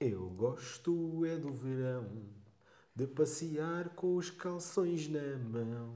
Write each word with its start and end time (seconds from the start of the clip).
Eu 0.00 0.30
gosto 0.30 1.24
é 1.26 1.34
do 1.34 1.52
verão, 1.52 2.06
de 2.94 3.04
passear 3.04 3.88
com 3.96 4.14
os 4.14 4.30
calções 4.30 5.08
na 5.08 5.36
mão, 5.38 5.92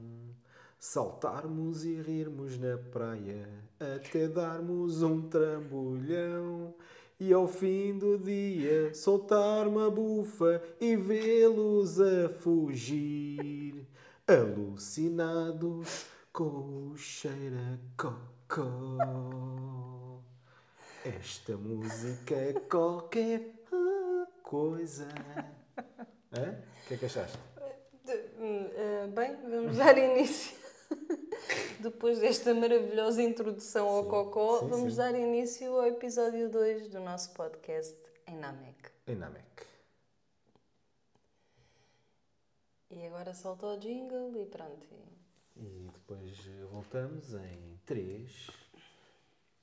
saltarmos 0.77 1.85
e 1.85 1.93
rirmos 2.01 2.57
na 2.57 2.77
praia, 2.77 3.47
até 3.79 4.27
darmos 4.27 5.01
um 5.03 5.21
trambolhão. 5.29 6.75
E 7.17 7.31
ao 7.31 7.47
fim 7.47 7.97
do 7.97 8.17
dia 8.17 8.93
soltar 8.93 9.69
uma 9.69 9.89
bufa 9.89 10.61
e 10.81 10.97
vê-los 10.97 12.01
a 12.01 12.27
fugir, 12.27 13.87
alucinados 14.27 16.07
com 16.33 16.89
o 16.91 16.97
cheiro 16.97 17.55
a 17.55 17.77
cocó. 17.95 18.97
Esta 21.05 21.55
música 21.55 22.35
é 22.35 22.51
qualquer 22.53 23.62
coisa. 24.63 25.07
Hã? 26.31 26.61
O 26.83 26.87
que 26.87 26.93
é 26.93 26.97
que 26.97 27.05
achaste? 27.05 27.37
Uh, 28.37 29.07
bem, 29.15 29.35
vamos 29.49 29.77
dar 29.77 29.97
início. 29.97 30.55
Depois 31.79 32.19
desta 32.19 32.53
maravilhosa 32.53 33.23
introdução 33.23 33.87
ao 33.87 34.03
Sim, 34.03 34.09
Cocó, 34.09 34.59
sim, 34.59 34.67
vamos 34.67 34.91
sim. 34.93 34.97
dar 34.99 35.15
início 35.15 35.73
ao 35.73 35.87
episódio 35.87 36.49
2 36.49 36.87
do 36.89 36.99
nosso 36.99 37.31
podcast 37.33 37.97
em 38.27 38.37
Namek. 38.37 38.91
Em 39.07 39.15
Namek. 39.15 39.63
E 42.91 43.07
agora 43.07 43.33
solta 43.33 43.65
o 43.65 43.77
jingle 43.79 44.37
e 44.39 44.45
pronto. 44.45 44.85
e- 45.55 45.61
E 45.61 45.89
depois 45.91 46.47
eh, 46.47 46.65
voltamos 46.71 47.33
em 47.33 47.79
3, 47.85 48.47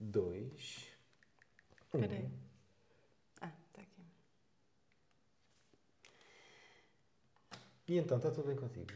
2, 0.00 0.88
1. 1.94 1.98
Espera 2.00 2.12
aí. 2.14 2.28
Ah, 3.40 3.52
está 3.68 3.82
aqui. 3.82 4.02
E 7.90 7.98
então, 7.98 8.18
está 8.18 8.30
tudo 8.30 8.46
bem 8.46 8.54
contigo? 8.54 8.86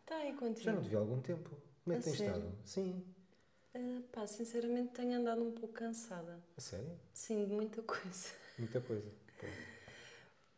Está 0.00 0.14
aí 0.14 0.32
contigo. 0.34 0.60
Já 0.62 0.72
não 0.72 0.80
te 0.80 0.88
vi 0.88 0.94
há 0.94 1.00
algum 1.00 1.20
tempo. 1.20 1.50
Como 1.82 1.96
é 1.96 1.98
que 1.98 2.04
tens 2.04 2.18
sério? 2.18 2.36
estado? 2.36 2.54
Sim. 2.64 3.04
Ah, 3.74 4.00
pá, 4.12 4.26
sinceramente 4.28 4.92
tenho 4.92 5.18
andado 5.18 5.42
um 5.42 5.50
pouco 5.50 5.74
cansada. 5.74 6.38
A 6.56 6.60
sério? 6.60 6.92
Sim, 7.12 7.46
de 7.46 7.52
muita 7.52 7.82
coisa. 7.82 8.28
Muita 8.56 8.80
coisa. 8.80 9.10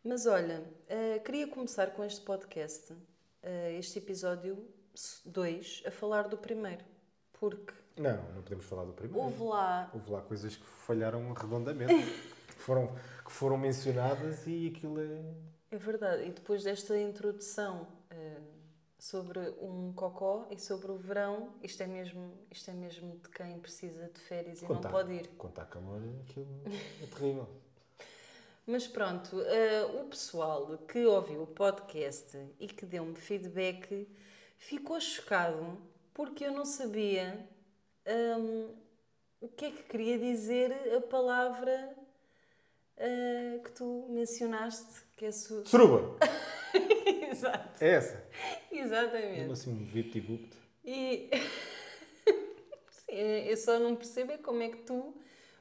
Mas 0.05 0.27
olha, 0.27 0.63
ah, 0.91 1.19
queria 1.21 1.49
começar 1.49 1.87
com 1.93 2.05
este 2.05 2.21
podcast, 2.21 2.93
ah, 3.43 3.71
este 3.71 3.99
episódio 3.99 4.63
2, 5.25 5.85
a 5.87 5.91
falar 5.91 6.29
do 6.29 6.37
primeiro. 6.37 6.85
Porque 7.33 7.73
Não, 7.97 8.23
não 8.35 8.43
podemos 8.43 8.67
falar 8.67 8.85
do 8.85 8.93
primeiro. 8.93 9.25
houve 9.25 9.43
lá 9.43 9.91
Houve 9.95 10.11
lá 10.11 10.21
coisas 10.21 10.55
que 10.55 10.67
falharam 10.67 11.33
redondamente. 11.33 11.95
que, 12.47 12.53
foram, 12.63 12.95
que 13.25 13.33
foram 13.33 13.57
mencionadas 13.57 14.47
e 14.47 14.67
aquilo 14.67 15.01
é. 15.01 15.56
É 15.71 15.77
verdade, 15.77 16.25
e 16.25 16.31
depois 16.31 16.63
desta 16.63 16.99
introdução 16.99 17.89
eh, 18.11 18.41
sobre 18.99 19.41
um 19.61 19.93
cocó 19.93 20.47
e 20.51 20.59
sobre 20.59 20.93
o 20.93 20.97
verão, 20.97 21.53
isto 21.63 21.83
é 21.83 21.87
mesmo, 21.87 22.33
isto 22.51 22.71
é 22.71 22.75
mesmo 22.75 23.17
de 23.19 23.29
quem 23.31 23.59
precisa 23.59 24.09
de 24.09 24.21
férias 24.21 24.63
e 24.63 24.67
Quando 24.67 24.85
não 24.85 24.91
pode 24.91 25.13
ir. 25.13 25.31
Está 25.49 25.65
calor, 25.65 26.01
aquilo 26.23 26.63
é 27.03 27.07
terrível. 27.07 27.49
Mas 28.67 28.87
pronto, 28.87 29.41
eh, 29.43 29.85
o 30.01 30.05
pessoal 30.07 30.77
que 30.89 31.05
ouviu 31.07 31.43
o 31.43 31.47
podcast 31.47 32.37
e 32.59 32.67
que 32.67 32.85
deu-me 32.85 33.15
feedback 33.15 34.09
ficou 34.59 35.01
chocado 35.01 35.79
porque 36.13 36.45
eu 36.45 36.53
não 36.53 36.65
sabia 36.65 37.47
hum, 38.39 38.75
o 39.41 39.49
que 39.49 39.67
é 39.67 39.71
que 39.71 39.83
queria 39.85 40.19
dizer 40.19 40.73
a 40.97 41.01
palavra 41.01 41.95
eh, 42.97 43.61
que 43.63 43.71
tu 43.73 44.07
mencionaste, 44.09 45.06
que 45.17 45.25
é 45.27 45.33
su... 45.33 45.65
Suruba! 45.67 46.17
Exato, 47.31 47.83
É 47.85 47.89
essa. 47.89 48.25
exatamente. 48.71 49.39
Mesmo 49.41 49.53
assim, 49.53 49.71
um 49.73 49.85
vipt-vupt. 49.85 50.57
E 50.85 51.31
Sim, 52.91 53.15
eu 53.49 53.57
só 53.57 53.79
não 53.79 53.95
percebo 53.97 54.33
é 54.33 54.39
como 54.39 54.63
é 54.63 54.69
que 54.69 54.79
tu 54.79 55.15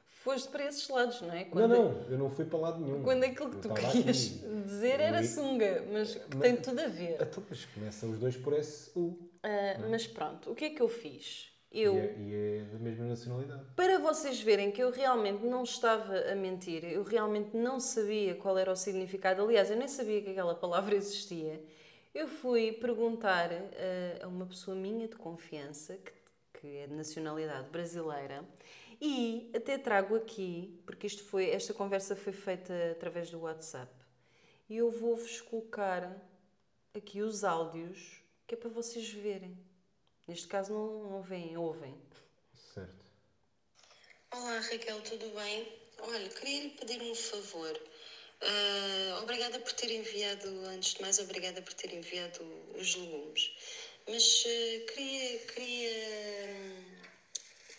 foste 0.04 0.48
para 0.48 0.66
esses 0.66 0.88
lados, 0.88 1.20
não 1.20 1.32
é? 1.32 1.44
Não, 1.44 1.50
Quando, 1.50 1.68
não, 1.68 2.02
eu 2.10 2.18
não 2.18 2.30
fui 2.30 2.44
para 2.44 2.58
lado 2.58 2.80
nenhum. 2.84 3.02
Quando 3.02 3.24
aquilo 3.24 3.50
que 3.50 3.56
Eu 3.56 3.60
tu 3.62 3.74
querias 3.74 4.26
aqui. 4.26 4.62
dizer 4.64 5.00
era 5.00 5.20
ia- 5.22 5.26
sunga, 5.28 5.84
mas 5.92 6.14
que 6.14 6.36
Mas- 6.36 6.40
tem 6.40 6.56
tudo 6.56 6.80
a 6.80 6.86
ver. 6.88 7.16
Então, 7.20 7.42
mas 7.48 7.64
começam 7.66 8.10
os 8.10 8.18
dois 8.18 8.36
por 8.36 8.52
esse 8.52 8.90
U. 8.98 9.30
Ah, 9.42 9.78
mas 9.88 10.06
pronto, 10.06 10.50
o 10.50 10.54
que 10.54 10.64
é 10.66 10.70
que 10.70 10.80
eu 10.82 10.88
fiz? 10.88 11.52
Eu, 11.76 11.94
E, 11.94 11.98
é, 11.98 12.16
e 12.18 12.34
é 12.34 12.64
da 12.72 12.78
mesma 12.78 13.04
nacionalidade. 13.04 13.64
para 13.76 13.98
vocês 13.98 14.40
verem 14.40 14.72
que 14.72 14.82
eu 14.82 14.90
realmente 14.90 15.44
não 15.44 15.62
estava 15.62 16.18
a 16.20 16.34
mentir, 16.34 16.84
eu 16.84 17.02
realmente 17.02 17.54
não 17.54 17.78
sabia 17.78 18.34
qual 18.34 18.56
era 18.56 18.72
o 18.72 18.76
significado, 18.76 19.42
aliás, 19.42 19.70
eu 19.70 19.76
nem 19.76 19.86
sabia 19.86 20.22
que 20.22 20.30
aquela 20.30 20.54
palavra 20.54 20.94
existia, 20.94 21.62
eu 22.14 22.26
fui 22.26 22.72
perguntar 22.72 23.50
ah, 23.52 24.24
a 24.24 24.26
uma 24.26 24.46
pessoa 24.46 24.74
minha 24.74 25.06
de 25.06 25.16
confiança, 25.16 25.98
que, 25.98 26.12
que 26.58 26.76
é 26.78 26.86
de 26.86 26.94
nacionalidade 26.94 27.68
brasileira, 27.68 28.42
e 28.98 29.50
até 29.54 29.76
trago 29.76 30.16
aqui, 30.16 30.80
porque 30.86 31.06
isto 31.06 31.22
foi, 31.24 31.50
esta 31.50 31.74
conversa 31.74 32.16
foi 32.16 32.32
feita 32.32 32.72
através 32.92 33.30
do 33.30 33.40
WhatsApp, 33.40 33.92
e 34.66 34.78
eu 34.78 34.90
vou-vos 34.90 35.42
colocar 35.42 36.10
aqui 36.94 37.20
os 37.20 37.44
áudios, 37.44 38.22
que 38.46 38.54
é 38.54 38.58
para 38.58 38.70
vocês 38.70 39.12
verem. 39.12 39.54
Neste 40.26 40.48
caso 40.48 40.72
não, 40.72 41.10
não 41.10 41.22
veem, 41.22 41.56
ouvem. 41.56 41.96
Certo. 42.74 43.04
Olá 44.32 44.58
Raquel, 44.58 45.00
tudo 45.02 45.30
bem? 45.36 45.72
Olha, 46.00 46.28
queria 46.28 46.62
lhe 46.64 46.70
pedir 46.70 47.00
um 47.00 47.14
favor. 47.14 47.80
Ah, 48.42 49.20
obrigada 49.22 49.58
por 49.60 49.72
ter 49.72 49.90
enviado, 49.92 50.48
antes 50.66 50.94
de 50.94 51.02
mais, 51.02 51.18
obrigada 51.20 51.62
por 51.62 51.72
ter 51.74 51.92
enviado 51.92 52.42
os 52.76 52.94
legumes. 52.96 53.52
Mas 54.08 54.44
ah, 54.46 54.92
queria, 54.92 55.38
queria, 55.46 55.90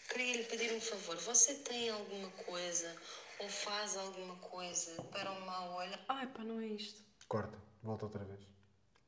queria 0.10 0.38
lhe 0.38 0.44
pedir 0.44 0.72
um 0.72 0.80
favor. 0.80 1.18
Você 1.18 1.54
tem 1.54 1.90
alguma 1.90 2.30
coisa 2.32 2.96
ou 3.40 3.50
faz 3.50 3.98
alguma 3.98 4.38
coisa 4.38 4.96
para 5.12 5.32
o 5.32 5.42
mau 5.42 5.76
olhar? 5.76 6.00
Ai 6.08 6.26
pá, 6.28 6.46
não 6.46 6.62
é 6.62 6.68
isto. 6.68 7.02
Corta, 7.28 7.62
volta 7.84 8.06
outra 8.06 8.24
vez. 8.24 8.40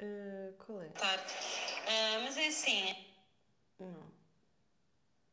Ah, 0.02 0.52
qual 0.58 0.82
é? 0.82 0.90
Tarde. 0.90 1.34
Mas 2.22 2.38
é 2.38 2.48
assim, 2.48 2.94
Não. 3.80 4.12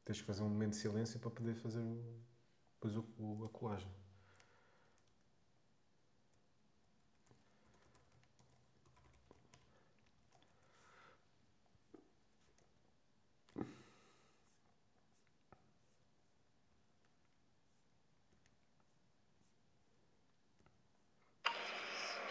Tens 0.05 0.21
que 0.21 0.27
fazer 0.27 0.43
um 0.43 0.49
momento 0.49 0.71
de 0.71 0.77
silêncio 0.77 1.19
para 1.19 1.31
poder 1.31 1.55
fazer 1.57 1.81
o, 1.81 2.21
depois 2.75 2.97
o, 2.97 3.05
o- 3.19 3.45
a 3.45 3.49
colagem. 3.51 3.91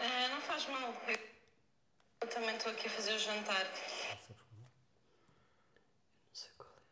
ah, 0.00 0.28
não 0.30 0.40
faz 0.40 0.66
mal. 0.68 0.94
Eu 2.20 2.28
também 2.28 2.56
estou 2.56 2.72
aqui 2.72 2.86
a 2.86 2.90
fazer 2.90 3.12
o 3.14 3.18
jantar. 3.18 3.66
Sabes 3.66 4.26
como 4.42 4.60
é? 4.60 4.64
Não 6.28 6.34
sei 6.34 6.50
qual 6.56 6.70
é. 6.70 6.82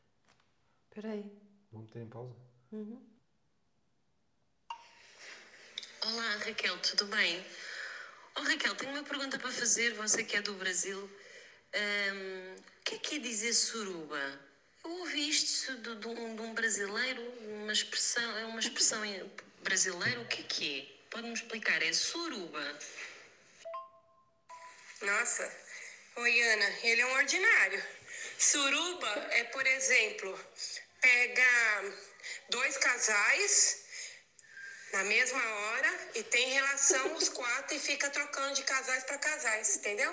Espera 0.97 1.11
aí. 1.11 1.29
Vou 1.73 1.83
meter 1.83 2.03
em 2.03 2.09
pausa. 2.09 2.37
Olá 6.01 6.37
Raquel, 6.37 6.79
tudo 6.79 7.05
bem? 7.07 7.45
Oh 8.37 8.43
Raquel, 8.43 8.77
tenho 8.77 8.93
uma 8.93 9.03
pergunta 9.03 9.37
para 9.37 9.51
fazer, 9.51 9.93
você 9.95 10.23
que 10.23 10.37
é 10.37 10.41
do 10.41 10.55
Brasil. 10.55 11.11
Ahm, 11.75 12.55
o 12.55 12.85
que 12.85 12.95
é 12.95 12.99
que 12.99 13.15
é 13.17 13.19
dizer 13.19 13.55
suruba? 13.55 14.41
Eu 14.85 14.91
ouvi 15.01 15.29
isto 15.31 15.77
de, 15.79 15.97
de 15.97 16.07
um, 16.07 16.37
de 16.37 16.43
um 16.43 16.55
brasileiro, 16.55 17.21
uma 17.41 17.73
expressão, 17.73 18.39
é 18.39 18.45
uma 18.47 18.61
expressão 18.61 19.05
em- 19.05 19.29
brasileira, 19.65 20.21
o 20.21 20.27
que 20.29 20.43
é 20.43 20.45
que 20.45 20.79
é? 20.79 21.11
Pode-me 21.11 21.33
explicar? 21.33 21.83
É 21.83 21.93
suruba. 21.93 22.79
Nossa, 25.03 25.53
oi 26.15 26.41
Ana, 26.41 26.73
ele 26.85 27.01
é 27.01 27.07
um 27.07 27.15
ordinário. 27.15 27.83
Suruba 28.39 29.09
é, 29.33 29.43
por 29.45 29.67
exemplo, 29.67 30.39
pega 31.05 31.95
dois 32.49 32.79
casais 32.79 33.85
na 34.93 35.05
mesma 35.05 35.45
hora 35.55 35.93
e 36.15 36.23
tem 36.23 36.49
relação 36.49 37.15
os 37.15 37.29
quatro 37.41 37.77
e 37.77 37.79
fica 37.79 38.09
trocando 38.09 38.55
de 38.55 38.63
casais 38.63 39.05
para 39.05 39.19
casais, 39.19 39.77
entendeu? 39.77 40.13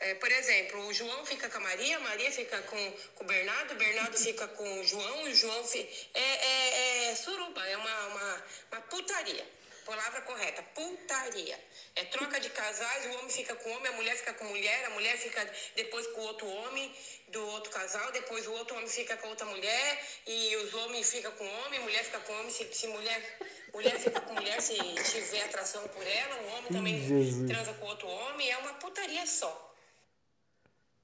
É, 0.00 0.14
por 0.14 0.32
exemplo, 0.32 0.86
o 0.86 0.92
João 0.94 1.24
fica 1.26 1.48
com 1.48 1.58
a 1.58 1.60
Maria, 1.60 1.98
a 1.98 2.00
Maria 2.00 2.32
fica 2.32 2.60
com, 2.62 2.92
com 3.14 3.24
o 3.24 3.26
Bernardo, 3.26 3.74
o 3.74 3.76
Bernardo 3.76 4.16
fica 4.18 4.48
com 4.48 4.80
o 4.80 4.84
João 4.84 5.22
o 5.24 5.34
João 5.34 5.62
fica. 5.64 6.08
É, 6.14 6.20
é, 6.20 7.10
é 7.10 7.14
suruba, 7.14 7.64
é 7.68 7.76
uma, 7.76 8.06
uma, 8.06 8.44
uma 8.72 8.80
putaria. 8.82 9.46
Palavra 9.84 10.20
correta, 10.22 10.62
putaria. 10.74 11.58
É 11.96 12.04
troca 12.04 12.38
de 12.38 12.48
casais, 12.50 13.06
o 13.06 13.18
homem 13.18 13.30
fica 13.30 13.54
com 13.56 13.68
o 13.68 13.72
homem, 13.72 13.92
a 13.92 13.96
mulher 13.96 14.16
fica 14.16 14.34
com 14.34 14.44
a 14.44 14.48
mulher, 14.48 14.84
a 14.86 14.90
mulher 14.90 15.16
fica 15.16 15.50
depois 15.74 16.06
com 16.08 16.20
o 16.20 16.24
outro 16.24 16.46
homem 16.48 16.94
do 17.28 17.44
outro 17.48 17.70
casal, 17.72 18.12
depois 18.12 18.46
o 18.46 18.52
outro 18.52 18.76
homem 18.76 18.88
fica 18.88 19.16
com 19.16 19.28
outra 19.28 19.46
mulher, 19.46 20.06
e 20.26 20.56
os 20.56 20.74
homens 20.74 21.10
ficam 21.10 21.32
com 21.32 21.44
o 21.44 21.60
homem, 21.64 21.80
a 21.80 21.82
mulher 21.82 22.04
fica 22.04 22.20
com 22.20 22.32
o 22.32 22.38
homem, 22.40 22.50
se, 22.50 22.64
se 22.72 22.86
mulher 22.88 23.38
Mulher 23.72 24.00
fica 24.00 24.20
com 24.20 24.34
mulher 24.34 24.60
se 24.60 24.74
tiver 25.12 25.44
atração 25.44 25.86
por 25.88 26.04
ela, 26.04 26.42
um 26.42 26.48
homem 26.56 26.72
também 26.72 27.06
Jesus. 27.06 27.48
transa 27.48 27.72
com 27.74 27.86
outro 27.86 28.08
homem, 28.08 28.50
é 28.50 28.56
uma 28.58 28.74
putaria 28.74 29.24
só. 29.24 29.72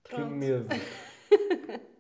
Que 0.03 0.17
medo. 0.17 0.67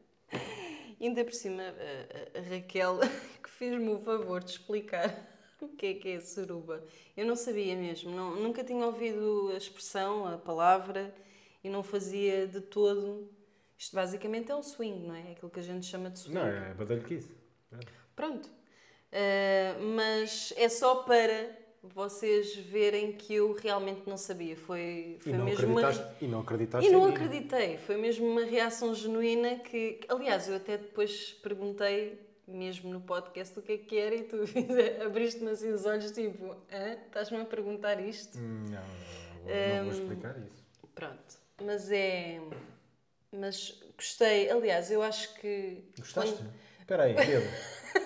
Ainda 1.00 1.24
por 1.24 1.34
cima, 1.34 1.62
a, 1.62 1.66
a- 1.66 2.40
a 2.40 2.42
Raquel 2.50 2.98
que 3.42 3.50
fez-me 3.50 3.90
o 3.90 4.00
favor 4.00 4.42
de 4.42 4.50
explicar 4.50 5.10
o 5.64 5.68
que 5.68 5.86
é 5.86 5.94
que 5.94 6.08
é 6.10 6.20
suruba. 6.20 6.84
Eu 7.16 7.26
não 7.26 7.34
sabia 7.36 7.74
mesmo, 7.76 8.10
não- 8.10 8.36
nunca 8.36 8.62
tinha 8.62 8.84
ouvido 8.86 9.50
a 9.54 9.56
expressão, 9.56 10.26
a 10.26 10.36
palavra 10.38 11.14
e 11.64 11.68
não 11.68 11.82
fazia 11.82 12.46
de 12.46 12.60
todo. 12.60 13.28
Isto 13.78 13.94
basicamente 13.96 14.50
é 14.50 14.54
o 14.54 14.62
swing, 14.62 15.06
não 15.06 15.14
é? 15.14 15.28
É 15.28 15.32
Aquilo 15.32 15.50
que 15.50 15.60
a 15.60 15.62
gente 15.62 15.86
chama 15.86 16.10
de 16.10 16.18
swing. 16.18 16.34
Não, 16.38 16.46
é 16.46 16.74
badalhoquice. 16.74 17.34
Pronto. 18.14 18.48
Ah, 19.12 19.76
mas 19.96 20.52
é 20.56 20.68
só 20.68 20.96
para 21.02 21.50
vocês 21.82 22.54
verem 22.56 23.12
que 23.12 23.34
eu 23.34 23.52
realmente 23.52 24.02
não 24.06 24.16
sabia. 24.16 24.56
Foi, 24.56 25.16
E 25.18 25.18
foi 25.20 25.32
não, 25.34 25.44
mesmo 25.44 25.68
uma. 25.78 25.82
e 26.20 26.26
não 26.26 26.40
acreditaste 26.40 26.88
E 26.88 26.92
não 26.92 27.04
acreditei, 27.04 27.78
foi 27.78 27.96
mesmo 27.96 28.26
uma 28.26 28.44
reação 28.44 28.94
genuína 28.94 29.58
que, 29.60 30.00
aliás, 30.08 30.48
eu 30.48 30.56
até 30.56 30.76
depois 30.78 31.32
perguntei, 31.42 32.18
mesmo 32.46 32.90
no 32.90 33.00
podcast, 33.00 33.58
o 33.58 33.62
que 33.62 33.72
é 33.72 33.78
que 33.78 33.98
era 33.98 34.14
e 34.14 34.22
tu 34.24 34.36
abriste-me 35.04 35.50
assim 35.50 35.70
os 35.72 35.84
olhos, 35.84 36.10
tipo, 36.12 36.56
estás-me 37.06 37.40
a 37.40 37.44
perguntar 37.44 38.00
isto? 38.00 38.38
Hum, 38.38 38.66
Não, 38.70 38.76
não, 38.76 38.78
não, 38.78 38.84
vou, 39.44 39.76
não 39.76 39.84
vou 39.84 39.92
explicar 39.92 40.36
isso. 40.38 40.64
Pronto, 40.94 41.38
mas 41.62 41.90
é. 41.90 42.40
Mas 43.32 43.82
gostei, 43.96 44.48
aliás, 44.50 44.90
eu 44.90 45.02
acho 45.02 45.34
que. 45.34 45.82
Gostaste? 45.98 46.44
Espera 46.78 47.02
aí, 47.04 47.14
Pedro. 47.14 47.48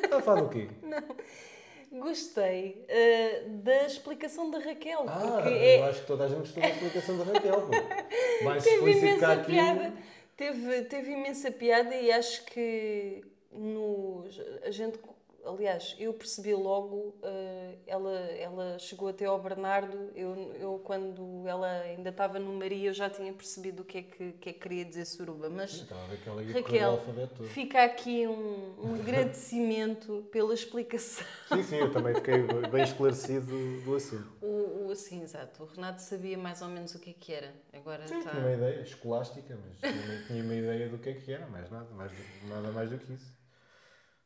Está 0.05 0.17
a 0.17 0.23
falar 0.23 0.43
do 0.43 0.49
quê? 0.49 0.69
Gostei 1.93 2.87
ah, 2.89 3.49
da 3.49 3.85
explicação 3.85 4.49
da 4.51 4.59
Raquel, 4.61 5.05
Ah, 5.09 5.43
eu 5.45 5.53
é, 5.53 5.89
acho 5.89 6.03
que 6.03 6.07
toda 6.07 6.25
a 6.25 6.29
gente 6.29 6.39
gostou 6.39 6.63
da 6.63 6.69
explicação 6.69 7.19
da 7.19 7.25
Raquel. 7.25 7.63
pô. 7.63 7.73
Vai-se 8.45 8.69
teve 8.71 8.93
imensa 8.93 9.37
piada. 9.39 9.93
Teve, 10.37 10.83
teve 10.85 11.11
imensa 11.11 11.51
piada 11.51 11.95
e 11.97 12.13
acho 12.13 12.45
que 12.45 13.25
no, 13.53 14.25
a 14.63 14.71
gente, 14.71 14.99
aliás, 15.45 15.97
eu 15.99 16.13
percebi 16.13 16.55
logo, 16.55 17.17
eh, 17.23 17.75
ela, 17.87 18.13
ela 18.13 18.79
chegou 18.79 19.09
até 19.09 19.25
ao 19.25 19.41
Bernardo, 19.41 20.11
eu, 20.15 20.55
eu 20.55 20.81
quando 20.85 21.47
ela 21.47 21.69
ainda 21.81 22.11
estava 22.11 22.39
no 22.39 22.53
Maria 22.53 22.91
eu 22.91 22.95
já 22.95 23.11
tinha 23.11 23.33
percebido 23.33 23.83
o 23.83 23.85
que 23.85 23.99
é 23.99 24.03
que, 24.03 24.33
que, 24.33 24.51
é 24.51 24.53
que 24.53 24.61
queria 24.61 24.85
dizer 24.85 25.05
suruba, 25.05 25.51
mas 25.51 25.83
que 25.83 26.53
Raquel, 26.53 27.01
fica 27.49 27.83
aqui 27.83 28.27
um, 28.27 28.75
um 28.79 28.95
agradecimento 28.95 30.27
pela 30.31 30.55
explicação. 30.55 31.27
Sim, 31.49 31.63
sim, 31.63 31.77
eu 31.77 31.93
também 31.93 32.15
fiquei 32.15 32.43
bem 32.71 32.85
esclarecido 32.85 33.81
do 33.85 33.97
assunto. 33.97 34.31
O, 34.41 34.87
o, 34.87 34.95
sim, 34.95 35.23
exato, 35.23 35.63
o 35.63 35.67
Renato 35.67 36.03
sabia 36.03 36.39
mais 36.39 36.63
ou 36.63 36.69
menos 36.69 36.95
o 36.95 36.99
que 36.99 37.11
é 37.11 37.15
que 37.15 37.33
era, 37.33 37.53
agora 37.73 38.07
Sim, 38.07 38.19
está... 38.19 38.31
tinha 38.31 38.43
uma 38.43 38.53
ideia 38.53 38.81
escolástica, 38.83 39.59
mas 39.65 39.79
tinha, 39.79 40.27
tinha 40.27 40.45
uma 40.45 40.55
ideia 40.55 40.89
do 40.89 40.99
que 40.99 41.09
é 41.09 41.15
que 41.15 41.33
era, 41.33 41.47
mais 41.47 41.71
nada, 41.71 41.89
mais, 41.95 42.13
nada 42.49 42.71
mais 42.71 42.91
do 42.91 42.99
que 42.99 43.13
isso. 43.13 43.40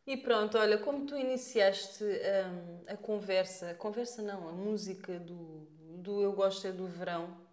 E 0.07 0.17
pronto, 0.17 0.59
olha, 0.59 0.79
como 0.79 1.07
tu 1.07 1.17
iniciaste 1.17 2.05
hum, 2.05 2.85
a 2.87 2.97
conversa, 2.97 3.71
a 3.71 3.75
conversa 3.75 4.21
não, 4.21 4.49
a 4.49 4.53
música 4.53 5.19
do, 5.19 5.67
do 5.99 6.21
Eu 6.21 6.33
Gosto 6.33 6.67
é 6.67 6.73
do 6.73 6.87
Verão, 6.87 7.45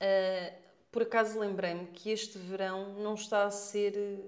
ah, 0.00 0.52
por 0.90 1.02
acaso 1.02 1.38
lembrei-me 1.38 1.86
que 1.88 2.10
este 2.10 2.38
verão 2.38 2.94
não 2.94 3.14
está 3.14 3.44
a 3.44 3.50
ser 3.50 3.96
eh, 3.96 4.18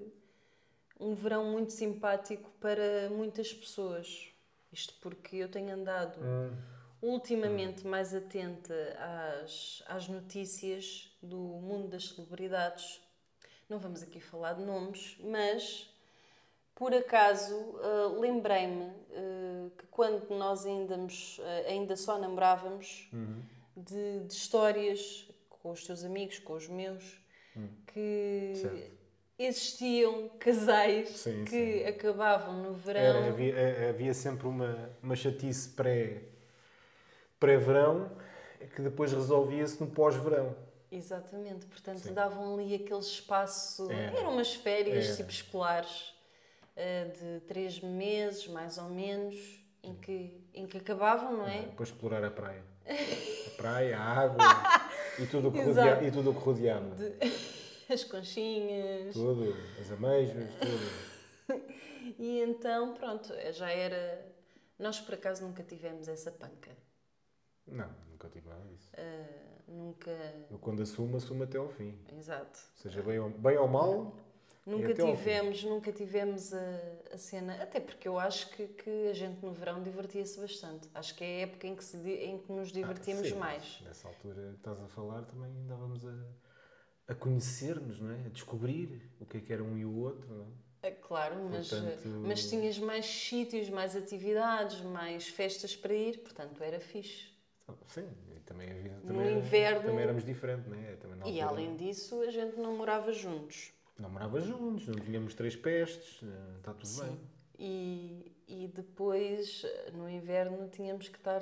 um 0.99 1.15
verão 1.15 1.45
muito 1.45 1.71
simpático 1.71 2.51
para 2.59 3.09
muitas 3.09 3.51
pessoas. 3.51 4.27
Isto 4.71 4.93
porque 5.01 5.37
eu 5.37 5.49
tenho 5.49 5.73
andado 5.73 6.19
ultimamente 7.01 7.87
mais 7.87 8.13
atenta 8.13 8.75
às, 9.41 9.81
às 9.87 10.07
notícias 10.07 11.11
do 11.23 11.37
mundo 11.37 11.87
das 11.87 12.09
celebridades. 12.09 13.01
Não 13.67 13.79
vamos 13.79 14.03
aqui 14.03 14.19
falar 14.19 14.53
de 14.53 14.61
nomes, 14.61 15.17
mas 15.21 15.89
por 16.79 16.93
acaso 16.93 17.53
uh, 17.55 18.19
lembrei-me 18.19 18.85
uh, 18.85 19.69
que 19.77 19.85
quando 19.87 20.29
nós 20.29 20.65
ainda, 20.65 20.95
nos- 20.95 21.37
uh, 21.39 21.43
ainda 21.67 21.95
só 21.97 22.17
namorávamos, 22.17 23.09
de, 23.75 24.21
de 24.21 24.33
histórias 24.33 25.29
com 25.49 25.71
os 25.71 25.85
teus 25.85 26.05
amigos, 26.05 26.39
com 26.39 26.53
os 26.53 26.69
meus, 26.69 27.19
que 27.87 28.53
Certo. 28.55 28.91
existiam 29.37 30.29
casais 30.39 31.09
Sim, 31.09 31.43
que 31.43 31.49
sim. 31.81 31.85
acabavam 31.85 32.63
no 32.63 32.73
verão. 32.73 33.01
Era, 33.01 33.27
havia, 33.27 33.53
eh, 33.55 33.89
havia 33.89 34.13
sempre 34.13 34.47
uma, 34.47 34.89
uma 35.03 35.15
chatice 35.17 35.67
pré- 35.69 36.21
pré-verão 37.39 38.09
que 38.75 38.81
depois 38.81 39.11
resolvia-se 39.11 39.81
no 39.81 39.87
pós-verão. 39.87 40.55
Exatamente, 40.91 41.65
portanto 41.65 41.99
Sim. 41.99 42.13
davam 42.13 42.53
ali 42.55 42.73
aquele 42.75 42.99
espaço, 42.99 43.91
Era. 43.91 44.17
eram 44.17 44.31
umas 44.33 44.53
férias 44.55 45.17
tipo 45.17 45.29
escolares 45.29 46.13
eh, 46.15 46.18
de 47.07 47.39
três 47.47 47.79
meses, 47.81 48.47
mais 48.47 48.77
ou 48.77 48.89
menos, 48.89 49.35
em 49.83 49.95
que, 49.95 50.43
em 50.53 50.65
que 50.67 50.77
acabavam, 50.77 51.37
não 51.37 51.47
é? 51.47 51.61
Depois 51.63 51.89
explorar 51.89 52.23
a 52.23 52.31
praia. 52.31 52.63
A 53.47 53.61
praia, 53.61 53.99
a 53.99 54.19
água 54.21 54.45
e 55.19 55.25
tudo 55.27 55.49
o 55.49 55.51
que, 55.51 55.59
Exato. 55.59 55.89
rodea, 55.95 56.07
e 56.07 56.11
tudo 56.11 56.31
o 56.31 56.33
que 56.33 56.39
rodeava. 56.39 56.95
As 57.91 58.03
conchinhas. 58.05 59.13
Tudo, 59.13 59.53
as 59.81 59.91
ameijoas, 59.91 60.49
tudo. 60.61 61.59
E 62.17 62.39
então, 62.41 62.93
pronto, 62.93 63.33
já 63.51 63.69
era. 63.69 64.25
Nós 64.77 64.99
por 65.01 65.15
acaso 65.15 65.45
nunca 65.45 65.61
tivemos 65.63 66.07
essa 66.07 66.31
panca. 66.31 66.71
Não, 67.67 67.89
nunca 68.09 68.29
tive 68.29 68.47
nada 68.47 68.63
disso. 68.69 68.89
Eh, 68.93 69.45
nunca. 69.67 70.11
Eu 70.49 70.57
quando 70.59 70.81
assumo, 70.81 71.17
assumo 71.17 71.43
até 71.43 71.57
ao 71.57 71.67
fim. 71.69 71.97
Exato. 72.17 72.59
Seja 72.75 73.01
bem 73.01 73.19
ou, 73.19 73.29
bem 73.29 73.57
ou 73.57 73.67
mal, 73.67 74.15
Nunca 74.69 74.93
tivemos, 74.93 75.63
nunca 75.63 75.91
tivemos 75.91 76.53
a, 76.53 76.59
a 77.13 77.17
cena, 77.17 77.55
até 77.61 77.79
porque 77.79 78.07
eu 78.07 78.19
acho 78.19 78.49
que, 78.51 78.67
que 78.67 79.07
a 79.09 79.13
gente 79.13 79.43
no 79.43 79.51
verão 79.51 79.81
divertia-se 79.81 80.39
bastante. 80.39 80.87
Acho 80.93 81.15
que 81.15 81.23
é 81.23 81.27
a 81.27 81.39
época 81.47 81.67
em 81.67 81.75
que, 81.75 81.83
se, 81.83 81.97
em 81.97 82.37
que 82.37 82.51
nos 82.51 82.71
divertimos 82.71 83.27
Ah, 83.27 83.29
sim, 83.29 83.35
mais. 83.39 83.81
Nessa 83.83 84.07
altura 84.07 84.49
que 84.51 84.57
estás 84.57 84.79
a 84.79 84.87
falar, 84.87 85.23
também 85.23 85.49
andávamos 85.65 86.05
a, 86.05 86.13
a 87.07 87.15
conhecer-nos, 87.15 87.99
não 87.99 88.11
é? 88.11 88.25
A 88.25 88.29
descobrir 88.29 89.11
o 89.19 89.25
que 89.25 89.37
é 89.37 89.41
que 89.41 89.51
era 89.51 89.63
um 89.63 89.77
e 89.77 89.85
o 89.85 89.95
outro, 89.97 90.33
não 90.33 90.45
é? 90.45 90.47
É 90.81 90.91
claro, 90.91 91.35
mas, 91.51 91.69
Portanto- 91.69 92.07
mas 92.25 92.47
tinhas 92.47 92.77
mais 92.79 93.05
sítios, 93.05 93.69
mais 93.69 93.95
atividades, 93.97 94.79
mais 94.81 95.27
festas 95.27 95.75
para 95.75 95.93
ir, 95.93 96.19
portanto 96.19 96.63
era 96.63 96.79
fixe. 96.79 97.27
Então, 97.63 97.75
Sim, 97.87 98.07
e 98.35 98.39
também 98.41 98.69
a 98.71 98.73
vida 98.73 98.95
No 99.03 99.07
também, 99.07 99.25
era- 99.25 99.31
inverno- 99.39 99.81
também 99.83 100.03
éramos 100.03 100.23
diferentes, 100.25 100.67
não 100.67 100.77
é? 100.79 100.95
Também 100.95 101.33
E 101.33 101.41
além 101.41 101.75
disso, 101.75 102.21
a 102.21 102.31
gente 102.31 102.55
não 102.57 102.77
morava 102.77 103.11
juntos. 103.11 103.71
Não 103.99 104.09
morava 104.09 104.39
juntos, 104.39 104.87
não 104.87 104.95
tínhamos 104.95 105.33
três 105.33 105.55
pestes, 105.55 106.21
eh, 106.23 106.57
está 106.57 106.73
tudo 106.73 106.87
Sim. 106.87 107.01
bem. 107.03 107.19
E, 107.59 108.31
e 108.47 108.67
depois, 108.73 109.65
no 109.93 110.09
inverno, 110.09 110.69
tínhamos 110.69 111.09
que 111.09 111.17
estar. 111.17 111.41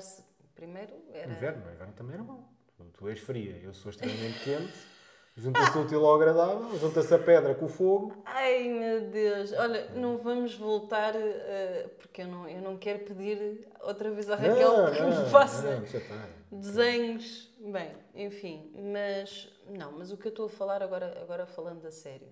Primeiro 0.55 0.93
era. 1.11 1.31
Inverno, 1.31 1.65
no 1.65 1.71
inverno 1.71 1.93
também 1.93 2.15
era 2.15 2.23
bom. 2.23 2.51
Tu, 2.75 2.83
tu 2.97 3.07
és 3.07 3.19
fria, 3.19 3.57
eu 3.57 3.73
sou 3.75 3.91
extremamente 3.91 4.43
quente, 4.43 4.73
junta-se 5.37 5.77
o 5.77 5.81
útil 5.81 6.05
ao 6.05 6.15
agradável, 6.15 6.77
junta-se 6.79 7.13
a 7.13 7.19
pedra 7.19 7.53
com 7.53 7.65
o 7.65 7.69
fogo. 7.69 8.13
Ai 8.25 8.67
meu 8.67 9.01
Deus, 9.09 9.53
olha, 9.53 9.87
não 9.95 10.17
vamos 10.17 10.55
voltar, 10.55 11.13
eh, 11.15 11.89
porque 11.99 12.23
eu 12.23 12.27
não, 12.27 12.49
eu 12.49 12.61
não 12.61 12.75
quero 12.77 13.05
pedir 13.05 13.67
outra 13.81 14.09
vez 14.09 14.29
à 14.29 14.35
Raquel 14.35 14.91
que 14.91 15.01
me 15.03 15.29
faça 15.29 15.79
não, 16.51 16.59
desenhos. 16.59 17.55
Bem, 17.59 17.91
enfim, 18.15 18.71
mas 18.93 19.49
não, 19.67 19.91
mas 19.91 20.11
o 20.11 20.17
que 20.17 20.27
eu 20.27 20.29
estou 20.29 20.45
a 20.45 20.49
falar 20.49 20.81
agora, 20.81 21.19
agora 21.21 21.45
falando 21.45 21.85
a 21.85 21.91
sério, 21.91 22.27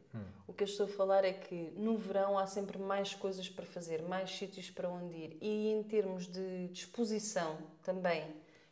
o 0.47 0.53
que 0.53 0.63
eu 0.63 0.67
estou 0.67 0.85
a 0.85 0.89
falar 0.89 1.25
é 1.25 1.33
que 1.33 1.73
no 1.75 1.97
verão 1.97 2.37
há 2.37 2.45
sempre 2.47 2.77
mais 2.77 3.13
coisas 3.13 3.49
para 3.49 3.65
fazer, 3.65 4.01
mais 4.03 4.31
sítios 4.31 4.69
para 4.69 4.89
onde 4.89 5.15
ir 5.15 5.37
e 5.41 5.71
em 5.71 5.83
termos 5.83 6.27
de 6.27 6.67
disposição 6.69 7.57
também 7.83 8.23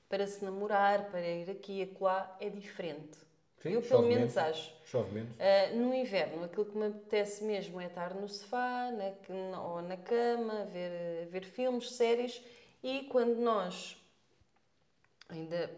para 0.08 0.28
se 0.28 0.46
namorar, 0.46 1.10
para 1.10 1.28
ir 1.28 1.50
aqui 1.50 1.80
e 1.80 1.82
acolá, 1.84 2.38
é 2.40 2.48
diferente. 2.48 3.18
Sim, 3.64 3.72
eu 3.72 3.82
pelo 3.82 4.02
menos 4.02 4.36
menos. 4.36 4.38
acho. 4.38 4.76
Chove 4.84 5.14
menos. 5.14 5.32
Uh, 5.38 5.78
no 5.78 5.94
inverno, 5.94 6.44
aquilo 6.44 6.66
que 6.66 6.78
me 6.78 6.88
apetece 6.88 7.46
mesmo 7.46 7.80
é 7.80 7.86
estar 7.86 8.14
no 8.14 8.28
sofá 8.28 8.92
na, 8.92 9.62
ou 9.62 9.82
na 9.82 9.96
cama, 9.96 10.66
ver, 10.66 11.28
ver 11.28 11.46
filmes, 11.46 11.94
séries. 11.94 12.44
E 12.84 13.04
quando 13.04 13.38
nós 13.38 13.96
ainda 15.30 15.72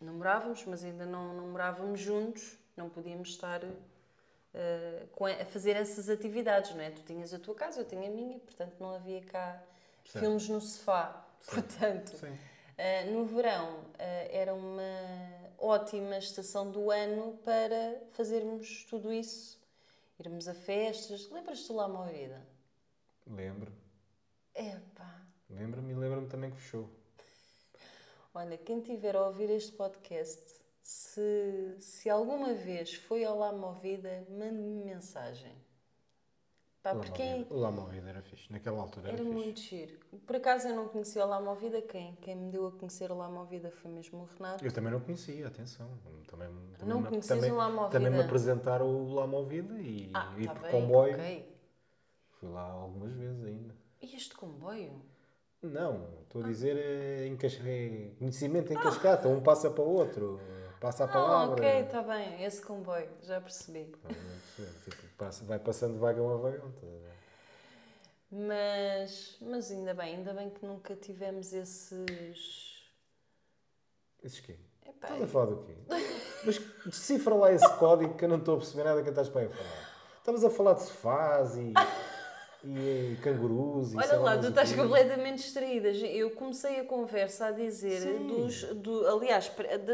namorávamos, 0.00 0.64
mas 0.64 0.84
ainda 0.84 1.04
não 1.04 1.34
namorávamos 1.34 1.98
juntos, 1.98 2.56
não 2.76 2.88
podíamos 2.88 3.30
estar 3.30 3.64
uh, 3.64 5.24
a 5.42 5.44
fazer 5.44 5.74
essas 5.74 6.08
atividades, 6.08 6.72
não 6.72 6.82
é? 6.82 6.90
Tu 6.90 7.02
tinhas 7.02 7.34
a 7.34 7.38
tua 7.40 7.56
casa, 7.56 7.80
eu 7.80 7.84
tinha 7.84 8.08
a 8.08 8.12
minha, 8.12 8.38
portanto 8.38 8.76
não 8.78 8.94
havia 8.94 9.20
cá 9.22 9.60
filmes 10.04 10.48
no 10.48 10.60
sofá. 10.60 11.20
Portanto, 11.44 12.16
Sim. 12.16 12.30
Uh, 12.30 13.10
no 13.12 13.24
verão 13.26 13.84
era 13.98 14.54
uma 14.54 15.43
ótima 15.64 16.18
estação 16.18 16.70
do 16.70 16.90
ano 16.90 17.38
para 17.44 18.00
fazermos 18.12 18.84
tudo 18.84 19.12
isso, 19.12 19.58
irmos 20.18 20.46
a 20.48 20.54
festas. 20.54 21.30
Lembras-te 21.30 21.68
do 21.68 21.74
La 21.74 21.88
Vida? 22.06 22.46
Lembro, 23.26 23.72
Epá, 24.54 25.20
Lembra-me 25.50 25.92
e 25.92 25.96
lembra-me 25.96 26.28
também 26.28 26.50
que 26.50 26.58
fechou. 26.58 26.88
Olha, 28.32 28.56
quem 28.56 28.80
tiver 28.80 29.16
a 29.16 29.26
ouvir 29.26 29.50
este 29.50 29.72
podcast, 29.72 30.42
se, 30.82 31.76
se 31.80 32.10
alguma 32.10 32.52
vez 32.54 32.94
foi 32.94 33.24
ao 33.24 33.38
La 33.38 33.52
Movida, 33.52 34.24
mande-me 34.28 34.84
mensagem. 34.84 35.56
Pá, 36.84 36.92
O 36.92 36.96
porque 37.00 37.22
Movida- 37.24 37.54
O 38.06 38.08
era 38.10 38.20
fixe. 38.20 38.52
Naquela 38.52 38.78
altura 38.78 39.08
era, 39.08 39.16
era 39.16 39.24
muito 39.24 39.58
giro. 39.58 39.98
Por 40.26 40.36
acaso 40.36 40.68
eu 40.68 40.76
não 40.76 40.86
conhecia 40.86 41.24
o 41.24 41.28
La 41.30 41.40
Movida, 41.40 41.80
quem? 41.80 42.14
Quem 42.16 42.36
me 42.36 42.50
deu 42.52 42.66
a 42.66 42.72
conhecer 42.72 43.10
o 43.10 43.14
La 43.16 43.26
Movida 43.26 43.70
foi 43.70 43.90
mesmo 43.90 44.18
o 44.20 44.24
Renato. 44.26 44.62
Eu 44.62 44.70
também 44.70 44.92
não 44.92 45.00
conhecia, 45.00 45.46
atenção. 45.46 45.88
Também, 46.28 46.46
também 46.50 46.86
Não 46.86 47.00
me- 47.00 47.08
conhecias 47.08 47.38
também, 47.38 47.50
o 47.52 47.56
La 47.56 47.70
Movida? 47.70 47.90
Também 47.90 48.10
me 48.12 48.20
apresentaram 48.20 48.86
o 48.86 49.14
La 49.14 49.26
Movida 49.26 49.80
e, 49.80 50.10
Ah, 50.12 50.34
e 50.36 50.44
tá 50.46 50.54
por 50.56 50.70
comboio. 50.70 51.14
ok. 51.14 51.56
Fui 52.32 52.48
lá 52.50 52.70
algumas 52.70 53.12
vezes 53.14 53.42
ainda. 53.46 53.74
E 54.02 54.14
este 54.14 54.34
comboio? 54.36 55.00
Não, 55.62 56.06
estou 56.24 56.42
a 56.42 56.46
dizer 56.46 56.76
é, 56.76 57.26
em 57.26 57.34
conhecimento 58.18 58.70
em 58.74 58.76
cascata. 58.76 59.26
Um 59.26 59.40
passa 59.42 59.70
para 59.70 59.82
o 59.82 59.88
outro. 59.88 60.38
Passa 60.80 61.04
a 61.04 61.06
Ah, 61.06 61.12
palavra. 61.12 61.54
ok, 61.54 61.80
está 61.80 62.02
bem, 62.02 62.44
esse 62.44 62.60
comboio, 62.62 63.08
já 63.22 63.40
percebi. 63.40 63.84
Tipo, 64.84 65.44
vai 65.44 65.58
passando 65.58 65.98
vagão 65.98 66.28
a 66.32 66.36
vagão. 66.36 66.68
estás 66.70 66.92
a 66.92 66.96
ver? 66.98 67.14
Mas, 68.30 69.36
mas 69.40 69.70
ainda 69.70 69.94
bem, 69.94 70.16
ainda 70.16 70.34
bem 70.34 70.50
que 70.50 70.66
nunca 70.66 70.96
tivemos 70.96 71.52
esses. 71.52 72.82
Esses 74.22 74.40
quê? 74.40 74.56
Epá, 74.84 75.08
Estás 75.08 75.22
a 75.22 75.26
falar 75.28 75.46
do 75.46 75.64
quê? 75.64 75.74
Mas 76.44 76.58
decifra 76.84 77.34
lá 77.34 77.52
esse 77.52 77.68
código 77.76 78.14
que 78.16 78.24
eu 78.24 78.28
não 78.28 78.38
estou 78.38 78.56
a 78.56 78.58
perceber 78.58 78.84
nada 78.84 79.02
que 79.02 79.08
estás 79.08 79.28
para 79.30 79.42
aí 79.42 79.46
a 79.46 79.50
falar. 79.50 79.94
Estavas 80.18 80.44
a 80.44 80.50
falar 80.50 80.72
de 80.74 80.82
sofás 80.82 81.56
e, 81.56 81.72
e 82.66 83.16
cangurus 83.22 83.92
e 83.92 83.96
Olha 83.96 84.16
lá, 84.18 84.38
tu 84.38 84.48
estás 84.48 84.72
completamente 84.74 85.36
distraída. 85.42 85.88
Eu 85.90 86.30
comecei 86.30 86.80
a 86.80 86.84
conversa 86.84 87.46
a 87.46 87.50
dizer 87.50 88.00
Sim. 88.00 88.26
dos. 88.26 88.62
Do, 88.74 89.06
aliás, 89.06 89.48
de, 89.48 89.92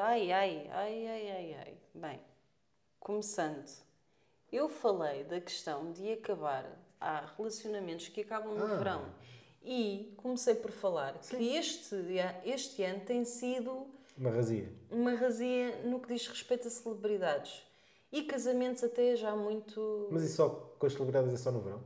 ai, 0.00 0.30
ai, 0.32 0.70
ai, 0.72 1.06
ai, 1.08 1.30
ai, 1.30 1.56
ai. 1.66 1.74
Bem, 1.94 2.20
começando, 3.00 3.64
eu 4.52 4.68
falei 4.68 5.24
da 5.24 5.40
questão 5.40 5.90
de 5.92 6.12
acabar. 6.12 6.64
Há 7.00 7.32
relacionamentos 7.36 8.08
que 8.08 8.22
acabam 8.22 8.54
no 8.54 8.64
Ah. 8.64 8.76
verão. 8.76 9.04
E 9.62 10.14
comecei 10.18 10.54
por 10.54 10.70
falar 10.70 11.14
que 11.18 11.56
este, 11.56 11.94
este 12.44 12.82
ano 12.82 13.00
tem 13.00 13.24
sido 13.24 13.86
Uma 14.16 14.30
razia. 14.30 14.70
uma 14.90 15.12
razia 15.14 15.82
no 15.84 16.00
que 16.00 16.08
diz 16.14 16.26
respeito 16.28 16.68
a 16.68 16.70
celebridades. 16.70 17.62
E 18.12 18.22
casamentos 18.22 18.84
até 18.84 19.16
já 19.16 19.34
muito. 19.34 20.08
Mas 20.10 20.22
isso 20.22 20.36
só 20.36 20.48
com 20.78 20.86
as 20.86 20.92
celebridades 20.92 21.32
é 21.34 21.36
só 21.36 21.50
no 21.50 21.60
verão? 21.60 21.82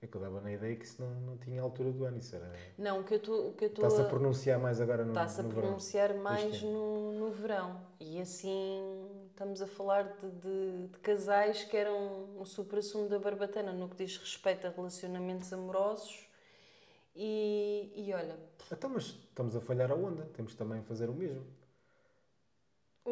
É 0.00 0.06
que 0.06 0.16
eu 0.16 0.20
dava 0.20 0.40
na 0.40 0.52
ideia 0.52 0.76
que 0.76 0.84
isso 0.84 1.02
não, 1.02 1.10
não 1.22 1.36
tinha 1.38 1.60
altura 1.60 1.90
do 1.90 2.04
ano. 2.04 2.18
Isso 2.18 2.36
era. 2.36 2.52
Não, 2.78 3.00
o 3.00 3.04
que 3.04 3.14
eu 3.14 3.18
estou- 3.18 3.54
Está-se 3.60 4.00
a 4.00 4.04
a- 4.04 4.08
pronunciar 4.08 4.58
mais 4.60 4.80
agora 4.80 5.02
no, 5.04 5.10
Está-se 5.10 5.40
a 5.40 5.42
no 5.42 5.48
verão. 5.48 5.62
pronunciar 5.62 6.14
mais 6.14 6.44
Este 6.54 6.66
ano. 6.66 6.72
no, 6.72 7.12
no 7.26 7.30
verão. 7.32 7.80
E 7.98 8.20
assim 8.20 9.08
estamos 9.30 9.60
a 9.60 9.66
falar 9.66 10.04
de, 10.18 10.30
de- 10.30 10.86
de 10.88 10.98
casais 11.00 11.64
que 11.64 11.76
eram 11.76 12.28
o 12.38 12.44
supra-sumo 12.44 13.08
da 13.08 13.18
barbatana 13.18 13.72
no 13.72 13.88
que 13.88 13.96
diz 13.96 14.16
respeito 14.18 14.68
a 14.68 14.70
relacionamentos 14.70 15.52
amorosos. 15.52 16.28
E, 17.16 17.92
e 17.96 18.12
olha, 18.14 18.36
Então, 18.70 18.90
mas 18.90 19.04
estamos 19.06 19.56
a 19.56 19.60
falhar 19.60 19.90
a 19.90 19.94
onda. 19.96 20.28
Temos 20.34 20.54
também 20.54 20.78
a 20.78 20.82
fazer 20.82 21.10
o 21.10 21.14
mesmo. 21.14 21.44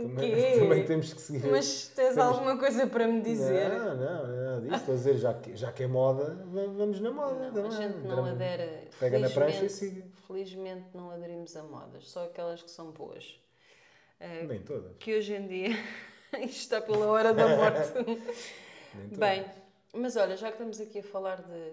O 0.05 0.09
também, 0.09 0.35
quê? 0.35 0.59
também 0.61 0.85
temos 0.85 1.13
que 1.13 1.21
seguir. 1.21 1.47
Mas 1.51 1.89
tens 1.89 2.15
temos- 2.15 2.19
alguma 2.19 2.59
coisa 2.59 2.87
para 2.87 3.07
me 3.09 3.21
dizer? 3.23 3.71
Não, 3.71 3.97
não, 3.97 4.27
não, 4.27 4.61
disso. 4.63 4.75
Estou 4.77 4.95
a 4.95 4.97
dizer, 4.97 5.19
já 5.19 5.35
que, 5.35 5.57
já 5.57 5.73
que 5.73 5.83
é 5.83 5.87
moda, 5.87 6.35
va- 6.47 6.67
vamos 6.67 7.01
na 7.01 7.11
moda. 7.11 7.51
Não, 7.51 7.67
a 7.67 7.71
gente 7.71 7.99
não 7.99 8.25
adere. 8.25 8.89
Pega 9.01 9.19
na 9.19 9.31
prancha 9.31 9.65
e 9.65 9.69
felizmente- 9.69 9.73
siga. 9.73 10.07
Felizmente 10.27 10.87
não 10.95 11.11
aderimos 11.11 11.57
a 11.57 11.63
modas, 11.63 12.09
só 12.09 12.25
aquelas 12.25 12.63
que 12.63 12.71
são 12.71 12.91
boas. 12.91 13.41
Nem 14.49 14.61
todas. 14.63 14.97
Que 14.99 15.15
hoje 15.17 15.35
em 15.35 15.47
dia 15.47 15.69
isto 16.41 16.47
está 16.63 16.81
pela 16.81 17.07
hora 17.07 17.33
da 17.35 17.57
morte. 17.57 17.93
Nem 18.95 19.09
todas. 19.11 19.19
Bem, 19.19 19.45
mas 19.93 20.17
olha, 20.17 20.37
já 20.37 20.47
que 20.49 20.55
estamos 20.55 20.81
aqui 20.81 21.01
a 21.01 21.03
falar 21.03 21.43
de, 21.43 21.73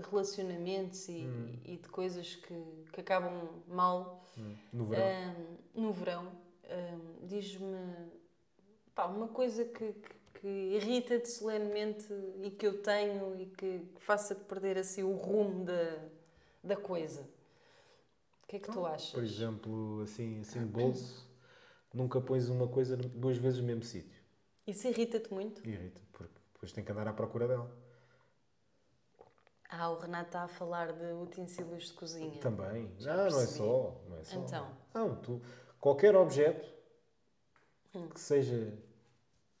de 0.00 0.08
relacionamentos 0.10 1.08
e, 1.08 1.26
Hum. 1.26 1.58
e 1.64 1.76
de 1.76 1.88
coisas 1.88 2.34
que, 2.36 2.54
que 2.92 3.00
acabam 3.00 3.48
mal 3.68 4.24
Hum, 4.38 4.54
No 4.72 4.86
verão. 4.86 5.04
hum, 5.34 5.56
no 5.74 5.92
verão, 5.92 6.32
diz-me 7.22 7.76
uma 8.96 9.28
coisa 9.28 9.64
que, 9.64 9.92
que, 9.92 10.14
que 10.40 10.48
irrita-te 10.48 11.30
solenemente 11.30 12.06
e 12.42 12.50
que 12.50 12.66
eu 12.66 12.82
tenho 12.82 13.40
e 13.40 13.46
que 13.46 13.82
faça-te 13.98 14.42
perder 14.44 14.78
assim 14.78 15.02
o 15.02 15.12
rumo 15.12 15.64
da, 15.64 15.98
da 16.62 16.76
coisa. 16.76 17.22
O 18.42 18.46
que 18.48 18.56
é 18.56 18.58
que 18.58 18.70
tu 18.70 18.84
achas? 18.86 19.10
Por 19.10 19.22
exemplo, 19.22 20.00
assim, 20.02 20.40
assim 20.40 20.60
de 20.60 20.66
bolso, 20.66 21.28
nunca 21.92 22.20
pões 22.20 22.48
uma 22.48 22.66
coisa 22.66 22.96
duas 22.96 23.36
vezes 23.36 23.60
no 23.60 23.66
mesmo 23.66 23.82
sítio. 23.82 24.18
Isso 24.66 24.86
irrita-te 24.88 25.32
muito? 25.32 25.66
Irrita, 25.66 26.00
porque 26.12 26.32
depois 26.52 26.72
tem 26.72 26.84
que 26.84 26.92
andar 26.92 27.08
à 27.08 27.12
procura 27.12 27.46
dela. 27.46 27.70
Ah, 29.70 29.90
o 29.90 29.98
Renato 29.98 30.28
está 30.28 30.44
a 30.44 30.48
falar 30.48 30.92
de 30.92 31.12
utensílios 31.12 31.88
de 31.88 31.92
cozinha. 31.92 32.40
Também. 32.40 32.90
Já 32.98 33.14
não, 33.14 33.28
não 33.28 33.40
é 33.40 33.46
só. 33.46 34.00
Não 34.08 34.16
é 34.18 34.24
só. 34.24 34.38
Então? 34.38 34.76
Não, 34.94 35.16
tu, 35.16 35.42
qualquer 35.80 36.14
objeto 36.16 36.68
Hum. 37.94 38.08
que 38.08 38.20
seja 38.20 38.72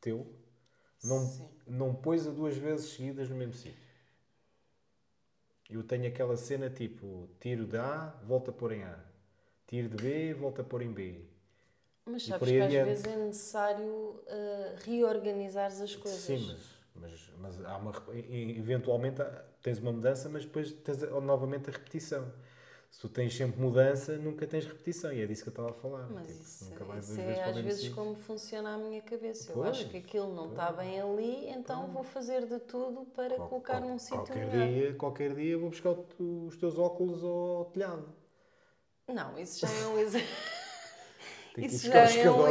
teu, 0.00 0.26
não, 1.02 1.26
Sim. 1.26 1.48
não 1.66 1.94
pões 1.94 2.26
a 2.26 2.30
duas 2.30 2.56
vezes 2.56 2.90
seguidas 2.92 3.28
no 3.28 3.36
mesmo 3.36 3.54
sítio. 3.54 3.88
Eu 5.70 5.82
tenho 5.82 6.06
aquela 6.08 6.36
cena 6.36 6.70
tipo, 6.70 7.28
tiro 7.40 7.66
de 7.66 7.76
A, 7.76 8.14
volta 8.26 8.50
a 8.50 8.54
pôr 8.54 8.72
em 8.72 8.84
A. 8.84 8.98
Tiro 9.66 9.88
de 9.88 9.96
B, 10.02 10.34
volta 10.34 10.62
a 10.62 10.64
pôr 10.64 10.82
em 10.82 10.90
B. 10.90 11.26
Mas 12.06 12.22
sabes 12.22 12.48
que 12.48 12.58
às 12.58 12.64
adiante. 12.64 12.88
vezes 12.88 13.04
é 13.06 13.16
necessário 13.16 14.20
ah, 14.28 14.74
reorganizar 14.84 15.66
as 15.66 15.94
coisas. 15.94 16.20
Sim, 16.20 16.46
mas, 16.46 16.78
mas, 16.94 17.30
mas 17.38 17.64
há 17.66 17.76
uma, 17.76 17.92
eventualmente 18.14 19.20
tens 19.62 19.78
uma 19.78 19.92
mudança, 19.92 20.28
mas 20.28 20.44
depois 20.44 20.72
tens 20.72 21.02
novamente 21.22 21.68
a 21.68 21.72
repetição. 21.72 22.32
Se 22.90 23.00
tu 23.02 23.08
tens 23.08 23.36
sempre 23.36 23.60
mudança, 23.60 24.16
nunca 24.16 24.46
tens 24.46 24.66
repetição. 24.66 25.12
E 25.12 25.20
é 25.20 25.26
disso 25.26 25.42
que 25.42 25.48
eu 25.48 25.52
estava 25.52 25.70
a 25.70 25.74
falar. 25.74 26.08
Mas 26.10 26.26
Tipo, 26.26 26.40
isso, 26.42 26.64
nunca 26.64 26.84
vais 26.84 27.04
isso 27.04 27.14
vezes 27.16 27.38
é 27.38 27.44
às 27.44 27.56
vezes 27.58 27.80
sítio. 27.80 27.94
como 27.94 28.14
funciona 28.16 28.74
a 28.74 28.78
minha 28.78 29.02
cabeça. 29.02 29.50
Eu 29.52 29.54
Pois, 29.56 29.70
acho 29.70 29.88
que 29.88 29.96
aquilo 29.98 30.34
não 30.34 30.50
está 30.50 30.72
bem 30.72 31.00
ali, 31.00 31.48
então 31.50 31.86
vou 31.92 32.02
fazer 32.02 32.46
de 32.46 32.58
tudo 32.60 33.04
para 33.14 33.36
Qual- 33.36 33.48
colocar 33.48 33.78
qual- 33.78 33.90
num 33.90 33.98
sítio 33.98 34.16
qualquer 34.18 34.46
melhor. 34.46 34.68
dia, 34.68 34.94
qualquer 34.94 35.34
dia 35.34 35.58
vou 35.58 35.70
buscar 35.70 35.90
o 35.90 36.46
os 36.46 36.56
teus 36.56 36.78
óculos 36.78 37.22
ao 37.22 37.66
telhado. 37.66 38.08
Não, 39.06 39.38
isso 39.38 39.60
já 39.60 39.70
é 39.72 39.86
um 39.86 39.98
exagero. 39.98 40.30
Ir 41.56 41.64
Isso 41.66 41.86
já 41.88 41.98
é 42.00 42.30
um 42.30 42.48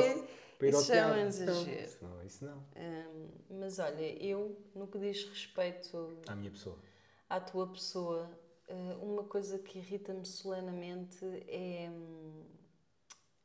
isso 0.70 0.86
já 0.88 0.96
é 0.96 1.08
um 1.08 1.28
exagero. 1.28 1.82
Isso 1.88 1.98
não, 2.04 2.24
isso 2.26 2.46
não. 2.46 2.58
Hum, 2.76 3.28
mas 3.60 3.80
olha, 3.80 4.24
eu, 4.24 4.58
no 4.76 4.88
que 4.88 4.98
diz 5.00 5.24
respeito 5.30 6.18
À 6.28 6.36
minha 6.36 6.52
pessoa. 6.52 6.78
à 7.30 7.40
tua 7.40 7.68
pessoa, 7.68 8.30
uma 9.02 9.24
coisa 9.24 9.58
que 9.60 9.80
irrita-me 9.80 10.26
solenemente 10.26 11.26
é, 11.48 11.90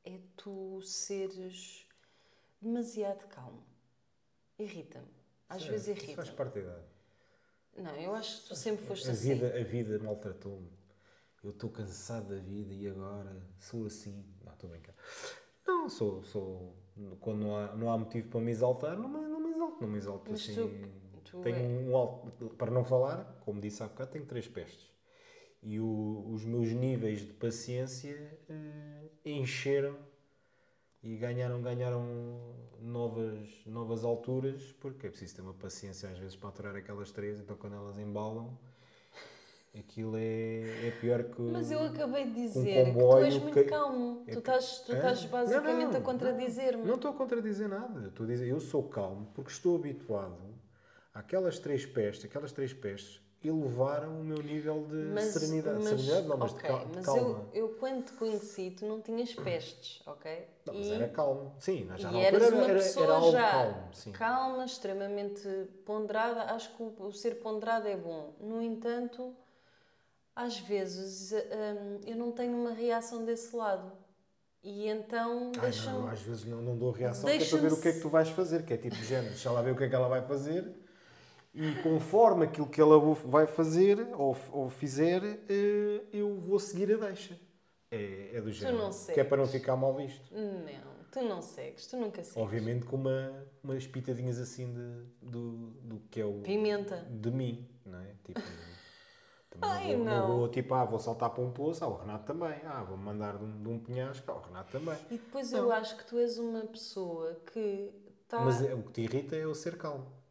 é 0.05 0.21
tu 0.37 0.81
seres 0.83 1.87
demasiado 2.61 3.27
calmo. 3.29 3.63
Irrita-me. 4.59 5.09
Às 5.49 5.65
é- 5.65 5.71
vezes 5.71 5.97
isso 6.03 6.15
faz 6.15 6.31
parte 6.31 6.55
da 6.55 6.61
idade. 6.61 6.85
Não, 7.77 7.95
eu 7.97 8.15
acho 8.15 8.43
que 8.43 8.49
tu 8.49 8.55
sempre 8.55 8.85
foste 8.85 9.09
A 9.09 9.13
assim. 9.13 9.35
vida, 9.35 9.59
a 9.59 9.65
vida 9.65 9.99
maltratou-me. 9.99 10.71
Eu 11.43 11.51
estou 11.51 11.71
cansado 11.71 12.29
da 12.29 12.41
vida 12.41 12.73
e 12.73 12.87
agora 12.87 13.43
sou 13.59 13.87
assim. 13.87 14.25
Não, 14.45 14.53
estou 14.53 14.69
a 14.69 14.73
brincar. 14.73 14.95
Não, 15.67 15.89
sou. 15.89 16.23
sou 16.25 16.77
quando 17.21 17.41
não 17.41 17.57
há, 17.57 17.75
não 17.75 17.91
há 17.91 17.97
motivo 17.99 18.29
para 18.29 18.41
me 18.41 18.51
exaltar, 18.51 18.97
não 18.99 19.09
me, 19.09 19.21
não 19.27 19.41
me 19.41 19.51
exalto. 19.51 19.81
Não 19.81 19.89
me 19.89 19.99
exalto 19.99 20.31
Mas 20.31 20.41
assim. 20.41 20.55
tu- 20.55 21.21
tu 21.25 21.41
tenho 21.43 21.57
é- 21.57 21.89
um 21.89 21.97
alto. 21.97 22.51
Para 22.57 22.71
não 22.71 22.85
falar, 22.85 23.41
como 23.45 23.61
disse 23.61 23.83
há 23.83 23.89
bocado, 23.89 24.11
tenho 24.13 24.27
três 24.27 24.47
pestes. 24.47 24.93
E 25.63 25.79
o- 25.79 26.27
os 26.33 26.45
meus 26.45 26.69
níveis 26.73 27.21
de 27.21 27.33
paciência 27.35 28.17
eh, 28.51 29.03
encheram 29.25 29.97
e 31.03 31.17
ganharam, 31.17 31.63
ganharam 31.63 32.05
novas, 32.81 33.49
novas 33.67 34.03
alturas, 34.05 34.61
porque 34.81 35.07
é 35.07 35.11
preciso 35.11 35.37
ter 35.37 35.43
uma 35.43 35.55
paciência 35.55 36.09
às 36.09 36.19
vezes 36.19 36.35
para 36.37 36.49
aturar 36.49 36.75
aquelas 36.77 37.13
três, 37.13 37.39
então 37.39 37.57
quando 37.57 37.77
elas 37.77 37.97
embalam, 37.97 38.59
aquilo 39.79 40.17
é, 40.17 40.89
é 40.89 40.91
pior 41.01 41.23
que. 41.25 41.41
Mas 41.43 41.71
eu 41.71 41.81
acabei 41.81 42.25
de 42.27 42.35
dizer 42.35 42.85
que 42.93 42.99
tu 42.99 43.17
és 43.19 43.39
muito 43.39 43.55
que- 43.55 43.65
calmo. 43.65 44.25
é 44.27 44.33
Tu 44.33 44.39
estás, 44.41 44.81
tu 44.81 44.93
estás 44.95 45.25
basicamente 45.27 45.85
Não, 45.85 45.93
não, 45.93 45.99
a 46.01 46.03
contradizer-me. 46.03 46.85
Não 46.85 46.95
estou 46.97 47.13
a 47.13 47.15
contradizer 47.15 47.69
nada. 47.69 48.09
Estou 48.09 48.25
a 48.25 48.29
dizer, 48.29 48.49
eu 48.49 48.59
sou 48.59 48.83
calmo 48.89 49.29
porque 49.33 49.51
estou 49.53 49.77
habituado 49.77 50.37
àquelas 51.15 51.61
três 51.61 51.87
pestes, 51.87 52.25
aquelas 52.25 52.51
três 52.51 52.73
pestes 52.73 53.22
elevaram 53.49 54.21
o 54.21 54.25
meu 54.25 54.43
nível 54.43 54.87
de 54.87 55.21
serenidade. 55.23 55.85
serenidade 55.85 56.29
não, 56.29 56.37
mas 56.37 56.51
de 56.53 56.57
ok, 56.57 56.69
cal- 56.69 56.85
de 56.87 56.95
mas 56.95 57.07
calma. 57.07 57.49
eu, 57.53 57.69
eu 57.69 57.69
quando 57.77 58.05
te 58.05 58.13
conheci, 58.13 58.71
tu 58.71 58.87
não 58.87 59.01
tinhas 59.01 59.35
pestes, 59.35 60.01
ok? 60.07 60.47
Não, 60.67 60.75
mas 60.75 60.91
E- 60.91 60.95
era 60.95 61.09
calmo. 61.09 61.53
Sim, 61.59 61.87
já 61.97 62.11
E 62.11 62.13
na 62.13 62.19
altura 62.19 62.49
uma 62.49 62.65
era, 62.65 62.81
era, 62.83 63.01
era 63.03 63.13
algo 63.15 63.33
já 63.33 63.51
calmo. 63.51 63.95
Sim. 63.95 64.13
calma, 64.13 64.65
extremamente 64.65 65.49
ponderada. 65.85 66.43
Acho 66.55 66.75
que 66.77 66.83
o, 66.83 66.95
o 67.07 67.13
ser 67.13 67.37
ponderado 67.41 67.89
é 67.89 67.97
bom. 67.97 68.35
No 68.41 68.63
entanto, 68.63 69.35
às 70.35 70.59
vezes 70.59 71.33
hum, 71.33 72.01
eu 72.07 72.17
não 72.17 72.33
tenho 72.33 72.57
uma 72.57 72.73
reação 72.73 73.25
desse 73.25 73.55
lado. 73.55 73.93
E 74.63 74.87
então 74.89 75.51
Ai, 75.59 75.73
não, 75.87 76.07
às 76.07 76.21
vezes 76.23 76.45
não, 76.45 76.63
não 76.63 76.79
dou 76.79 76.93
reação 76.93 77.29
que 77.29 77.43
é 77.43 77.47
para 77.47 77.59
ver 77.59 77.73
o 77.73 77.81
que 77.81 77.89
é 77.89 77.93
que 77.95 78.01
tu 78.01 78.09
vais 78.09 78.29
fazer, 78.29 78.65
que 78.65 78.73
é 78.73 78.77
tipo 78.77 78.95
de 78.95 79.05
género, 79.05 79.31
deixa 79.31 79.51
lá 79.51 79.61
ver 79.61 79.73
o 79.73 79.77
que 79.77 79.83
é 79.83 79.89
que 79.89 79.95
ela 79.95 80.07
vai 80.09 80.23
fazer 80.23 80.73
e 81.55 81.75
conforme 81.83 82.45
aquilo 82.47 82.67
que 82.67 82.81
ela 82.81 82.99
vai 82.99 83.47
fazer 83.47 84.09
ou, 84.15 84.37
ou 84.51 84.69
fizer, 84.71 85.23
eh, 85.49 86.03
eu 86.13 86.41
vou 86.41 86.59
seguir 86.59 86.93
a 86.95 86.97
deixa. 86.97 87.39
É, 87.91 88.37
é 88.37 88.41
do 88.41 88.51
género. 88.51 88.79
não 88.79 88.91
que 88.91 89.21
é 89.21 89.25
para 89.25 89.37
não 89.37 89.47
ficar 89.47 89.77
mal 89.77 89.95
visto. 89.95 90.23
Não, 90.35 91.05
tu 91.11 91.21
não 91.23 91.43
segues, 91.43 91.87
tu 91.87 91.99
nunca 91.99 92.23
segues. 92.23 92.39
Obviamente 92.39 92.87
com 92.87 92.97
uma, 92.97 93.47
umas 93.63 93.87
pitadinhas 93.87 94.39
assim 94.39 94.73
de, 94.73 95.29
do, 95.31 95.53
do 95.83 96.01
que 96.11 96.23
é 96.23 96.25
o. 96.25 96.41
Pimenta. 96.41 97.07
De 97.11 97.31
mim, 97.31 97.69
não 97.85 98.01
é? 98.01 98.15
Tipo. 98.25 98.41
Ai, 99.61 99.95
não, 99.95 99.99
vou, 99.99 100.05
não. 100.07 100.27
vou 100.39 100.49
tipo, 100.49 100.73
ah, 100.73 100.87
vou 100.87 100.99
saltar 100.99 101.29
para 101.29 101.45
um 101.45 101.53
poço, 101.53 101.85
ah, 101.85 101.89
o 101.89 101.99
Renato 101.99 102.25
também. 102.25 102.59
Ah, 102.65 102.83
vou 102.83 102.97
mandar 102.97 103.37
de 103.37 103.45
um, 103.45 103.63
de 103.63 103.69
um 103.69 103.79
penhasco, 103.79 104.31
ah, 104.33 104.37
o 104.37 104.41
Renato 104.41 104.73
também. 104.73 104.97
E 105.11 105.19
depois 105.19 105.53
eu 105.53 105.71
acho 105.71 105.99
que 105.99 106.07
tu 106.07 106.17
és 106.17 106.39
uma 106.39 106.63
pessoa 106.63 107.39
que 107.53 107.93
está. 108.23 108.41
Mas 108.41 108.63
é- 108.63 108.75
o 108.75 108.83
que 108.85 108.93
te 108.93 109.03
irrita 109.03 109.37
é 109.37 109.45
eu 109.45 109.55
ser 109.55 109.77
calmo. 109.77 110.22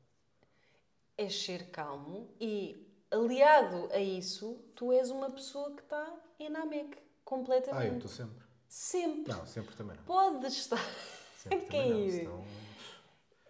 É 1.22 1.30
ser 1.30 1.70
calmo 1.70 2.28
e, 2.40 2.88
aliado 3.12 3.90
a 3.92 4.00
isso, 4.00 4.60
tu 4.76 4.92
és 4.92 5.10
uma 5.12 5.30
pessoa 5.30 5.72
que 5.76 5.82
está 5.82 6.14
em 6.40 6.50
Namek, 6.50 6.98
Ah, 6.98 7.00
eu 7.00 7.02
completamente. 7.24 7.96
estou 8.06 8.10
sempre. 8.10 8.44
Sempre. 8.68 9.34
Não, 9.34 9.46
sempre 9.46 9.76
também 9.76 9.96
não. 9.98 10.04
Pode 10.04 10.48
estar 10.48 10.78
Sempre 11.38 11.58
a 11.58 11.62
também 11.70 11.90
não. 11.90 11.98
cair. 12.00 12.12
senão- 12.12 12.46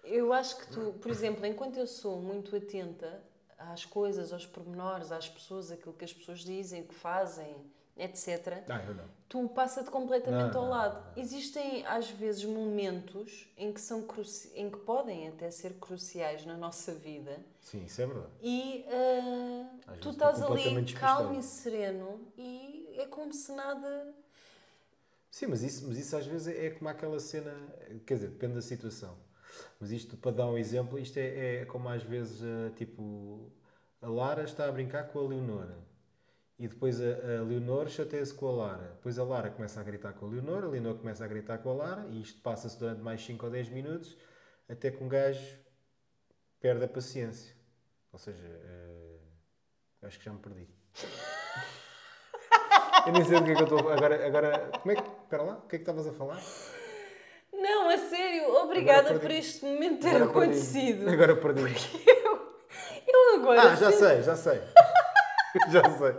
Eu 0.04 0.34
acho 0.34 0.58
que 0.58 0.68
tu, 0.74 0.94
por 1.02 1.12
exemplo, 1.12 1.46
enquanto 1.46 1.78
eu 1.78 1.88
sou 1.88 2.20
muito 2.20 2.56
atenta 2.56 3.24
às 3.58 3.86
coisas, 3.86 4.34
aos 4.34 4.46
pormenores, 4.46 5.12
às 5.12 5.30
pessoas, 5.30 5.72
aquilo 5.72 5.94
que 5.94 6.04
as 6.04 6.12
pessoas 6.14 6.40
dizem, 6.40 6.82
o 6.82 6.88
que 6.88 6.96
fazem, 6.96 7.56
etc., 7.98 8.64
Ah, 8.70 8.84
eu 8.88 8.96
não. 8.96 9.04
tu 9.30 9.48
passa-te 9.50 9.90
completamente 9.92 10.54
Não, 10.54 10.60
ao 10.62 10.66
não, 10.66 10.72
lado. 10.72 11.04
Existem, 11.18 11.86
às 11.86 12.10
vezes, 12.10 12.44
momentos 12.46 13.48
em 13.58 13.72
que, 13.72 13.80
são 13.82 14.04
cruci... 14.04 14.52
em 14.56 14.70
que 14.70 14.78
podem 14.80 15.28
até 15.28 15.50
ser 15.52 15.74
cruciais 15.74 16.46
na 16.46 16.56
nossa 16.58 16.94
vida 16.94 17.38
Sim, 17.60 17.86
isso 17.86 18.02
é 18.02 18.06
verdade. 18.08 18.32
e 18.42 18.86
ah, 18.88 19.92
Às 19.94 20.00
tu 20.00 20.10
estás 20.10 20.42
ali 20.42 20.94
calmo 20.94 21.40
e 21.40 21.44
sereno 21.44 22.20
e 22.38 22.96
é 22.98 23.06
como 23.06 23.34
se 23.34 23.52
nada. 23.54 24.14
Sim, 25.30 25.48
mas 25.48 25.64
isso, 25.64 25.88
mas 25.88 25.98
isso 25.98 26.16
às 26.18 26.26
vezes 26.26 26.48
é, 26.48 26.66
é 26.68 26.70
como 26.72 26.90
aquela 26.90 27.20
cena. 27.20 27.54
Quer 28.06 28.16
dizer, 28.16 28.28
depende 28.30 28.56
da 28.56 28.62
situação. 28.62 29.16
Mas 29.80 29.92
isto, 29.92 30.18
para 30.18 30.32
dar 30.32 30.48
um 30.48 30.58
exemplo, 30.58 31.00
isto 31.00 31.18
é, 31.18 31.62
é 31.62 31.66
como 31.66 31.88
às 31.90 32.04
vezes, 32.04 32.42
eh, 32.42 32.72
tipo, 32.76 33.50
a 34.02 34.08
Lara 34.10 34.44
está 34.44 34.68
a 34.68 34.72
brincar 34.72 35.06
com 35.10 35.20
a 35.20 35.24
Leonora. 35.24 35.78
E 36.62 36.68
depois 36.68 37.02
a, 37.02 37.06
a 37.06 37.42
Leonor 37.44 37.90
chateia-se 37.90 38.36
com 38.36 38.48
a 38.48 38.52
Lara. 38.52 38.92
Depois 38.94 39.18
a 39.18 39.24
Lara 39.24 39.50
começa 39.50 39.80
a 39.80 39.84
gritar 39.84 40.14
com 40.14 40.28
a 40.28 40.30
Leonor, 40.30 40.64
a 40.64 40.68
Leonor 40.68 40.94
começa 40.94 41.26
a 41.26 41.28
gritar 41.28 41.58
com 41.58 41.72
a 41.72 41.74
Lara, 41.74 42.06
e 42.08 42.22
isto 42.22 42.40
passa-se 42.40 42.78
durante 42.78 43.02
mais 43.02 43.26
5 43.26 43.44
ou 43.48 43.52
10 43.52 43.70
minutos, 43.70 44.16
até 44.70 44.92
que 44.92 45.04
um 45.04 45.08
gajo 45.08 45.58
perde 46.60 46.86
a 46.86 46.88
paciência. 46.88 47.56
Ou 48.14 48.20
seja, 48.20 48.46
eh, 48.46 49.18
acho 50.04 50.20
que 50.20 50.26
já 50.26 50.32
me 50.32 50.38
perdi. 50.38 50.68
Eu 53.08 53.14
nem 53.14 53.26
sei 53.26 53.40
do 53.40 53.46
que 53.46 53.52
é 53.54 53.56
que 53.56 53.62
eu 53.62 53.64
estou. 53.64 53.90
Agora, 53.90 54.28
agora, 54.28 54.70
como 54.80 54.92
é 54.92 54.96
que. 54.96 55.02
Espera 55.24 55.42
lá, 55.42 55.54
o 55.56 55.62
que 55.62 55.76
é 55.76 55.80
que 55.80 55.82
estavas 55.82 56.06
a 56.08 56.14
falar? 56.14 56.40
Não, 57.52 57.90
a 57.90 57.98
sério, 57.98 58.54
obrigada 58.58 59.14
por 59.14 59.22
perdi. 59.22 59.38
este 59.40 59.66
momento 59.66 60.02
ter 60.02 60.10
Agora 60.10 60.26
perdi. 60.32 60.40
acontecido. 60.40 61.10
Agora 61.10 61.36
perdi. 61.36 61.62
Eu 63.08 63.40
agora. 63.40 63.72
Ah, 63.72 63.76
já 63.76 63.92
sei, 63.92 64.22
já 64.22 64.36
sei. 64.36 64.62
já 65.72 65.98
sei. 65.98 66.16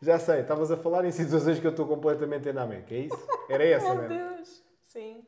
Já 0.00 0.18
sei, 0.18 0.40
estavas 0.40 0.70
a 0.70 0.76
falar 0.76 1.04
em 1.04 1.10
situações 1.10 1.58
que 1.58 1.66
eu 1.66 1.72
estou 1.72 1.86
completamente 1.86 2.52
Namek, 2.52 2.94
é 2.94 2.98
isso? 3.00 3.28
Era 3.48 3.64
essa, 3.66 3.94
Meu 3.94 3.96
não 3.96 4.04
é? 4.04 4.08
Deus. 4.36 4.62
Sim. 4.82 5.24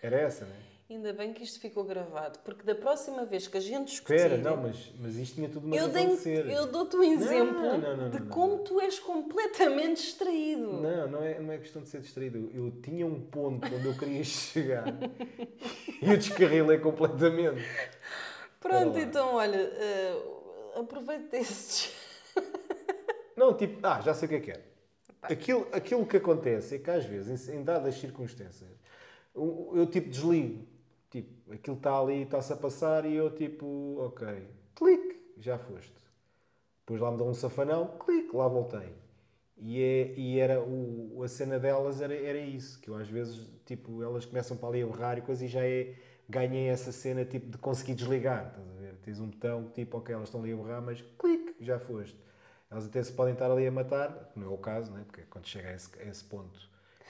Era 0.00 0.16
essa, 0.20 0.44
não 0.44 0.52
é? 0.52 0.72
Ainda 0.92 1.12
bem 1.14 1.32
que 1.32 1.42
isto 1.42 1.58
ficou 1.58 1.84
gravado, 1.84 2.38
porque 2.40 2.62
da 2.64 2.74
próxima 2.74 3.24
vez 3.24 3.48
que 3.48 3.56
a 3.56 3.60
gente 3.60 3.88
discutir. 3.88 4.14
Espera, 4.14 4.36
não, 4.36 4.58
mas, 4.58 4.92
mas 5.00 5.16
isto 5.16 5.36
tinha 5.36 5.48
tudo 5.48 5.66
uma 5.66 5.74
eu, 5.74 5.86
razão 5.86 6.08
de 6.08 6.16
ser. 6.16 6.46
eu 6.50 6.66
dou-te 6.66 6.96
um 6.96 7.02
exemplo 7.02 7.62
não, 7.62 7.96
não, 7.96 8.10
de 8.10 8.20
não, 8.20 8.26
como 8.28 8.56
não. 8.56 8.64
tu 8.64 8.78
és 8.78 8.98
completamente 8.98 10.02
distraído. 10.02 10.82
Não, 10.82 11.08
não 11.08 11.22
é, 11.22 11.40
não 11.40 11.50
é 11.50 11.56
questão 11.56 11.80
de 11.80 11.88
ser 11.88 12.02
distraído. 12.02 12.50
Eu 12.52 12.70
tinha 12.82 13.06
um 13.06 13.18
ponto 13.18 13.74
onde 13.74 13.86
eu 13.86 13.96
queria 13.96 14.22
chegar 14.22 14.84
e 16.02 16.10
eu 16.10 16.16
descarrilei 16.18 16.78
completamente. 16.78 17.64
Pronto, 18.60 18.98
então 18.98 19.34
olha, 19.36 19.56
eh, 19.56 20.22
aproveita 20.76 21.38
esses. 21.38 21.90
Não, 23.36 23.54
tipo, 23.56 23.78
ah, 23.86 24.00
já 24.00 24.14
sei 24.14 24.26
o 24.26 24.28
que 24.28 24.34
é 24.36 24.40
que 24.40 24.50
é. 24.50 24.62
Aquilo, 25.22 25.68
aquilo 25.72 26.06
que 26.06 26.16
acontece 26.16 26.76
é 26.76 26.78
que 26.78 26.90
às 26.90 27.04
vezes, 27.04 27.48
em, 27.48 27.56
em 27.58 27.64
dadas 27.64 27.94
circunstâncias, 27.94 28.70
eu, 29.34 29.72
eu, 29.74 29.86
tipo 29.86 30.10
desligo. 30.10 30.66
Tipo, 31.10 31.52
aquilo 31.52 31.76
está 31.76 31.98
ali, 31.98 32.22
está-se 32.22 32.52
a 32.52 32.56
passar 32.56 33.04
e 33.04 33.14
eu 33.14 33.30
tipo, 33.30 33.96
ok, 33.98 34.26
clique, 34.74 35.20
já 35.38 35.58
foste. 35.58 35.92
Depois 36.80 37.00
lá 37.00 37.10
me 37.10 37.18
dão 37.18 37.28
um 37.28 37.34
safanão, 37.34 37.96
clique, 37.98 38.34
lá 38.34 38.48
voltei. 38.48 38.94
E, 39.56 39.80
é, 39.80 40.14
e 40.16 40.38
era 40.40 40.60
o, 40.60 41.22
a 41.22 41.28
cena 41.28 41.58
delas 41.58 42.00
era, 42.00 42.14
era 42.14 42.38
isso, 42.38 42.80
que 42.80 42.90
eu 42.90 42.96
às 42.96 43.08
vezes, 43.08 43.48
tipo, 43.64 44.02
elas 44.02 44.24
começam 44.26 44.56
para 44.56 44.68
ali 44.70 44.82
a 44.82 44.86
berrar 44.86 45.18
e 45.18 45.20
coisa 45.20 45.44
e 45.44 45.48
já 45.48 45.64
é, 45.64 45.94
ganhei 46.28 46.68
essa 46.68 46.90
cena 46.90 47.24
tipo 47.24 47.48
de 47.50 47.58
conseguir 47.58 47.94
desligar, 47.94 48.48
estás 48.48 48.68
a 48.68 48.80
ver? 48.80 48.94
Tens 49.04 49.20
um 49.20 49.28
botão 49.28 49.70
tipo, 49.72 49.98
ok, 49.98 50.14
elas 50.14 50.28
estão 50.28 50.40
ali 50.42 50.52
a 50.52 50.56
berrar, 50.56 50.82
mas 50.82 51.00
clique, 51.18 51.54
já 51.60 51.78
foste. 51.78 52.18
Elas 52.72 52.86
até 52.86 53.02
se 53.02 53.12
podem 53.12 53.34
estar 53.34 53.50
ali 53.50 53.66
a 53.66 53.70
matar, 53.70 54.30
que 54.32 54.40
não 54.40 54.50
é 54.50 54.54
o 54.54 54.56
caso, 54.56 54.90
né? 54.92 55.04
porque 55.06 55.22
quando 55.28 55.46
chega 55.46 55.68
a 55.68 55.74
esse, 55.74 55.90
a 56.00 56.04
esse 56.04 56.24
ponto 56.24 56.58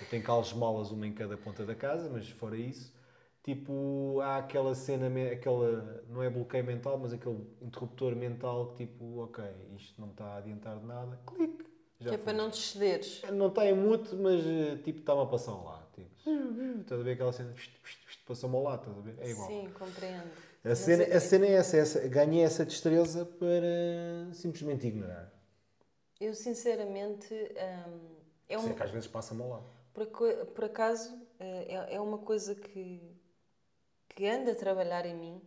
eu 0.00 0.06
tenho 0.08 0.22
calesmolas 0.24 0.90
uma 0.90 1.06
em 1.06 1.12
cada 1.12 1.36
ponta 1.36 1.64
da 1.64 1.74
casa, 1.76 2.10
mas 2.12 2.28
fora 2.28 2.56
isso, 2.56 2.92
tipo, 3.44 4.18
há 4.20 4.38
aquela 4.38 4.74
cena, 4.74 5.06
aquela, 5.30 6.02
não 6.08 6.20
é 6.20 6.28
bloqueio 6.28 6.64
mental, 6.64 6.98
mas 6.98 7.12
aquele 7.12 7.46
interruptor 7.60 8.16
mental 8.16 8.74
que 8.74 8.84
tipo, 8.86 9.20
ok, 9.20 9.44
isto 9.76 10.00
não 10.00 10.10
está 10.10 10.24
a 10.24 10.36
adiantar 10.38 10.78
de 10.80 10.84
nada, 10.84 11.16
clique, 11.24 11.64
já 12.00 12.10
Que 12.10 12.14
é 12.16 12.18
para 12.18 12.32
não 12.32 12.50
te 12.50 12.58
cederes. 12.58 13.22
Não 13.32 13.46
está 13.46 13.64
em 13.64 13.76
mute, 13.76 14.14
mas 14.16 14.44
eh, 14.44 14.76
tipo, 14.82 14.98
está-me 14.98 15.22
a 15.22 15.26
passar 15.26 15.52
lado. 15.52 15.86
Tipo, 15.94 16.10
estás 16.80 17.00
a 17.00 17.04
ver 17.04 17.12
aquela 17.12 17.32
cena, 17.32 17.54
passou-me 18.26 18.60
lado, 18.60 18.80
estás 18.80 18.98
a 18.98 19.00
ver? 19.00 19.14
É 19.20 19.30
igual. 19.30 19.48
Sim, 19.48 19.68
compreendo. 19.78 20.30
A 20.64 20.74
cena, 20.74 21.02
é- 21.04 21.16
a 21.16 21.20
cena 21.20 21.46
é 21.46 21.52
essa, 21.52 21.76
essa, 21.76 22.08
ganhei 22.08 22.42
essa 22.42 22.64
destreza 22.64 23.24
para 23.24 24.32
simplesmente 24.32 24.86
ignorar. 24.86 25.31
Eu 26.24 26.34
sinceramente 26.34 27.34
hum, 27.34 28.16
é 28.48 28.58
um, 28.58 28.68
é 28.68 28.74
que 28.74 28.82
às 28.82 28.90
vezes 28.90 29.08
passa-me 29.08 29.42
lado. 29.42 29.64
por, 29.92 30.06
por 30.54 30.64
acaso 30.64 31.18
eh, 31.40 31.66
é, 31.90 31.94
é 31.96 32.00
uma 32.00 32.18
coisa 32.18 32.54
que, 32.54 33.00
que 34.14 34.26
anda 34.26 34.52
a 34.52 34.54
trabalhar 34.54 35.04
em 35.06 35.14
mim. 35.14 35.42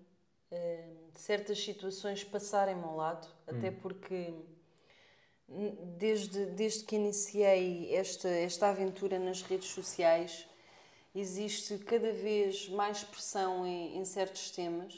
hum, 0.51 1.09
certas 1.15 1.59
situações 1.63 2.23
passarem-me 2.23 2.83
ao 2.83 2.95
lado, 2.97 3.27
até 3.47 3.71
porque 3.71 4.33
n- 5.47 5.75
desde, 5.97 6.45
desde 6.47 6.83
que 6.83 6.95
iniciei 6.95 7.95
esta, 7.95 8.27
esta 8.27 8.67
aventura 8.69 9.17
nas 9.19 9.41
redes 9.41 9.69
sociais 9.69 10.47
existe 11.13 11.77
cada 11.79 12.11
vez 12.11 12.67
mais 12.69 13.03
pressão 13.03 13.65
em, 13.65 13.97
em 13.97 14.03
certos 14.05 14.51
temas 14.51 14.93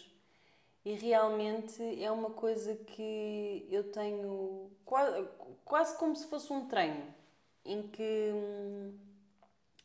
e 0.88 0.94
realmente 0.94 2.02
é 2.02 2.10
uma 2.10 2.30
coisa 2.30 2.74
que 2.74 3.68
eu 3.70 3.92
tenho 3.92 4.72
quase, 4.86 5.28
quase 5.66 5.98
como 5.98 6.16
se 6.16 6.26
fosse 6.28 6.54
um 6.54 6.66
treino 6.66 7.14
em 7.66 7.90
que, 7.90 8.32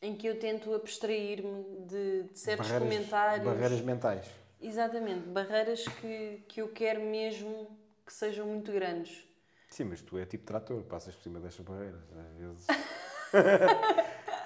em 0.01 0.15
que 0.15 0.25
eu 0.27 0.39
tento 0.39 0.73
abstrair-me 0.73 1.85
de, 1.85 2.23
de 2.23 2.39
certos 2.39 2.71
comentários. 2.71 3.45
Barreiras 3.45 3.81
mentais. 3.81 4.31
Exatamente, 4.61 5.27
barreiras 5.27 5.85
que, 5.85 6.41
que 6.47 6.61
eu 6.61 6.69
quero 6.69 7.01
mesmo 7.01 7.77
que 8.05 8.13
sejam 8.13 8.47
muito 8.47 8.71
grandes. 8.71 9.27
Sim, 9.71 9.83
mas 9.83 10.01
tu 10.01 10.17
é 10.17 10.25
tipo 10.25 10.45
trator, 10.45 10.81
passas 10.83 11.13
por 11.13 11.23
cima 11.23 11.41
destas 11.41 11.65
barreiras. 11.65 12.01
Às 12.17 12.37
vezes. 12.37 12.67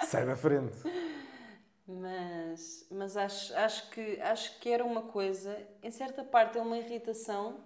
Sai 0.10 0.26
da 0.26 0.36
frente. 0.36 0.76
Mas, 1.88 2.86
mas 2.92 3.16
acho, 3.18 3.56
acho, 3.56 3.90
que, 3.92 4.20
acho 4.22 4.60
que 4.60 4.70
era 4.70 4.84
uma 4.86 5.04
coisa, 5.04 5.58
em 5.82 5.90
certa 5.92 6.24
parte 6.24 6.58
é 6.58 6.62
uma 6.62 6.78
irritação, 6.78 7.64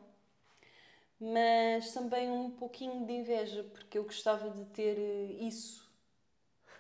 mas 1.20 1.94
também 1.94 2.30
um 2.32 2.50
pouquinho 2.52 3.06
de 3.06 3.14
inveja, 3.14 3.64
porque 3.72 3.98
eu 3.98 4.04
gostava 4.04 4.50
de 4.50 4.66
ter 4.66 4.98
eh, 4.98 5.34
isso 5.48 5.90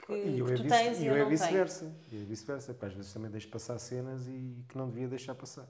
que, 0.05 0.13
E 0.13 0.39
eu 0.39 0.45
que 0.47 0.53
é, 0.53 0.55
tu 0.55 0.63
vice- 0.63 0.69
tens 0.69 0.99
e 0.99 1.05
eu, 1.07 1.15
eu 1.15 1.25
é 1.25 1.29
vice-versa. 1.29 1.93
E 2.11 2.17
é 2.21 2.25
vice-versa. 2.25 2.77
Às 2.81 2.93
vezes 2.93 3.13
também 3.13 3.31
deixo 3.31 3.49
passar 3.49 3.77
cenas 3.79 4.27
e 4.27 4.63
que 4.67 4.77
não 4.77 4.89
devia 4.89 5.07
deixar 5.07 5.35
passar. 5.35 5.67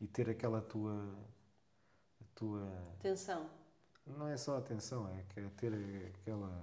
E 0.00 0.06
ter 0.06 0.28
aquela 0.30 0.60
tua. 0.60 0.94
A 2.20 2.24
tua. 2.34 2.62
Atenção. 3.00 3.46
Não 4.06 4.28
é 4.28 4.36
só 4.36 4.56
atenção, 4.56 5.08
é 5.08 5.40
é 5.40 5.48
ter 5.56 5.72
aquela. 6.14 6.62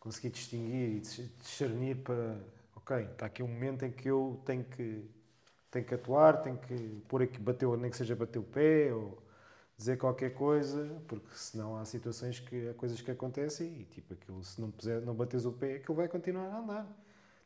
conseguir 0.00 0.30
distinguir 0.30 0.96
e 0.96 1.00
dis- 1.00 1.30
discernir 1.38 2.02
para. 2.02 2.38
Ok, 2.82 2.96
está 2.96 3.26
aqui 3.26 3.42
um 3.44 3.48
momento 3.48 3.84
em 3.84 3.92
que 3.92 4.08
eu 4.08 4.40
tenho 4.44 4.64
que, 4.64 5.08
tenho 5.70 5.84
que 5.84 5.94
atuar, 5.94 6.42
tenho 6.42 6.58
que 6.58 6.74
pôr 7.08 7.22
aqui, 7.22 7.38
bater, 7.38 7.68
nem 7.78 7.90
que 7.90 7.96
seja 7.96 8.16
bater 8.16 8.40
o 8.40 8.42
pé 8.42 8.92
ou 8.92 9.22
dizer 9.76 9.96
qualquer 9.98 10.34
coisa, 10.34 11.00
porque 11.06 11.28
senão 11.36 11.76
há 11.76 11.84
situações 11.84 12.40
que 12.40 12.68
há 12.68 12.74
coisas 12.74 13.00
que 13.00 13.10
acontecem 13.10 13.82
e 13.82 13.84
tipo 13.84 14.14
aquilo, 14.14 14.42
se 14.44 14.60
não, 14.60 14.70
puser, 14.70 15.00
não 15.02 15.14
bateres 15.14 15.46
o 15.46 15.52
pé, 15.52 15.76
aquilo 15.76 15.94
vai 15.96 16.08
continuar 16.08 16.48
a 16.48 16.58
andar. 16.58 16.86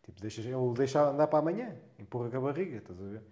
Tipo, 0.04 0.20
deixas, 0.22 0.44
ele 0.46 0.74
deixa 0.74 1.02
andar 1.10 1.26
para 1.26 1.40
amanhã, 1.40 1.76
empurra 1.98 2.30
com 2.30 2.36
a 2.38 2.40
barriga, 2.40 2.78
estás 2.78 2.98
a 3.00 3.04
ver? 3.04 3.22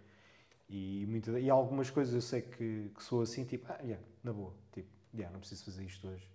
E, 0.68 1.06
muita, 1.08 1.38
e 1.40 1.50
algumas 1.50 1.90
coisas 1.90 2.14
eu 2.14 2.20
sei 2.22 2.42
que, 2.42 2.90
que 2.94 3.02
sou 3.02 3.22
assim, 3.22 3.44
tipo, 3.44 3.66
ah, 3.70 3.78
yeah, 3.82 4.02
na 4.22 4.32
boa, 4.32 4.52
tipo, 4.72 4.88
yeah, 5.14 5.32
não 5.32 5.40
preciso 5.40 5.64
fazer 5.64 5.84
isto 5.84 6.06
hoje. 6.08 6.33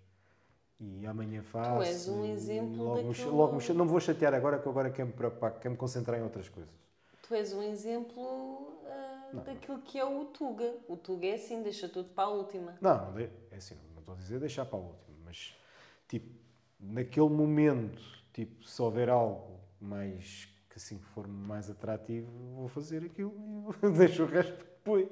E 0.79 1.05
amanhã 1.05 1.43
faço. 1.43 1.81
és 1.81 2.07
um 2.07 2.25
exemplo 2.25 2.85
logo, 2.85 2.97
me, 3.03 3.07
daquilo- 3.09 3.35
logo 3.35 3.55
me 3.57 3.73
Não 3.73 3.85
me 3.85 3.91
vou 3.91 3.99
chatear 3.99 4.33
agora, 4.33 4.59
que 4.59 4.69
agora 4.69 4.89
quero 4.89 5.07
me 5.07 5.13
preocupar, 5.13 5.53
quero 5.59 5.71
me 5.71 5.77
concentrar 5.77 6.19
em 6.19 6.23
outras 6.23 6.47
coisas. 6.47 6.73
Tu 7.21 7.35
és 7.35 7.53
um 7.53 7.61
exemplo 7.61 8.79
ah, 8.87 9.31
daquilo 9.45 9.79
que 9.81 9.99
é 9.99 10.05
o 10.05 10.25
Tuga. 10.25 10.73
O 10.87 10.95
Tuga 10.95 11.27
é 11.27 11.35
assim, 11.35 11.61
deixa 11.61 11.87
tudo 11.89 12.09
para 12.09 12.23
a 12.23 12.29
última. 12.29 12.77
Não, 12.81 13.11
não 13.11 13.19
é 13.19 13.29
assim, 13.55 13.75
não 13.93 13.99
estou 13.99 14.15
a 14.15 14.17
dizer 14.17 14.39
deixar 14.39 14.65
para 14.65 14.79
o 14.79 14.83
último, 14.83 15.17
mas 15.25 15.53
tipo, 16.07 16.27
naquele 16.79 17.29
momento, 17.29 18.01
tipo, 18.33 18.63
se 18.63 18.81
houver 18.81 19.09
algo 19.09 19.59
mais 19.81 20.45
que 20.69 20.77
assim 20.77 20.97
for 21.13 21.27
mais 21.27 21.69
atrativo, 21.69 22.31
vou 22.55 22.67
fazer 22.69 23.03
aquilo 23.03 23.33
e 23.83 23.89
deixo 23.97 24.23
o 24.23 24.27
resto 24.27 24.55
depois. 24.57 25.07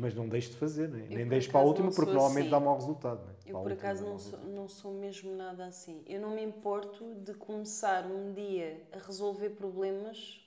Mas 0.00 0.14
não 0.14 0.26
deixo 0.28 0.50
de 0.50 0.56
fazer, 0.56 0.88
né? 0.88 1.06
nem 1.08 1.24
por 1.24 1.30
deixo 1.30 1.50
para 1.50 1.60
a 1.60 1.64
última 1.64 1.90
porque 1.90 2.10
normalmente 2.10 2.40
assim. 2.42 2.50
dá 2.50 2.60
mau 2.60 2.74
resultado. 2.76 3.26
Né? 3.26 3.34
Eu, 3.44 3.52
Para 3.52 3.62
por 3.62 3.72
acaso, 3.72 4.04
não 4.06 4.18
sou, 4.18 4.38
não 4.40 4.68
sou 4.68 4.94
mesmo 4.94 5.36
nada 5.36 5.66
assim. 5.66 6.02
Eu 6.06 6.20
não 6.20 6.30
me 6.34 6.42
importo 6.42 7.14
de 7.16 7.34
começar 7.34 8.06
um 8.06 8.32
dia 8.32 8.82
a 8.92 8.98
resolver 8.98 9.50
problemas 9.50 10.40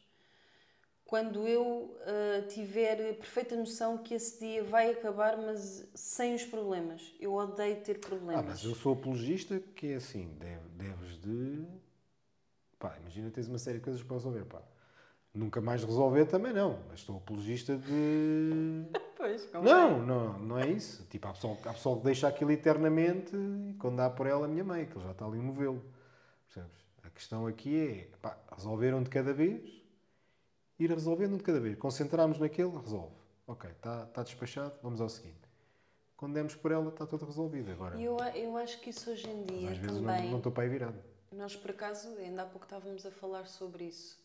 quando 1.06 1.48
eu 1.48 1.96
ah, 2.02 2.48
tiver 2.48 3.12
a 3.12 3.13
perfeita 3.13 3.56
noção 3.56 4.00
que 4.00 4.16
esse 4.16 4.39
dia 4.39 4.63
vai 4.63 4.92
acabar, 4.92 5.38
mas 5.38 5.88
sem 5.94 6.34
os 6.34 6.44
problemas. 6.44 7.13
Eu 7.20 7.34
odeio 7.36 7.82
ter 7.82 8.00
problemas. 8.00 8.44
Ah, 8.44 8.48
mas 8.48 8.63
eu 8.63 8.74
sou 8.74 8.94
apologista 8.94 9.60
que 9.76 9.88
é 9.94 9.96
assim, 9.96 10.28
deve- 10.39 10.70
deves 10.76 11.22
de. 11.22 11.63
Pá, 12.80 12.98
imagina 13.00 13.30
tens 13.30 13.48
uma 13.48 13.60
série 13.60 13.78
de 13.78 13.84
coisas 13.84 14.02
para 14.02 14.16
resolver, 14.18 14.46
pá. 14.46 14.62
Nunca 15.34 15.60
mais 15.60 15.84
resolver 15.84 16.26
também 16.26 16.54
não, 16.54 16.80
mas 16.88 17.02
sou 17.02 17.17
apologista 17.17 17.76
de. 17.76 18.84
Pois, 19.24 19.46
como 19.46 19.63
Não, 19.63 20.06
não, 20.06 20.39
não 20.39 20.60
é 20.60 20.69
isso. 20.69 21.06
Tipo, 21.10 21.30
há 21.30 21.32
pessoal, 21.32 21.58
há 21.63 21.72
pessoal 21.72 21.96
que 21.96 22.04
deixa 22.04 22.28
aquilo 22.28 22.52
eternamente 22.52 23.34
e 23.34 23.74
quando 23.76 23.96
dá 23.96 24.10
por 24.10 24.28
ela 24.28 24.46
a 24.46 24.50
minha 24.50 24.65
mãe, 24.65 24.86
que 24.86 24.98
ele 24.98 25.06
já 25.06 25.12
está 25.12 25.26
ali 25.26 25.38
no 25.38 25.46
novelo. 25.46 25.82
Percebes? 26.46 26.84
A 27.04 27.10
questão 27.10 27.48
aqui 27.48 27.80
é, 27.80 28.17
pá, 28.22 28.38
resolver 28.54 28.93
um 28.93 29.02
de 29.02 29.10
cada 29.10 29.34
vez, 29.34 29.82
ir 30.78 30.89
resolvendo 30.89 31.36
um 31.36 31.38
de 31.38 31.43
cada 31.43 31.62
vez. 31.62 31.78
Concentrarmos 31.78 32.38
naquele, 32.38 32.78
resolve. 32.78 33.15
Ok, 33.48 33.69
está 33.69 34.04
está 34.04 34.24
despachado, 34.24 34.74
vamos 34.84 35.00
ao 35.00 35.08
seguinte. 35.08 35.50
Quando 36.17 36.34
demos 36.34 36.54
por 36.54 36.74
ela, 36.74 36.89
está 36.89 37.08
tudo 37.08 37.26
resolvido. 37.26 37.72
Agora, 37.72 37.98
eu, 37.98 38.17
eu 38.36 38.58
acho 38.58 38.82
que 38.82 38.89
isso 38.89 39.10
hoje 39.10 39.30
em 39.30 39.43
dia 39.43 39.69
às 39.72 39.78
vezes 39.78 40.02
não, 40.02 40.13
também. 40.13 40.30
não 40.30 40.38
estou 40.38 40.52
para 40.52 40.63
aí 40.63 40.69
virado. 40.69 40.98
Nós, 41.32 41.56
por 41.56 41.72
acaso, 41.72 42.10
ainda 42.17 42.43
há 42.43 42.46
pouco 42.46 42.65
estávamos 42.65 43.06
a 43.06 43.12
falar 43.12 43.48
sobre 43.48 43.86
isso. 43.86 44.22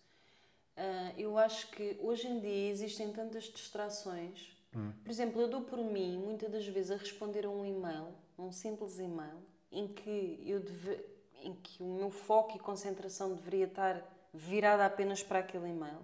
Ah, 0.80 1.12
eu 1.18 1.36
acho 1.36 1.70
que 1.72 1.96
hoje 2.00 2.28
em 2.28 2.38
dia 2.38 2.70
existem 2.70 3.12
tantas 3.12 3.44
distrações. 3.44 4.56
Por 5.02 5.10
exemplo, 5.10 5.40
eu 5.40 5.48
dou 5.48 5.62
por 5.62 5.78
mim, 5.78 6.18
muitas 6.18 6.50
das 6.52 6.66
vezes, 6.68 6.90
a 6.92 6.96
responder 6.96 7.44
a 7.44 7.50
um 7.50 7.64
e-mail, 7.66 8.14
um 8.38 8.52
simples 8.52 8.98
e-mail, 9.00 9.42
em 9.72 9.88
que, 9.88 10.40
eu 10.46 10.60
deve, 10.60 11.04
em 11.42 11.54
que 11.54 11.82
o 11.82 11.86
meu 11.86 12.10
foco 12.10 12.56
e 12.56 12.60
concentração 12.60 13.34
deveria 13.34 13.64
estar 13.64 14.02
virada 14.32 14.84
apenas 14.86 15.20
para 15.22 15.40
aquele 15.40 15.68
e-mail. 15.68 15.98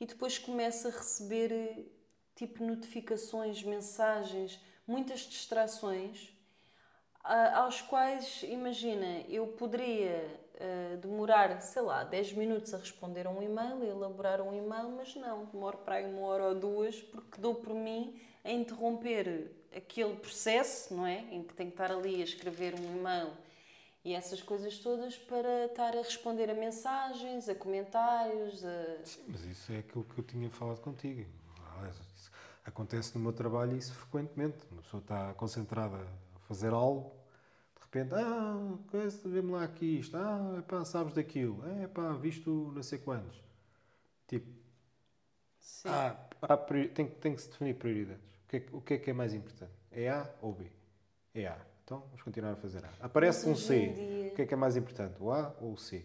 E 0.00 0.06
depois 0.06 0.38
começo 0.38 0.88
a 0.88 0.90
receber 0.92 1.92
tipo 2.34 2.64
notificações, 2.64 3.62
mensagens, 3.62 4.58
muitas 4.86 5.20
distrações 5.20 6.32
a- 7.22 7.58
aos 7.58 7.82
quais, 7.82 8.42
imagina, 8.44 9.20
eu 9.28 9.48
poderia 9.48 10.40
ah, 10.60 10.96
demorar, 10.96 11.60
sei 11.60 11.82
lá, 11.82 12.04
10 12.04 12.32
minutos 12.32 12.74
a 12.74 12.78
responder 12.78 13.26
a 13.26 13.30
um 13.30 13.42
e-mail, 13.42 13.82
a 13.82 13.86
elaborar 13.86 14.40
um 14.40 14.52
e-mail, 14.52 14.90
mas 14.90 15.14
não, 15.14 15.44
demoro 15.46 15.78
para 15.78 15.96
aí 15.96 16.06
uma 16.06 16.26
hora 16.26 16.48
ou 16.48 16.54
duas, 16.54 17.00
porque 17.00 17.40
dou 17.40 17.54
por 17.54 17.74
mim 17.74 18.20
a 18.44 18.50
interromper 18.50 19.52
aquele 19.76 20.16
processo, 20.16 20.94
não 20.94 21.06
é? 21.06 21.20
Em 21.30 21.42
que 21.42 21.54
tenho 21.54 21.70
que 21.70 21.80
estar 21.80 21.92
ali 21.94 22.20
a 22.20 22.24
escrever 22.24 22.74
um 22.74 22.96
e-mail 22.96 23.30
e 24.04 24.14
essas 24.14 24.42
coisas 24.42 24.78
todas 24.78 25.16
para 25.18 25.66
estar 25.66 25.94
a 25.94 26.02
responder 26.02 26.50
a 26.50 26.54
mensagens, 26.54 27.48
a 27.48 27.54
comentários, 27.54 28.64
a... 28.64 29.04
Sim, 29.04 29.24
mas 29.28 29.44
isso 29.44 29.72
é 29.72 29.78
aquilo 29.78 30.04
que 30.04 30.18
eu 30.18 30.24
tinha 30.24 30.48
falado 30.50 30.80
contigo. 30.80 31.26
Isso 31.90 32.30
acontece 32.64 33.16
no 33.16 33.22
meu 33.22 33.32
trabalho 33.32 33.76
isso 33.76 33.92
frequentemente. 33.92 34.56
Uma 34.70 34.82
pessoa 34.82 35.00
está 35.00 35.34
concentrada 35.34 35.96
a 35.96 36.38
fazer 36.46 36.72
algo, 36.72 37.12
repente, 37.88 38.14
ah, 38.14 38.78
coisa, 38.90 39.28
vê-me 39.28 39.52
lá 39.52 39.64
aqui 39.64 39.98
isto, 40.00 40.16
ah, 40.16 40.62
pá, 40.68 40.84
sabes 40.84 41.14
daquilo, 41.14 41.64
é 41.82 41.86
pá, 41.88 42.12
visto 42.14 42.72
não 42.74 42.82
sei 42.82 42.98
quantos. 42.98 43.42
Tipo, 44.28 44.48
Sim. 45.58 45.88
ah, 45.90 46.16
há 46.42 46.56
priori- 46.56 46.88
tem, 46.88 47.06
tem 47.08 47.34
que 47.34 47.42
se 47.42 47.48
definir 47.50 47.74
prioridades. 47.74 48.22
O 48.24 48.48
que, 48.48 48.56
é, 48.56 48.60
que- 48.60 48.76
o 48.76 48.80
que 48.80 48.94
é 48.94 48.98
que 48.98 49.10
é 49.10 49.12
mais 49.12 49.34
importante? 49.34 49.72
É 49.90 50.08
A 50.08 50.28
ou 50.40 50.52
B? 50.52 50.66
É 51.34 51.46
A. 51.46 51.58
Então 51.84 52.00
vamos 52.00 52.22
continuar 52.22 52.52
a 52.52 52.56
fazer 52.56 52.84
A. 52.84 52.90
Aparece 53.00 53.48
um 53.48 53.54
C. 53.54 53.88
dia- 53.88 54.32
O 54.32 54.36
que 54.36 54.42
é 54.42 54.46
que 54.46 54.54
é 54.54 54.56
mais 54.56 54.76
importante? 54.76 55.16
O 55.20 55.32
A 55.32 55.54
ou 55.60 55.72
o 55.72 55.76
C? 55.76 56.04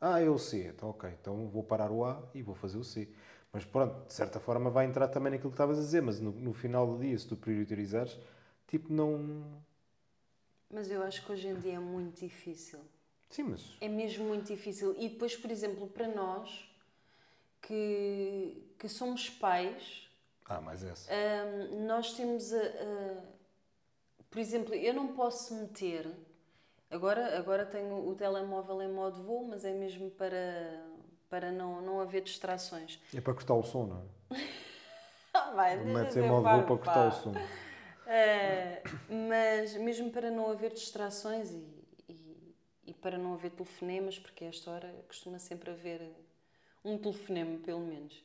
Ah, 0.00 0.20
é 0.20 0.28
o 0.28 0.38
C. 0.38 0.66
Então, 0.68 0.90
ok. 0.90 1.10
Então 1.20 1.48
vou 1.48 1.62
parar 1.62 1.90
o 1.90 2.04
A 2.04 2.22
e 2.34 2.42
vou 2.42 2.54
fazer 2.54 2.78
o 2.78 2.84
C. 2.84 3.08
Mas 3.52 3.64
pronto, 3.64 4.06
de 4.06 4.12
certa 4.14 4.40
forma 4.40 4.70
vai 4.70 4.86
entrar 4.86 5.08
também 5.08 5.30
naquilo 5.32 5.50
que 5.50 5.54
estavas 5.54 5.78
a 5.78 5.82
dizer, 5.82 6.00
mas 6.02 6.20
no, 6.20 6.32
no 6.32 6.52
final 6.52 6.86
do 6.86 6.98
dia, 6.98 7.18
se 7.18 7.26
tu 7.28 7.36
priorizares, 7.36 8.18
tipo, 8.66 8.92
não. 8.92 9.62
Mas 10.72 10.90
eu 10.90 11.02
acho 11.02 11.24
que 11.24 11.30
hoje 11.32 11.46
em 11.48 11.54
dia 11.54 11.74
é 11.74 11.78
muito 11.78 12.18
difícil. 12.20 12.80
Sim, 13.28 13.42
mas. 13.44 13.76
É 13.80 13.88
mesmo 13.88 14.24
muito 14.24 14.46
difícil. 14.46 14.94
E 14.98 15.08
depois, 15.10 15.36
por 15.36 15.50
exemplo, 15.50 15.86
para 15.86 16.08
nós 16.08 16.66
que, 17.60 18.74
que 18.78 18.88
somos 18.88 19.28
pais, 19.30 20.08
Ah, 20.46 20.60
mais 20.60 20.82
essa. 20.82 21.10
hum, 21.12 21.86
nós 21.86 22.14
temos 22.14 22.52
a, 22.52 22.58
a- 22.58 23.22
Por 24.30 24.38
exemplo, 24.38 24.74
eu 24.74 24.94
não 24.94 25.08
posso 25.14 25.54
meter. 25.54 26.10
Agora, 26.90 27.38
agora 27.38 27.64
tenho 27.66 28.06
o 28.08 28.14
telemóvel 28.14 28.80
em 28.82 28.90
modo 28.92 29.22
voo, 29.22 29.46
mas 29.46 29.64
é 29.64 29.72
mesmo 29.72 30.10
para, 30.10 30.84
para 31.28 31.50
não, 31.52 31.80
não 31.82 32.00
haver 32.00 32.22
distrações. 32.22 32.98
É 33.14 33.20
para 33.20 33.32
cortar 33.34 33.54
o 33.54 33.62
som, 33.62 33.86
não 33.86 34.02
é? 34.34 34.38
Ah, 35.34 35.50
vai, 35.52 35.82
Metes 35.82 36.14
em 36.16 36.28
modo 36.28 36.46
voo 36.46 36.62
para 36.64 36.76
cortar 36.76 37.08
o 37.08 37.12
som. 37.12 37.32
Eh, 38.14 38.82
mas 39.08 39.74
mesmo 39.74 40.10
para 40.10 40.30
não 40.30 40.50
haver 40.50 40.74
distrações 40.74 41.50
e, 41.50 41.64
e, 42.10 42.54
e 42.88 42.92
para 42.92 43.16
não 43.16 43.32
haver 43.32 43.52
telefonemas, 43.52 44.18
porque 44.18 44.44
a 44.44 44.48
esta 44.48 44.70
hora 44.70 44.94
costuma 45.08 45.38
sempre 45.38 45.70
haver 45.70 46.02
um 46.84 46.98
telefonema, 46.98 47.58
pelo 47.60 47.80
menos. 47.80 48.22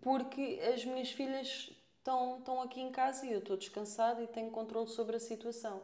Porque 0.00 0.60
as 0.74 0.84
minhas 0.84 1.12
filhas 1.12 1.70
estão, 1.98 2.38
estão 2.38 2.60
aqui 2.60 2.80
em 2.80 2.90
casa 2.90 3.24
e 3.24 3.32
eu 3.32 3.38
estou 3.38 3.56
descansada 3.56 4.20
e 4.24 4.26
tenho 4.26 4.50
controle 4.50 4.88
sobre 4.88 5.14
a 5.14 5.20
situação. 5.20 5.80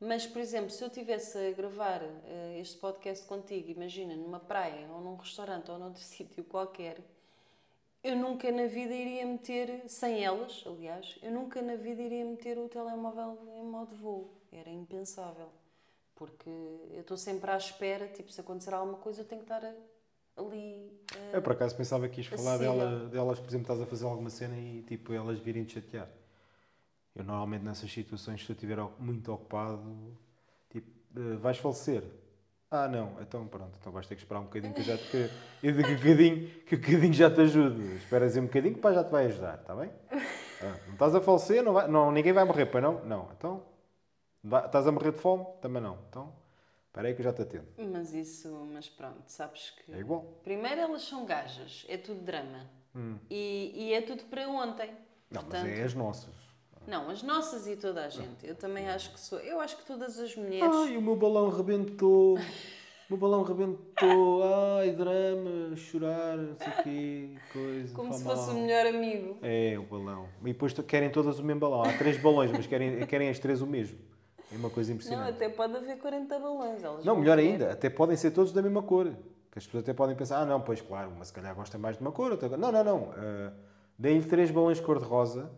Mas, 0.00 0.26
por 0.26 0.40
exemplo, 0.40 0.70
se 0.70 0.82
eu 0.82 0.88
estivesse 0.88 1.38
a 1.38 1.52
gravar 1.52 2.02
eh, 2.02 2.58
este 2.60 2.76
podcast 2.78 3.24
contigo, 3.26 3.70
imagina, 3.70 4.16
numa 4.16 4.40
praia 4.40 4.88
ou 4.90 5.00
num 5.00 5.14
restaurante 5.14 5.70
ou 5.70 5.78
noutro 5.78 6.02
sítio 6.02 6.42
qualquer, 6.42 6.98
eu 8.04 8.16
nunca 8.16 8.52
na 8.52 8.66
vida 8.66 8.94
iria 8.94 9.26
meter, 9.26 9.88
sem 9.88 10.24
elas, 10.24 10.62
aliás, 10.66 11.18
eu 11.22 11.32
nunca 11.32 11.62
na 11.62 11.76
vida 11.76 12.02
iria 12.02 12.24
meter 12.24 12.58
o 12.58 12.68
telemóvel 12.68 13.38
em 13.56 13.64
modo 13.64 13.94
voo. 13.96 14.30
Era 14.52 14.70
impensável. 14.70 15.48
Porque 16.14 16.48
eu 16.48 17.00
estou 17.00 17.16
sempre 17.16 17.50
à 17.50 17.56
espera, 17.56 18.06
tipo, 18.08 18.30
se 18.30 18.40
acontecer 18.40 18.72
alguma 18.74 18.98
coisa, 18.98 19.22
eu 19.22 19.24
tenho 19.26 19.42
que 19.42 19.52
estar 19.52 19.64
a- 19.64 19.74
ali. 20.40 20.92
eh, 21.16 21.36
Eu 21.36 21.42
por 21.42 21.52
acaso 21.52 21.76
pensava 21.76 22.08
que 22.08 22.20
ias 22.20 22.26
falar 22.28 22.58
dela, 22.58 23.08
delas, 23.08 23.40
por 23.40 23.48
exemplo, 23.48 23.64
estás 23.64 23.80
a 23.80 23.86
fazer 23.86 24.04
alguma 24.06 24.30
cena 24.30 24.56
e 24.56 24.82
tipo 24.82 25.12
elas 25.12 25.38
virem 25.40 25.64
te 25.64 25.74
chatear. 25.74 26.08
Eu 27.14 27.24
normalmente 27.24 27.62
nessas 27.64 27.90
situações, 27.92 28.44
se 28.44 28.50
eu 28.50 28.54
estiver 28.54 28.78
muito 28.98 29.32
ocupado, 29.32 30.16
tipo, 30.70 30.90
eh, 31.16 31.36
vais 31.36 31.58
falecer. 31.58 32.04
Ah, 32.76 32.88
não, 32.88 33.12
então 33.22 33.46
pronto, 33.46 33.70
então 33.80 33.92
vais 33.92 34.04
ter 34.04 34.16
que 34.16 34.22
esperar 34.22 34.40
um 34.40 34.44
bocadinho 34.46 34.74
que 34.74 34.80
eu 34.80 34.84
já 34.84 34.98
te, 34.98 35.04
que, 35.08 35.30
eu 35.62 35.72
digo 35.72 35.86
que 35.86 35.94
o 35.94 35.98
bocadinho, 35.98 36.48
que 36.64 36.74
o 36.74 36.78
bocadinho 36.80 37.12
já 37.12 37.30
te 37.30 37.40
ajudo. 37.42 37.80
Esperas 37.94 38.34
aí 38.34 38.42
um 38.42 38.46
bocadinho 38.46 38.74
que 38.74 38.80
pá, 38.80 38.92
já 38.92 39.04
te 39.04 39.10
vai 39.12 39.26
ajudar, 39.26 39.60
está 39.60 39.76
bem? 39.76 39.92
Ah, 40.10 40.76
não 40.86 40.92
estás 40.94 41.14
a 41.14 41.20
falecer, 41.20 41.62
não, 41.62 41.72
vai, 41.72 41.86
não, 41.86 42.10
ninguém 42.10 42.32
vai 42.32 42.42
morrer, 42.42 42.66
pois 42.66 42.82
não? 42.82 43.04
Não, 43.04 43.28
então 43.38 43.62
vai- 44.42 44.66
estás 44.66 44.88
a 44.88 44.90
morrer 44.90 45.12
de 45.12 45.18
fome? 45.18 45.46
Também 45.62 45.80
não. 45.80 46.00
Então, 46.10 46.32
espera 46.88 47.06
aí 47.06 47.14
que 47.14 47.20
eu 47.20 47.24
já 47.24 47.32
te 47.32 47.42
atendo. 47.42 47.68
Mas 47.78 48.12
isso, 48.12 48.48
mas 48.72 48.88
pronto, 48.88 49.22
sabes 49.28 49.70
que. 49.70 49.92
É 49.92 50.00
igual. 50.00 50.24
Primeiro 50.42 50.80
elas 50.80 51.02
são 51.02 51.24
gajas, 51.24 51.86
é 51.88 51.96
tudo 51.96 52.22
drama. 52.22 52.68
E, 53.30 53.72
e 53.72 53.92
é 53.94 54.02
tudo 54.02 54.24
para 54.24 54.48
ontem. 54.48 54.90
Hum. 54.90 54.96
Não, 55.30 55.42
Portanto, 55.42 55.68
mas 55.68 55.78
é 55.78 55.84
as 55.84 55.94
nossas. 55.94 56.43
Não, 56.86 57.08
as 57.10 57.22
nossas 57.22 57.66
e 57.66 57.76
toda 57.76 58.04
a 58.04 58.08
gente. 58.08 58.46
Eu 58.46 58.54
também 58.54 58.88
acho 58.88 59.12
que 59.12 59.20
sou. 59.20 59.38
Eu 59.38 59.60
acho 59.60 59.76
que 59.76 59.84
todas 59.86 60.18
as 60.18 60.36
mulheres. 60.36 60.74
Ai, 60.74 60.96
o 60.96 61.02
meu 61.02 61.16
balão 61.16 61.48
rebentou. 61.48 62.36
O 62.36 62.40
meu 63.10 63.18
balão 63.18 63.42
rebentou, 63.42 64.42
ai, 64.78 64.90
drama, 64.92 65.76
chorar, 65.76 66.38
não 66.38 66.56
sei 66.56 66.68
o 66.68 66.82
quê, 66.82 67.28
coisa. 67.52 67.94
Como 67.94 68.12
se 68.14 68.24
fosse 68.24 68.46
mal. 68.48 68.56
o 68.56 68.60
melhor 68.62 68.86
amigo. 68.86 69.36
É, 69.42 69.78
o 69.78 69.82
balão. 69.82 70.26
E 70.42 70.46
depois 70.46 70.72
querem 70.72 71.10
todas 71.10 71.38
o 71.38 71.44
mesmo 71.44 71.60
balão. 71.60 71.82
Há 71.82 71.92
três 71.98 72.16
balões, 72.20 72.50
mas 72.50 72.66
querem, 72.66 73.06
querem 73.06 73.28
as 73.28 73.38
três 73.38 73.60
o 73.60 73.66
mesmo. 73.66 73.98
É 74.50 74.56
uma 74.56 74.70
coisa 74.70 74.90
Não, 74.90 74.94
impressionante. 74.96 75.30
até 75.30 75.48
pode 75.50 75.76
haver 75.76 75.98
40 75.98 76.38
balões. 76.38 76.82
Elas 76.82 77.04
Não, 77.04 77.16
melhor 77.16 77.38
ainda, 77.38 77.72
até 77.72 77.90
podem 77.90 78.16
ser 78.16 78.30
todos 78.30 78.52
da 78.52 78.62
mesma 78.62 78.82
cor. 78.82 79.06
Que 79.52 79.58
as 79.58 79.66
pessoas 79.66 79.84
até 79.84 79.92
podem 79.92 80.16
pensar, 80.16 80.40
ah, 80.40 80.46
não, 80.46 80.60
pois 80.60 80.80
claro, 80.80 81.10
uma 81.10 81.24
se 81.24 81.32
calhar 81.32 81.54
gosta 81.54 81.76
mais 81.78 81.96
de 81.96 82.02
uma 82.02 82.10
cor, 82.10 82.30
outra... 82.32 82.48
Não, 82.56 82.72
não, 82.72 82.82
não. 82.82 83.12
ah, 83.16 83.52
Deem-lhe 83.98 84.24
três 84.24 84.50
balões 84.50 84.78
de 84.78 84.82
cor-de-rosa, 84.82 85.50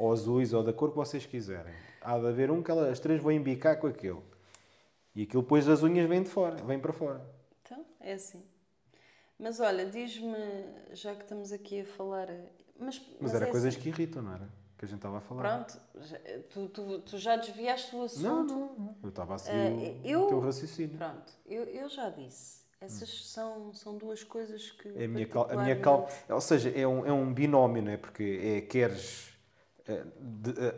ou 0.00 0.12
azuis, 0.12 0.52
ou 0.52 0.62
da 0.62 0.72
cor 0.72 0.90
que 0.90 0.96
vocês 0.96 1.26
quiserem. 1.26 1.74
Há 2.00 2.18
de 2.18 2.26
haver 2.26 2.50
um 2.50 2.62
que 2.62 2.70
ela- 2.70 2.88
as 2.88 2.98
três 2.98 3.20
vão 3.22 3.30
embicar 3.30 3.78
com 3.78 3.86
aquele. 3.86 4.20
E 5.14 5.22
aquilo 5.24 5.42
depois 5.42 5.68
as 5.68 5.82
unhas 5.82 6.08
vêm 6.08 6.22
de 6.22 6.30
fora, 6.30 6.56
vêm 6.64 6.78
para 6.78 6.92
fora. 6.92 7.20
Então, 7.62 7.84
é 8.00 8.14
assim. 8.14 8.42
Mas 9.38 9.60
olha, 9.60 9.84
diz-me, 9.86 10.34
já 10.92 11.14
que 11.14 11.22
estamos 11.22 11.52
aqui 11.52 11.80
a 11.80 11.84
falar. 11.84 12.28
Mas, 12.78 13.00
Mas, 13.20 13.34
era 13.34 13.46
é 13.46 13.50
coisas 13.50 13.74
assim. 13.74 13.82
que 13.82 13.88
irritam, 13.90 14.22
não 14.22 14.34
era? 14.34 14.48
Que 14.78 14.84
a 14.86 14.88
gente 14.88 14.96
estava 14.98 15.18
a 15.18 15.20
falar. 15.20 15.42
Pronto, 15.66 15.80
tu, 16.48 16.68
tu, 16.68 16.98
tu 17.00 17.18
já 17.18 17.36
desviaste 17.36 17.94
o 17.94 18.02
assunto. 18.02 18.22
Não, 18.24 18.44
não, 18.44 18.78
não. 18.78 18.96
Eu 19.02 19.08
estava 19.10 19.34
a 19.34 19.38
seguir 19.38 19.56
o- 19.58 20.00
eu- 20.06 20.24
o 20.24 20.28
teu 20.28 20.40
raciocínio. 20.40 20.96
Pronto, 20.96 21.32
eu, 21.46 21.64
eu 21.64 21.88
já 21.90 22.08
disse. 22.08 22.60
Essas 22.80 23.26
são, 23.28 23.74
são 23.74 23.98
duas 23.98 24.24
coisas 24.24 24.70
que. 24.70 24.88
É 24.96 25.04
a 25.04 25.08
minha, 25.08 25.26
cal, 25.26 25.50
a 25.50 25.62
minha 25.62 25.78
cal, 25.78 26.08
ou 26.30 26.40
seja, 26.40 26.70
é 26.70 26.86
um, 26.88 27.04
é 27.04 27.12
um 27.12 27.30
binómio, 27.34 27.82
não 27.82 27.92
é? 27.92 27.98
Porque 27.98 28.40
é 28.42 28.60
queres 28.62 29.29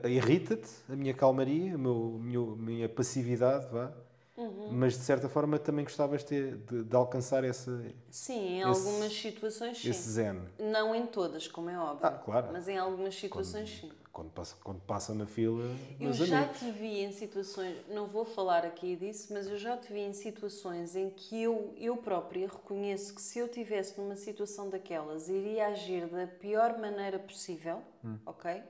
irrita-te 0.09 0.69
a 0.89 0.97
minha 0.97 1.15
calmaria, 1.15 1.75
a 1.75 1.79
meu, 1.79 2.19
meu- 2.21 2.57
minha 2.57 2.89
passividade, 2.89 3.67
vá. 3.71 3.93
Uhum. 4.35 4.69
Mas 4.73 4.95
de 4.95 5.01
certa 5.01 5.29
forma 5.29 5.59
também 5.59 5.85
gostavas 5.85 6.23
de, 6.23 6.27
ter- 6.27 6.57
de, 6.57 6.85
de 6.85 6.97
alcançar 6.97 7.45
esse, 7.45 7.71
Sim, 8.11 8.39
em 8.39 8.59
esse- 8.61 8.87
algumas 8.89 9.13
situações 9.13 9.79
sim. 9.79 9.91
esse 9.91 10.09
zen. 10.11 10.41
Não 10.59 10.95
em 10.95 11.07
todas, 11.07 11.47
como 11.47 11.69
é 11.69 11.79
óbvio. 11.79 12.07
Ah, 12.07 12.13
claro. 12.13 12.49
Mas 12.51 12.67
em 12.67 12.79
algumas 12.79 13.15
situações 13.15 13.69
sim. 13.81 13.93
Quando 14.11 14.31
passa, 14.31 14.55
quando 14.63 14.81
passa 14.81 15.15
na 15.15 15.25
fila, 15.25 15.65
Eu 15.99 16.13
já 16.13 16.41
amigos. 16.41 16.59
te 16.59 16.71
vi 16.71 17.01
em 17.03 17.13
situações, 17.13 17.79
não 17.89 18.07
vou 18.07 18.27
falar 18.27 18.63
aqui 18.63 18.95
disso, 18.95 19.33
mas 19.33 19.47
eu 19.49 19.57
já 19.57 19.75
te 19.75 19.91
vi 19.91 20.01
em 20.01 20.13
situações 20.13 20.95
em 20.95 21.09
que 21.09 21.43
eu, 21.43 21.73
eu 21.79 21.97
própria 21.97 22.47
reconheço 22.47 23.15
que 23.15 23.23
se 23.23 23.39
eu 23.39 23.47
estivesse 23.47 23.99
numa 23.99 24.15
situação 24.17 24.69
daquelas, 24.69 25.31
iria 25.31 25.69
agir 25.69 26.07
da 26.09 26.27
pior 26.27 26.79
maneira 26.79 27.19
possível, 27.19 27.81
Hum. 28.05 28.19
ok? 28.27 28.63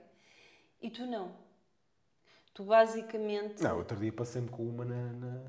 E 0.82 0.90
tu 0.90 1.06
não. 1.06 1.32
Tu 2.52 2.64
basicamente. 2.64 3.62
Não, 3.62 3.78
outro 3.78 3.96
dia 3.96 4.12
passei-me 4.12 4.48
com 4.48 4.68
uma 4.68 4.84
na. 4.84 5.12
na... 5.12 5.42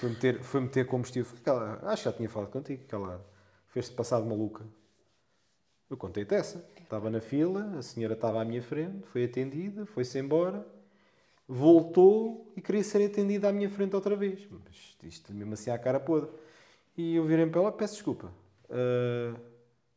Foi, 0.00 0.10
meter, 0.10 0.42
foi 0.42 0.60
meter 0.60 0.86
combustível. 0.86 1.38
Aquela, 1.38 1.78
acho 1.90 2.02
que 2.02 2.08
já 2.10 2.16
tinha 2.16 2.28
falado 2.28 2.50
contigo, 2.50 2.84
que 2.84 2.94
ela 2.94 3.24
fez-te 3.68 3.94
passar 3.94 4.20
de 4.20 4.26
maluca. 4.26 4.66
Eu 5.88 5.96
contei-te 5.96 6.34
essa. 6.34 6.68
Estava 6.82 7.08
na 7.08 7.20
fila, 7.20 7.78
a 7.78 7.82
senhora 7.82 8.14
estava 8.14 8.42
à 8.42 8.44
minha 8.44 8.62
frente, 8.62 9.06
foi 9.06 9.24
atendida, 9.24 9.86
foi-se 9.86 10.18
embora, 10.18 10.66
voltou 11.46 12.52
e 12.56 12.60
queria 12.60 12.82
ser 12.82 13.06
atendida 13.06 13.48
à 13.48 13.52
minha 13.52 13.70
frente 13.70 13.94
outra 13.94 14.16
vez. 14.16 14.46
Mas 14.50 14.96
isto 15.02 15.32
mesmo 15.32 15.54
assim 15.54 15.70
à 15.70 15.78
cara 15.78 16.00
podre. 16.00 16.30
E 16.96 17.14
eu 17.14 17.24
virei 17.24 17.46
para 17.46 17.60
ela, 17.60 17.72
peço 17.72 17.94
desculpa. 17.94 18.32
ah, 18.70 19.38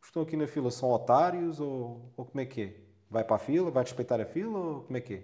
estão 0.04 0.22
aqui 0.22 0.36
na 0.36 0.46
fila, 0.48 0.70
são 0.70 0.92
otários 0.92 1.60
ou, 1.60 2.12
ou 2.16 2.26
como 2.26 2.42
é 2.42 2.46
que 2.46 2.62
é? 2.62 2.81
Vai 3.12 3.26
para 3.26 3.36
a 3.36 3.40
fila, 3.40 3.70
vai 3.70 3.84
respeitar 3.84 4.22
a 4.22 4.26
fila 4.26 4.58
ou 4.58 4.82
como 4.84 4.98
é 4.98 5.02
que 5.02 5.16
é? 5.16 5.22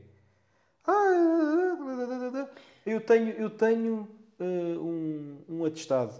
Ah, 0.85 2.47
eu 2.85 2.99
tenho, 2.99 3.29
eu 3.29 3.49
tenho 3.49 4.07
ah, 4.37 4.43
um, 4.43 5.37
um 5.47 5.65
atestado. 5.65 6.13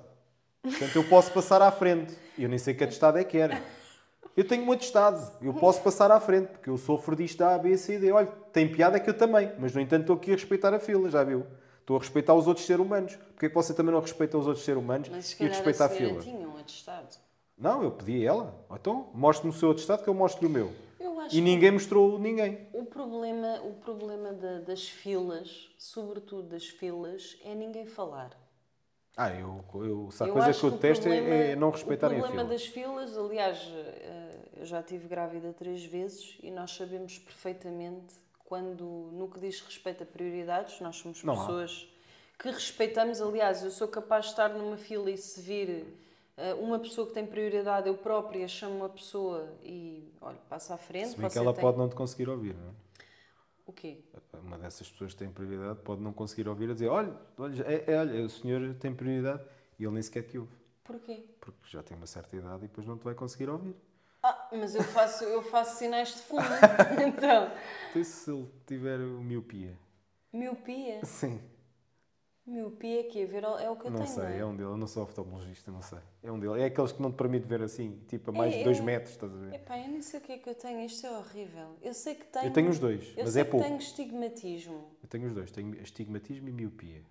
Portanto, 0.61 0.95
eu 0.95 1.03
posso 1.03 1.31
passar 1.33 1.61
à 1.61 1.69
frente. 1.69 2.17
Eu 2.39 2.47
nem 2.47 2.57
sei 2.57 2.73
que 2.73 2.85
atestado 2.85 3.17
é 3.17 3.23
que 3.25 3.37
era. 3.37 3.61
Eu 4.35 4.47
tenho 4.47 4.65
um 4.65 4.71
atestado. 4.71 5.29
Eu 5.41 5.53
posso 5.53 5.81
passar 5.81 6.09
à 6.09 6.19
frente, 6.21 6.47
porque 6.47 6.69
eu 6.69 6.77
sofro 6.77 7.15
disto 7.15 7.39
da 7.39 7.55
A, 7.55 7.57
B, 7.57 7.77
C, 7.77 7.99
D. 7.99 8.11
Olha, 8.13 8.27
tem 8.53 8.71
piada 8.71 8.97
que 8.99 9.09
eu 9.09 9.13
também. 9.13 9.51
Mas, 9.59 9.73
no 9.73 9.81
entanto, 9.81 10.01
estou 10.01 10.15
aqui 10.15 10.31
a 10.31 10.35
respeitar 10.35 10.73
a 10.73 10.79
fila, 10.79 11.09
já 11.09 11.23
viu? 11.23 11.45
Estou 11.81 11.97
a 11.97 11.99
respeitar 11.99 12.33
os 12.33 12.47
outros 12.47 12.65
seres 12.65 12.85
humanos. 12.85 13.15
Porquê 13.15 13.47
é 13.47 13.49
que 13.49 13.55
você 13.55 13.73
também 13.73 13.93
não 13.93 13.99
respeita 13.99 14.37
os 14.37 14.47
outros 14.47 14.63
seres 14.63 14.81
humanos 14.81 15.09
Mas 15.09 15.25
se 15.25 15.43
e 15.43 15.47
respeita 15.47 15.85
a 15.85 15.89
fila? 15.89 16.21
tinha 16.21 16.47
um 16.47 16.57
atestado. 16.57 17.17
Não, 17.57 17.83
eu 17.83 17.91
pedi 17.91 18.25
a 18.25 18.29
ela. 18.29 18.65
Então, 18.71 19.09
mostre-me 19.13 19.53
o 19.53 19.57
seu 19.57 19.71
atestado 19.71 20.03
que 20.03 20.09
eu 20.09 20.13
mostro-lhe 20.13 20.47
o 20.47 20.49
meu. 20.49 20.86
E 21.31 21.41
ninguém 21.41 21.71
mostrou 21.71 22.17
ninguém. 22.19 22.67
o 22.73 22.85
problema, 22.85 23.61
o 23.63 23.73
problema 23.73 24.33
da- 24.33 24.59
das 24.59 24.87
filas, 24.87 25.69
sobretudo 25.77 26.49
das 26.49 26.67
filas, 26.67 27.37
é 27.43 27.53
ninguém 27.55 27.85
falar. 27.85 28.31
Ah, 29.15 29.31
eu, 29.33 29.63
eu, 29.73 30.11
se 30.11 30.21
há 30.23 30.27
Eu 30.27 30.33
coisa 30.33 30.49
acho 30.49 30.59
que 30.59 30.65
eu 30.67 30.69
o 30.69 30.73
detesto 30.73 31.07
é- 31.07 31.15
problema- 31.15 31.35
é 31.43 31.55
não 31.55 31.69
respeitarem 31.71 32.17
O 32.17 32.19
a 32.19 32.23
problema 32.23 32.43
fila. 32.47 32.53
das 32.57 32.67
filas, 32.67 33.17
aliás, 33.17 33.57
eh, 33.73 34.35
eu 34.57 34.65
já 34.65 34.79
estive 34.79 35.07
grávida 35.07 35.51
três 35.53 35.83
vezes 35.83 36.37
e 36.43 36.51
nós 36.51 36.71
sabemos 36.71 37.17
perfeitamente 37.17 38.13
quando, 38.45 38.83
no 39.11 39.27
que 39.27 39.39
diz 39.39 39.59
respeito 39.61 40.03
a 40.03 40.05
prioridades, 40.05 40.79
nós 40.81 40.97
somos 40.97 41.23
Não 41.23 41.33
há. 41.33 41.37
pessoas 41.39 41.89
que 42.37 42.49
respeitamos. 42.49 43.19
Aliás, 43.19 43.63
eu 43.63 43.71
sou 43.71 43.87
capaz 43.87 44.25
de 44.25 44.31
estar 44.31 44.49
numa 44.49 44.77
fila 44.77 45.09
e 45.09 45.17
se 45.17 45.41
vir 45.41 45.85
uma 46.59 46.79
pessoa 46.79 47.07
que 47.07 47.13
tem 47.13 47.25
prioridade, 47.25 47.87
eu 47.87 47.97
própria 47.97 48.47
chamo 48.47 48.75
uma 48.77 48.89
pessoa 48.89 49.51
e, 49.63 50.13
olha, 50.21 50.37
passa 50.49 50.75
à 50.75 50.77
frente. 50.77 51.09
Se 51.09 51.17
bem 51.17 51.29
que 51.29 51.37
ela 51.37 51.53
tem- 51.53 51.63
pode 51.63 51.77
não 51.77 51.89
te 51.89 51.95
conseguir 51.95 52.29
ouvir, 52.29 52.55
não 52.55 52.69
é? 52.69 52.73
O 53.65 53.73
quê? 53.73 54.01
Uma 54.41 54.57
dessas 54.57 54.89
pessoas 54.89 55.13
que 55.13 55.19
tem 55.19 55.29
prioridade 55.29 55.79
pode 55.83 56.01
não 56.01 56.13
conseguir 56.13 56.47
ouvir 56.47 56.69
a 56.69 56.73
dizer: 56.73 56.87
olha, 56.87 57.13
olha, 57.37 57.63
é, 57.63 57.91
é, 57.91 57.97
olha, 57.99 58.23
o 58.25 58.29
senhor 58.29 58.73
tem 58.75 58.93
prioridade 58.95 59.43
e 59.77 59.83
ele 59.83 59.93
nem 59.93 60.01
sequer 60.01 60.23
te 60.23 60.37
ouve. 60.37 60.51
Porquê? 60.83 61.25
Porque 61.41 61.59
já 61.65 61.83
tem 61.83 61.97
uma 61.97 62.07
certa 62.07 62.35
idade 62.37 62.63
e 62.63 62.67
depois 62.67 62.87
não 62.87 62.97
te 62.97 63.03
vai 63.03 63.13
conseguir 63.13 63.49
ouvir. 63.49 63.75
Ah, 64.23 64.47
mas 64.53 64.73
eu 64.75 64.83
faço, 64.83 65.23
eu 65.25 65.41
faço 65.43 65.77
sinais 65.77 66.15
de 66.15 66.21
fundo. 66.21 66.43
então, 67.05 67.51
Então, 67.91 68.03
se 68.03 68.31
ele 68.31 68.47
tiver 68.65 68.97
miopia? 68.99 69.77
miopia. 70.31 71.03
Sim. 71.03 71.41
Miopia 72.47 73.03
que 73.03 73.21
é 73.21 73.25
ver 73.25 73.43
é 73.43 73.69
o 73.69 73.75
que 73.75 73.87
eu 73.87 73.91
Não 73.91 73.97
tenho. 73.97 74.07
sei, 74.09 74.23
não 74.23 74.29
é? 74.31 74.37
é 74.39 74.45
um 74.45 74.51
dele. 74.55 74.69
Eu 74.69 74.77
não 74.77 74.87
sou 74.87 75.03
oftalmologista, 75.03 75.69
não 75.69 75.81
sei. 75.81 75.99
É 76.23 76.31
um 76.31 76.39
dele. 76.39 76.61
É 76.61 76.65
aqueles 76.65 76.93
que 76.93 77.01
não 77.01 77.11
te 77.11 77.15
permite 77.15 77.45
ver 77.45 77.61
assim, 77.61 77.99
tipo 78.07 78.29
a 78.31 78.33
mais 78.33 78.53
É, 78.53 78.59
de 78.59 78.63
2 78.63 78.77
eu- 78.79 78.83
metros, 78.85 79.11
estás 79.11 79.33
a 79.33 79.35
ver? 79.35 79.53
Epá, 79.55 79.77
eu 79.77 79.89
nem 79.89 80.01
sei 80.01 80.19
o 80.21 80.23
que 80.23 80.31
é 80.31 80.37
que 80.37 80.49
eu 80.49 80.55
tenho, 80.55 80.79
isto 80.85 81.05
é 81.05 81.11
horrível. 81.11 81.75
Eu 81.81 81.93
sei 81.93 82.15
que 82.15 82.25
tenho. 82.25 82.45
Eu 82.45 82.53
tenho 82.53 82.69
os 82.69 82.79
dois, 82.79 83.13
eu 83.17 83.25
mas 83.25 83.33
sei 83.33 83.41
é 83.41 83.45
que 83.45 83.51
pouco. 83.51 83.65
tenho 83.65 83.77
estigmatismo. 83.79 84.85
Eu 85.03 85.09
tenho 85.09 85.27
os 85.27 85.33
dois, 85.33 85.51
tenho 85.51 85.81
astigmatismo 85.81 86.47
e 86.47 86.51
miopia. 86.53 87.01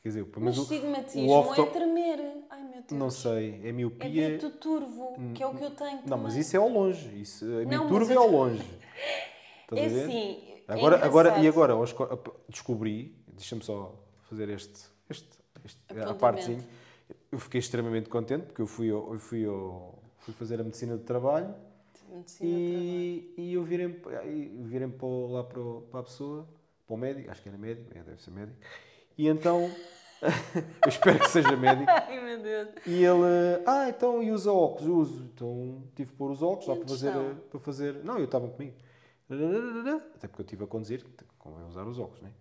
Quer 0.00 0.08
dizer, 0.10 0.26
Mas 0.38 0.56
o- 0.56 0.62
estigmatismo 0.62 1.28
o 1.28 1.38
oftal- 1.40 1.64
é 1.66 1.70
tremer. 1.70 2.20
Ai 2.48 2.62
meu 2.62 2.72
Deus. 2.74 2.92
Não 2.92 3.10
sei, 3.10 3.60
é 3.64 3.68
É 3.70 3.72
miopia. 3.72 4.38
dito 4.38 4.48
turvo, 4.58 5.16
que 5.34 5.42
é 5.42 5.46
o 5.46 5.56
que 5.56 5.64
eu 5.64 5.70
tenho. 5.72 6.02
Não, 6.06 6.16
mas 6.18 6.28
também. 6.34 6.38
isso 6.40 6.54
é 6.56 6.58
ao 6.60 6.68
longe. 6.68 7.20
Isso, 7.20 7.44
a 7.44 7.64
Não, 7.64 7.88
turva 7.88 7.98
mas 8.04 8.10
é 8.10 8.14
eu- 8.14 8.22
ao 8.22 8.28
longe. 8.30 8.62
Estás 9.62 9.82
É 9.82 9.86
a 9.86 9.88
ver? 9.88 10.04
assim. 10.04 10.40
é 10.68 10.72
Agora, 10.72 11.04
agora, 11.04 11.38
e 11.40 11.48
agora, 11.48 11.74
descobri, 12.48 13.16
deixa-me 13.26 13.62
só 13.64 13.92
fazer 14.28 14.48
este, 14.50 14.86
este, 15.08 15.28
este 15.64 15.80
a 16.00 16.14
partezinho. 16.14 16.64
Eu 17.32 17.38
fiquei 17.38 17.58
extremamente 17.58 18.08
contente 18.08 18.46
porque 18.46 18.62
eu 18.62 18.66
fui, 18.66 18.90
ao- 18.90 19.12
eu 19.12 19.18
fui, 19.18 19.44
ao- 19.46 19.98
fui 20.18 20.34
fazer 20.34 20.60
a 20.60 20.64
medicina 20.64 20.96
do 20.96 21.02
trabalho 21.04 21.54
Medicina 22.10 22.24
de 22.24 22.24
trabalho. 22.26 22.52
e, 22.82 23.34
e 23.36 23.54
eu 23.54 23.62
virei, 23.64 23.86
e 24.26 24.62
virei 24.64 24.88
para, 24.88 25.08
lá 25.08 25.44
para, 25.44 25.62
para 25.90 26.00
a 26.00 26.02
pessoa, 26.02 26.48
para 26.86 26.94
o 26.94 26.96
médico, 26.98 27.30
acho 27.30 27.42
que 27.42 27.48
era 27.48 27.58
médico, 27.58 27.90
é, 27.96 28.02
deve 28.02 28.22
ser 28.22 28.30
médico, 28.30 28.58
e 29.16 29.26
então, 29.28 29.60
eu 30.84 30.88
espero 30.88 31.18
que 31.18 31.28
seja 31.28 31.54
médico, 31.56 31.88
Ai 31.90 32.20
meu 32.24 32.42
Deus. 32.42 32.68
e 32.86 33.04
ele, 33.04 33.62
ah, 33.66 33.88
então 33.90 34.22
e 34.22 34.30
usa 34.32 34.50
óculos? 34.52 34.86
Uso. 35.10 35.24
Então 35.34 35.82
tive 35.94 36.10
que 36.12 36.16
pôr 36.16 36.30
os 36.30 36.42
óculos 36.42 36.66
lá 36.66 36.76
para 36.76 36.88
fazer, 36.88 37.08
estão? 37.08 37.34
para 37.50 37.60
fazer. 37.60 37.94
Não, 38.04 38.18
eu 38.18 38.24
estava 38.24 38.48
comigo. 38.48 38.74
Até 40.14 40.26
porque 40.28 40.40
eu 40.42 40.44
estive 40.44 40.64
a 40.64 40.66
conduzir, 40.66 41.04
convém 41.38 41.66
usar 41.66 41.86
os 41.86 41.98
óculos, 41.98 42.22
não 42.22 42.28
é? 42.28 42.32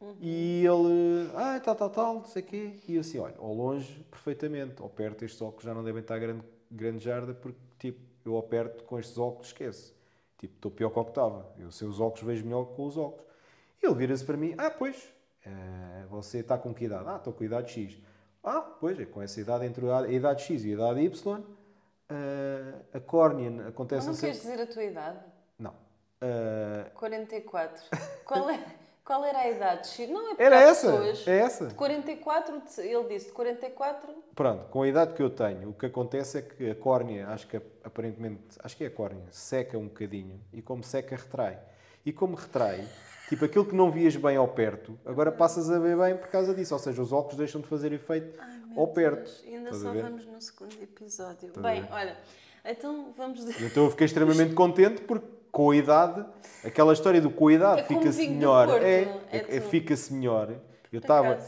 Uhum. 0.00 0.16
E 0.20 0.64
ele, 0.66 1.30
ah, 1.34 1.58
tal, 1.60 1.74
tal, 1.74 1.90
tal, 1.90 2.14
não 2.14 2.24
sei 2.24 2.42
o 2.42 2.44
quê. 2.44 2.80
E 2.86 2.94
eu 2.94 3.00
assim, 3.00 3.18
olha, 3.18 3.34
ao 3.38 3.52
longe, 3.52 4.04
perfeitamente. 4.10 4.80
Ao 4.82 4.88
perto, 4.88 5.24
estes 5.24 5.40
óculos 5.40 5.64
já 5.64 5.74
não 5.74 5.82
devem 5.82 6.02
estar 6.02 6.18
grande, 6.18 6.42
grande 6.70 7.02
jarda, 7.02 7.34
porque, 7.34 7.58
tipo, 7.78 8.00
eu 8.24 8.36
ao 8.36 8.42
perto 8.42 8.84
com 8.84 8.98
estes 8.98 9.16
óculos 9.16 9.48
esquece. 9.48 9.94
Tipo, 10.38 10.54
estou 10.54 10.70
pior 10.70 10.90
que 10.90 10.98
o 10.98 11.04
que 11.04 11.10
estava. 11.10 11.50
Eu 11.58 11.70
sem 11.70 11.88
os 11.88 12.00
óculos 12.00 12.22
vejo 12.22 12.44
melhor 12.44 12.66
que 12.66 12.74
com 12.74 12.84
os 12.84 12.96
óculos. 12.96 13.24
E 13.82 13.86
ele 13.86 13.94
vira-se 13.94 14.24
para 14.24 14.36
mim, 14.36 14.54
ah, 14.58 14.70
pois, 14.70 15.08
eh, 15.44 16.04
você 16.10 16.38
está 16.38 16.58
com 16.58 16.74
que 16.74 16.84
idade? 16.84 17.04
Ah, 17.08 17.16
estou 17.16 17.32
com 17.32 17.42
a 17.42 17.46
idade 17.46 17.70
X. 17.72 17.98
Ah, 18.44 18.60
pois, 18.60 18.98
é 19.00 19.06
com 19.06 19.22
essa 19.22 19.40
idade, 19.40 19.64
entre 19.64 19.88
a 19.90 20.08
idade 20.08 20.42
X 20.42 20.64
e 20.64 20.70
a 20.70 20.74
idade 20.74 21.00
Y, 21.00 21.44
eh, 22.08 22.74
a 22.92 23.00
córnea 23.00 23.68
acontece 23.68 24.06
Não 24.06 24.16
queres 24.16 24.36
dizer 24.36 24.60
a 24.60 24.66
tua 24.66 24.84
idade? 24.84 25.18
Não. 25.58 25.74
Eh, 26.20 26.90
44. 26.94 27.82
Qual, 28.24 28.50
é, 28.50 28.62
qual 29.06 29.24
era 29.24 29.38
a 29.38 29.48
idade? 29.48 30.06
Não, 30.08 30.32
é 30.32 30.34
era 30.36 30.60
essa, 30.60 30.90
pessoas... 30.90 31.28
é 31.28 31.38
essa. 31.38 31.66
De 31.68 31.74
44, 31.74 32.60
de- 32.60 32.80
ele 32.82 33.08
disse 33.08 33.26
de 33.26 33.32
44. 33.32 34.12
Pronto, 34.34 34.64
com 34.68 34.82
a 34.82 34.88
idade 34.88 35.14
que 35.14 35.22
eu 35.22 35.30
tenho, 35.30 35.70
o 35.70 35.72
que 35.72 35.86
acontece 35.86 36.38
é 36.38 36.42
que 36.42 36.70
a 36.70 36.74
córnea, 36.74 37.28
acho 37.28 37.46
que 37.46 37.56
aparentemente, 37.84 38.42
acho 38.62 38.76
que 38.76 38.82
é 38.82 38.88
a 38.88 38.90
córnea, 38.90 39.24
seca 39.30 39.78
um 39.78 39.86
bocadinho 39.86 40.40
e 40.52 40.60
como 40.60 40.82
seca, 40.82 41.14
retrai. 41.14 41.56
E 42.04 42.12
como 42.12 42.34
retrai, 42.34 42.84
tipo 43.28 43.44
aquilo 43.44 43.64
que 43.64 43.74
não 43.74 43.90
vias 43.92 44.16
bem 44.16 44.36
ao 44.36 44.48
perto, 44.48 44.98
agora 45.04 45.30
passas 45.30 45.70
a 45.70 45.78
ver 45.78 45.96
bem 45.96 46.16
por 46.16 46.28
causa 46.28 46.52
disso. 46.52 46.74
Ou 46.74 46.80
seja, 46.80 47.00
os 47.00 47.12
óculos 47.12 47.36
deixam 47.36 47.60
de 47.60 47.68
fazer 47.68 47.92
efeito 47.92 48.40
ou 48.74 48.88
perto. 48.88 49.24
Deus, 49.24 49.44
ainda 49.46 49.70
Estás 49.70 49.82
só 49.82 49.92
vamos 49.92 50.26
no 50.26 50.40
segundo 50.40 50.82
episódio. 50.82 51.48
Estás 51.48 51.62
Bem, 51.64 51.88
olha, 51.92 52.16
então 52.64 53.12
vamos. 53.16 53.44
Então 53.60 53.84
eu 53.84 53.90
fiquei 53.90 54.06
extremamente 54.06 54.52
contente 54.54 55.00
porque 55.02 55.35
com 55.56 55.70
a 55.70 55.76
idade, 55.76 56.22
aquela 56.62 56.92
história 56.92 57.18
do 57.18 57.30
com 57.30 57.48
a 57.48 57.52
idade 57.54 57.80
É 57.80 57.84
fica-se 57.84 58.28
melhor. 58.28 58.68
É, 58.82 59.00
é 59.00 59.20
é, 59.32 59.56
é 59.56 59.60
tu. 59.60 59.68
fica-se 59.70 60.12
melhor. 60.12 60.54
Eu 60.92 60.98
estava 60.98 61.38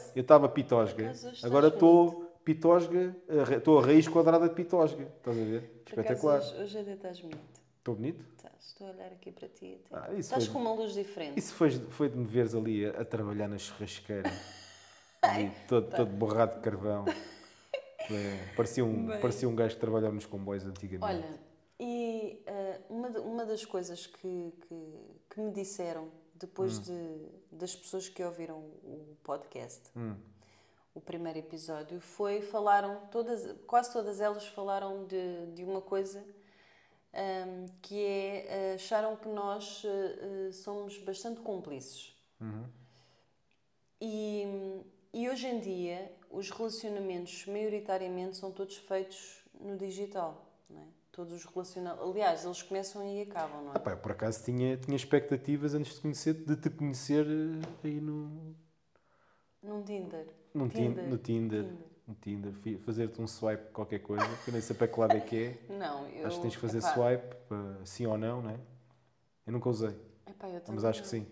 eu 0.47 0.49
pitosga, 0.49 1.13
agora 1.45 1.69
estou 1.69 2.25
pitosga, 2.43 3.15
estou 3.55 3.79
a 3.79 3.85
raiz 3.85 4.09
quadrada 4.09 4.49
de 4.49 4.55
pitosga. 4.55 5.13
Estás 5.19 5.37
a 5.39 5.45
ver? 5.45 5.61
Por 5.61 6.01
acaso, 6.01 6.01
Espetacular. 6.01 6.39
Hoje, 6.41 6.63
hoje 6.63 6.79
até 6.79 6.93
estás 6.95 7.21
bonito. 7.21 7.61
Estou 7.77 7.95
bonito? 7.97 8.25
Estás, 8.35 8.53
estou 8.69 8.87
a 8.87 8.91
olhar 8.93 9.13
aqui 9.13 9.31
para 9.31 9.49
ti. 9.49 9.79
Ah, 9.93 10.09
estás 10.17 10.47
foi- 10.47 10.55
com 10.55 10.61
uma 10.61 10.73
luz 10.73 10.95
diferente. 10.95 11.39
Isso 11.39 11.53
foi, 11.53 11.71
foi 11.71 12.09
de 12.09 12.17
me 12.17 12.25
veres 12.25 12.55
ali 12.55 12.87
a, 12.87 13.03
a 13.03 13.05
trabalhar 13.05 13.47
na 13.47 13.59
churrasqueira, 13.59 14.33
ali, 15.21 15.53
todo, 15.69 15.95
todo 15.95 16.11
borrado 16.11 16.55
de 16.57 16.61
carvão. 16.63 17.05
É, 18.11 18.39
parecia, 18.57 18.83
um, 18.83 19.07
Bem. 19.07 19.21
parecia 19.21 19.47
um 19.47 19.55
gajo 19.55 19.75
que 19.75 19.81
trabalhava 19.83 20.15
nos 20.15 20.25
comboios 20.25 20.65
antigamente. 20.65 21.05
Olha, 21.05 21.49
e 21.79 22.43
uma, 22.89 23.09
uma 23.21 23.45
das 23.45 23.65
coisas 23.65 24.07
que, 24.07 24.53
que, 24.63 24.95
que 25.31 25.41
me 25.41 25.53
disseram 25.53 26.11
depois 26.35 26.79
de, 26.79 27.29
das 27.51 27.75
pessoas 27.75 28.09
que 28.09 28.23
ouviram 28.23 28.59
o 28.59 29.17
podcast, 29.25 29.91
o 30.95 31.01
primeiro 31.01 31.39
episódio, 31.39 32.01
foi 32.01 32.41
falaram, 32.41 33.07
todas, 33.11 33.57
quase 33.67 33.93
todas 33.93 34.21
elas 34.21 34.47
falaram 34.47 35.05
de, 35.07 35.47
de 35.55 35.65
uma 35.65 35.81
coisa 35.81 36.25
ahm, 37.13 37.67
que 37.83 38.05
é 38.05 38.47
eh, 38.49 38.75
acharam 38.75 39.17
que 39.17 39.29
nós 39.29 39.83
eh, 39.85 40.53
somos 40.53 40.99
bastante 40.99 41.41
cúmplices. 41.41 42.17
E, 44.01 44.45
e 45.13 45.29
hoje 45.29 45.47
em 45.49 45.59
dia 45.61 46.13
os 46.31 46.51
relacionamentos 46.51 47.47
maioritariamente 47.47 48.37
são 48.37 48.53
todos 48.53 48.77
feitos 48.77 49.45
no 49.61 49.77
digital, 49.77 50.47
não 50.69 50.83
é? 50.83 50.98
Todos 51.19 51.33
os 51.33 51.45
relacionamentos, 51.47 52.09
aliás, 52.09 52.45
eles 52.45 52.63
começam 52.63 53.05
e 53.05 53.23
acabam, 53.23 53.65
não 53.65 53.73
é? 53.73 53.75
Ah, 53.75 53.81
pá, 53.81 53.91
eu 53.91 53.97
por 53.97 54.13
acaso 54.13 54.45
tinha, 54.45 54.77
tinha 54.77 54.95
expectativas 54.95 55.75
antes 55.75 55.97
de, 55.97 56.01
conhecer, 56.01 56.33
de 56.33 56.55
te 56.55 56.71
conhecer 56.71 57.27
eh, 57.27 57.89
aí 57.89 58.01
no, 58.01 58.55
Num 59.61 59.83
Tinder. 59.83 60.29
no 60.55 60.69
Tinder. 60.69 61.09
no 61.09 61.19
Tinder. 61.19 61.65
Tinder. 61.65 61.87
No 62.07 62.15
Tinder. 62.15 62.79
Fazer-te 62.79 63.21
um 63.21 63.27
swipe 63.27 63.73
qualquer 63.73 63.99
coisa, 63.99 64.25
que 64.45 64.51
eu 64.51 64.53
nem 64.53 64.63
sei 64.63 64.77
para 64.77 64.87
que 64.87 65.01
lado 65.01 65.17
é 65.17 65.21
que 65.21 65.37
é. 65.45 65.73
Não, 65.77 66.07
eu. 66.07 66.25
Acho 66.25 66.37
que 66.37 66.43
tens 66.43 66.55
que 66.55 66.61
fazer 66.61 66.79
epá, 66.79 66.95
swipe, 66.95 67.35
para 67.49 67.85
sim 67.85 68.07
ou 68.07 68.17
não, 68.17 68.41
não 68.41 68.51
é? 68.51 68.61
Eu 69.45 69.53
nunca 69.55 69.69
usei, 69.69 69.97
epá, 70.25 70.47
eu 70.47 70.53
mas 70.53 70.63
também 70.63 70.87
acho 70.87 71.03
que 71.03 71.09
sim. 71.09 71.27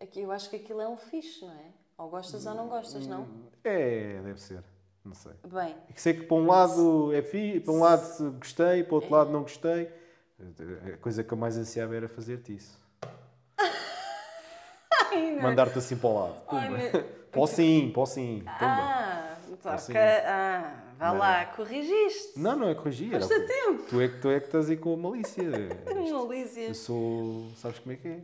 Aqui, 0.00 0.22
eu 0.22 0.32
acho 0.32 0.50
que 0.50 0.56
aquilo 0.56 0.80
é 0.80 0.88
um 0.88 0.96
fixe, 0.96 1.44
não 1.44 1.52
é? 1.52 1.70
Ou 1.96 2.10
gostas 2.10 2.44
ou 2.44 2.54
não 2.56 2.66
gostas, 2.66 3.06
não? 3.06 3.28
É, 3.62 4.20
deve 4.22 4.40
ser. 4.40 4.64
Não 5.06 5.14
sei. 5.14 5.32
Bem, 5.46 5.76
É 5.88 5.92
que 5.92 6.00
sei 6.02 6.14
que 6.14 6.22
para 6.24 6.36
um 6.36 6.46
lado 6.48 7.12
é 7.14 7.22
fi, 7.22 7.60
para 7.60 7.72
um 7.72 7.78
lado 7.78 8.32
gostei, 8.32 8.82
para 8.82 8.92
o 8.92 8.94
outro 8.96 9.12
lado 9.12 9.30
não 9.30 9.42
gostei. 9.42 9.88
A 10.92 10.96
coisa 10.96 11.22
que 11.22 11.32
eu 11.32 11.38
mais 11.38 11.56
ansiava 11.56 11.94
era 11.94 12.08
fazer-te 12.08 12.56
isso. 12.56 12.76
Mandar-te 15.40 15.78
assim 15.78 15.96
para 15.96 16.08
o 16.08 16.14
lado. 16.14 16.42
Ai, 16.48 16.68
Para 17.30 17.40
o 17.42 17.46
sim, 17.46 17.90
para 17.92 18.02
o 18.02 18.06
sim. 18.06 18.42
Ah, 18.46 19.36
Assim. 19.66 19.92
toca. 19.92 20.22
Ah, 20.24 20.82
vá 20.98 21.12
Não. 21.12 21.18
lá, 21.18 21.44
corrigiste. 21.46 22.38
Não, 22.38 22.56
não 22.56 22.68
é 22.68 22.74
corrigir. 22.74 23.10
Foste 23.12 23.34
a 23.34 23.46
tempo. 23.46 23.82
Tu 23.90 24.00
é, 24.00 24.08
que, 24.08 24.18
tu 24.20 24.28
é 24.30 24.40
que 24.40 24.46
estás 24.46 24.70
aí 24.70 24.76
com 24.76 24.94
a 24.94 24.96
malícia. 24.96 25.42
Eu 25.86 26.14
Malícias. 26.24 26.78
sou. 26.78 27.46
Sabes 27.56 27.78
como 27.80 27.92
é 27.92 27.96
que 27.96 28.08
é? 28.08 28.20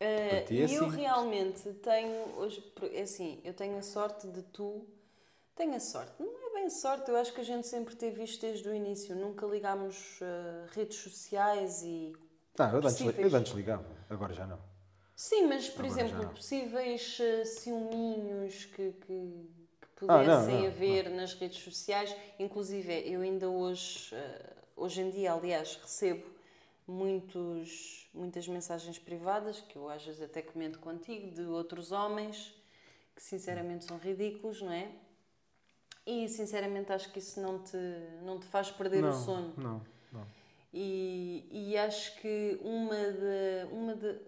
Uh, 0.00 0.52
e 0.52 0.60
é 0.60 0.64
eu 0.64 0.84
assim. 0.86 0.96
realmente 0.96 1.72
tenho 1.74 2.36
hoje, 2.36 2.62
é 2.92 3.02
assim, 3.02 3.40
eu 3.42 3.54
tenho 3.54 3.78
a 3.78 3.82
sorte 3.82 4.26
de 4.28 4.42
tu, 4.42 4.86
tenho 5.54 5.74
a 5.74 5.80
sorte, 5.80 6.12
não 6.22 6.50
é 6.50 6.54
bem 6.60 6.70
sorte, 6.70 7.10
eu 7.10 7.16
acho 7.16 7.32
que 7.32 7.40
a 7.40 7.44
gente 7.44 7.66
sempre 7.66 7.94
teve 7.96 8.22
isto 8.24 8.40
desde 8.40 8.68
o 8.68 8.74
início, 8.74 9.14
nunca 9.16 9.46
ligámos 9.46 10.20
uh, 10.20 10.66
redes 10.72 10.98
sociais 10.98 11.82
e 11.82 12.12
Ah, 12.58 12.70
eu 12.72 12.78
antes, 12.88 13.16
eu 13.18 13.34
antes 13.36 13.52
ligava, 13.52 13.86
agora 14.10 14.32
já 14.34 14.46
não. 14.46 14.58
sim, 15.16 15.46
mas 15.46 15.68
por 15.68 15.84
Agora 15.84 15.86
exemplo, 15.86 16.24
não. 16.24 16.34
possíveis 16.34 17.18
uh, 17.20 17.44
ciúminhos 17.46 18.64
que, 18.66 18.92
que, 18.92 19.50
que 19.80 19.88
Ah, 20.06 20.22
não, 20.22 20.46
pudessem 20.46 20.54
não, 20.54 20.66
haver 20.66 21.08
nas 21.10 21.34
redes 21.34 21.62
sociais, 21.62 22.14
inclusive 22.38 22.92
eu 23.08 23.20
ainda 23.20 23.48
hoje, 23.48 24.14
uh, 24.14 24.54
hoje 24.76 25.00
em 25.02 25.10
dia, 25.10 25.32
aliás, 25.32 25.76
recebo 25.76 26.24
muitos, 26.86 28.08
muitas 28.14 28.46
mensagens 28.48 28.98
privadas, 28.98 29.60
que 29.60 29.76
eu 29.76 29.88
às 29.88 30.04
vezes 30.04 30.22
até 30.22 30.42
comento 30.42 30.78
contigo, 30.80 31.30
de 31.32 31.42
outros 31.42 31.92
homens 31.92 32.54
que 33.14 33.22
sinceramente 33.22 33.84
são 33.84 33.96
ridículos, 33.98 34.60
não 34.60 34.72
é? 34.72 34.90
E 36.06 36.28
sinceramente 36.28 36.92
acho 36.92 37.10
que 37.10 37.18
isso 37.18 37.40
não 37.40 37.58
te, 37.58 37.76
não 38.22 38.38
te 38.38 38.46
faz 38.46 38.70
perder 38.70 39.00
não, 39.00 39.08
o 39.08 39.12
sono. 39.12 39.54
Não, 39.56 39.82
não. 40.12 40.26
E, 40.72 41.46
e 41.50 41.78
acho 41.78 42.20
que 42.20 42.58
uma, 42.62 42.96
de, 42.96 43.72
uma, 43.72 43.94
de, 43.94 44.18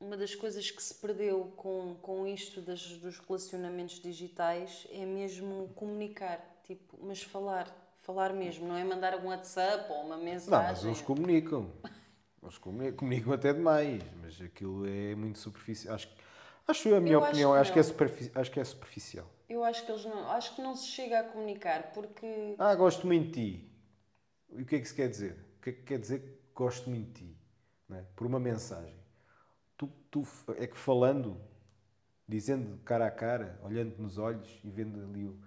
uma 0.00 0.16
das 0.16 0.34
coisas 0.34 0.70
que 0.70 0.82
se 0.82 0.94
perdeu 0.94 1.52
com, 1.56 1.96
com 2.02 2.26
isto 2.26 2.60
das, 2.60 2.82
dos 2.98 3.18
relacionamentos 3.18 4.00
digitais 4.00 4.86
é 4.90 5.04
mesmo 5.04 5.68
comunicar, 5.76 6.40
tipo, 6.66 6.98
mas 7.02 7.22
falar, 7.22 7.68
falar 8.00 8.32
mesmo, 8.32 8.66
não 8.66 8.76
é 8.76 8.82
mandar 8.82 9.14
um 9.16 9.26
WhatsApp 9.26 9.92
ou 9.92 10.06
uma 10.06 10.16
mensagem. 10.16 10.50
Não, 10.50 10.72
mas 10.72 10.84
eles 10.84 11.02
comunicam. 11.02 11.70
Eles 12.42 12.58
comunicam, 12.58 12.96
comunicam 12.96 13.32
até 13.32 13.52
demais, 13.52 14.02
mas 14.20 14.40
aquilo 14.40 14.84
é 14.84 15.14
muito 15.14 15.38
superficial. 15.38 15.94
Acho, 15.94 16.08
acho 16.66 16.94
a 16.94 17.00
minha 17.00 17.14
Eu 17.14 17.20
acho 17.20 17.28
opinião, 17.28 17.52
que 17.52 17.58
acho 17.58 17.72
que, 17.72 17.78
é 17.78 18.40
acho 18.40 18.50
que 18.50 18.60
é 18.60 18.64
superficial. 18.64 19.30
Eu 19.52 19.62
acho 19.64 19.84
que 19.84 19.92
eles 19.92 20.04
não, 20.04 20.30
acho 20.30 20.54
que 20.54 20.62
não 20.62 20.74
se 20.74 20.86
chega 20.86 21.20
a 21.20 21.24
comunicar 21.24 21.92
porque 21.92 22.54
Ah, 22.58 22.74
gosto 22.74 23.06
muito 23.06 23.26
de 23.26 23.32
ti. 23.32 23.72
E 24.50 24.62
o 24.62 24.66
que 24.66 24.76
é 24.76 24.78
que 24.78 24.86
isso 24.86 24.94
quer 24.94 25.08
dizer? 25.08 25.32
O 25.58 25.62
que 25.62 25.70
é 25.70 25.72
que 25.72 25.82
quer 25.82 25.98
dizer 25.98 26.20
que 26.20 26.32
gosto 26.54 26.88
muito 26.88 27.08
de 27.08 27.26
ti? 27.26 27.36
É? 27.92 28.02
Por 28.16 28.26
uma 28.26 28.40
mensagem. 28.40 28.94
Tu, 29.76 29.86
tu, 30.10 30.22
é 30.56 30.66
que 30.66 30.76
falando, 30.76 31.38
dizendo 32.26 32.78
cara 32.84 33.06
a 33.06 33.10
cara, 33.10 33.60
olhando 33.62 33.94
nos 33.98 34.16
olhos 34.16 34.48
e 34.64 34.70
vendo 34.70 35.02
ali 35.02 35.24
o, 35.26 35.38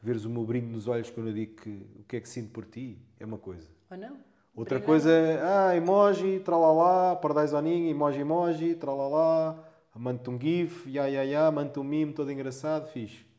veres 0.00 0.24
o 0.24 0.30
meu 0.30 0.44
brilho 0.44 0.66
nos 0.68 0.88
olhos 0.88 1.10
quando 1.10 1.28
eu 1.28 1.34
digo 1.34 1.56
que 1.60 1.86
o 2.00 2.04
que 2.04 2.16
é 2.16 2.20
que 2.20 2.28
sinto 2.28 2.50
por 2.52 2.64
ti, 2.64 2.98
é 3.18 3.24
uma 3.26 3.38
coisa. 3.38 3.68
ou 3.90 3.96
não? 3.98 4.16
Outra 4.54 4.78
Brilhante. 4.78 4.86
coisa 4.86 5.10
é, 5.10 5.40
ah, 5.42 5.76
emoji, 5.76 6.40
tralalá, 6.40 7.14
paradise 7.16 7.54
ao 7.54 7.60
ninho, 7.62 7.90
emoji, 7.90 8.20
emoji, 8.20 8.74
tralalá, 8.74 9.62
manda-te 9.94 10.30
um 10.30 10.38
gif, 10.40 10.90
ya, 10.90 11.06
ya, 11.06 11.22
ya, 11.22 11.50
manda-te 11.50 11.78
um 11.78 11.84
meme 11.84 12.12
todo 12.14 12.30
engraçado, 12.32 12.88
fixe. 12.88 13.29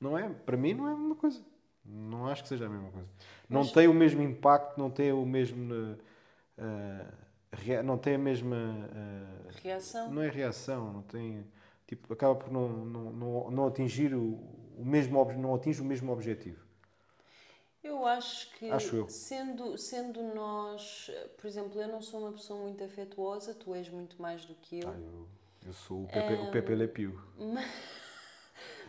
Não 0.00 0.16
é, 0.18 0.28
para 0.28 0.56
mim 0.56 0.74
não 0.74 0.88
é 0.88 0.92
a 0.92 0.96
mesma 0.96 1.14
coisa. 1.16 1.40
Não 1.84 2.26
acho 2.26 2.42
que 2.42 2.48
seja 2.48 2.66
a 2.66 2.68
mesma 2.68 2.90
coisa. 2.90 3.08
Não 3.48 3.60
Mas- 3.62 3.72
tem 3.72 3.86
o 3.88 3.94
mesmo 3.94 4.20
impacto, 4.22 4.76
não 4.78 4.90
tem 4.90 5.12
o 5.12 5.24
mesmo, 5.24 5.96
eh, 6.58 7.06
rea- 7.52 7.82
não 7.82 7.96
tem 7.96 8.16
a 8.16 8.18
mesma, 8.18 8.56
eh, 8.56 9.50
Reação? 9.62 10.10
não 10.10 10.22
é 10.22 10.28
reação, 10.28 10.92
não 10.92 11.02
tem, 11.02 11.46
tipo, 11.86 12.12
acaba 12.12 12.34
por 12.34 12.50
não, 12.52 12.68
não, 12.84 13.12
não, 13.12 13.50
não 13.50 13.66
atingir 13.68 14.14
o, 14.14 14.34
o 14.76 14.84
mesmo, 14.84 15.18
ob- 15.18 15.32
não 15.36 15.54
atinge 15.54 15.80
o 15.80 15.84
mesmo 15.84 16.12
objetivo. 16.12 16.64
Eu 17.84 18.04
acho 18.04 18.50
que, 18.56 18.68
Acho 18.68 18.96
eu. 18.96 19.08
Sendo, 19.08 19.78
sendo 19.78 20.20
nós, 20.34 21.08
por 21.36 21.46
exemplo, 21.46 21.80
eu 21.80 21.86
não 21.86 22.02
sou 22.02 22.18
uma 22.20 22.32
pessoa 22.32 22.60
muito 22.60 22.82
afetuosa, 22.82 23.54
tu 23.54 23.72
és 23.76 23.88
muito 23.88 24.20
mais 24.20 24.44
do 24.44 24.54
que 24.56 24.80
eu, 24.80 24.88
Ah, 24.88 24.98
eu, 24.98 25.28
eu 25.66 25.72
sou 25.72 26.02
o 26.02 26.06
Pepe, 26.08 26.32
o 26.34 26.50
Pepe 26.50 26.74
Le 26.74 26.88
Pew. 26.88 27.16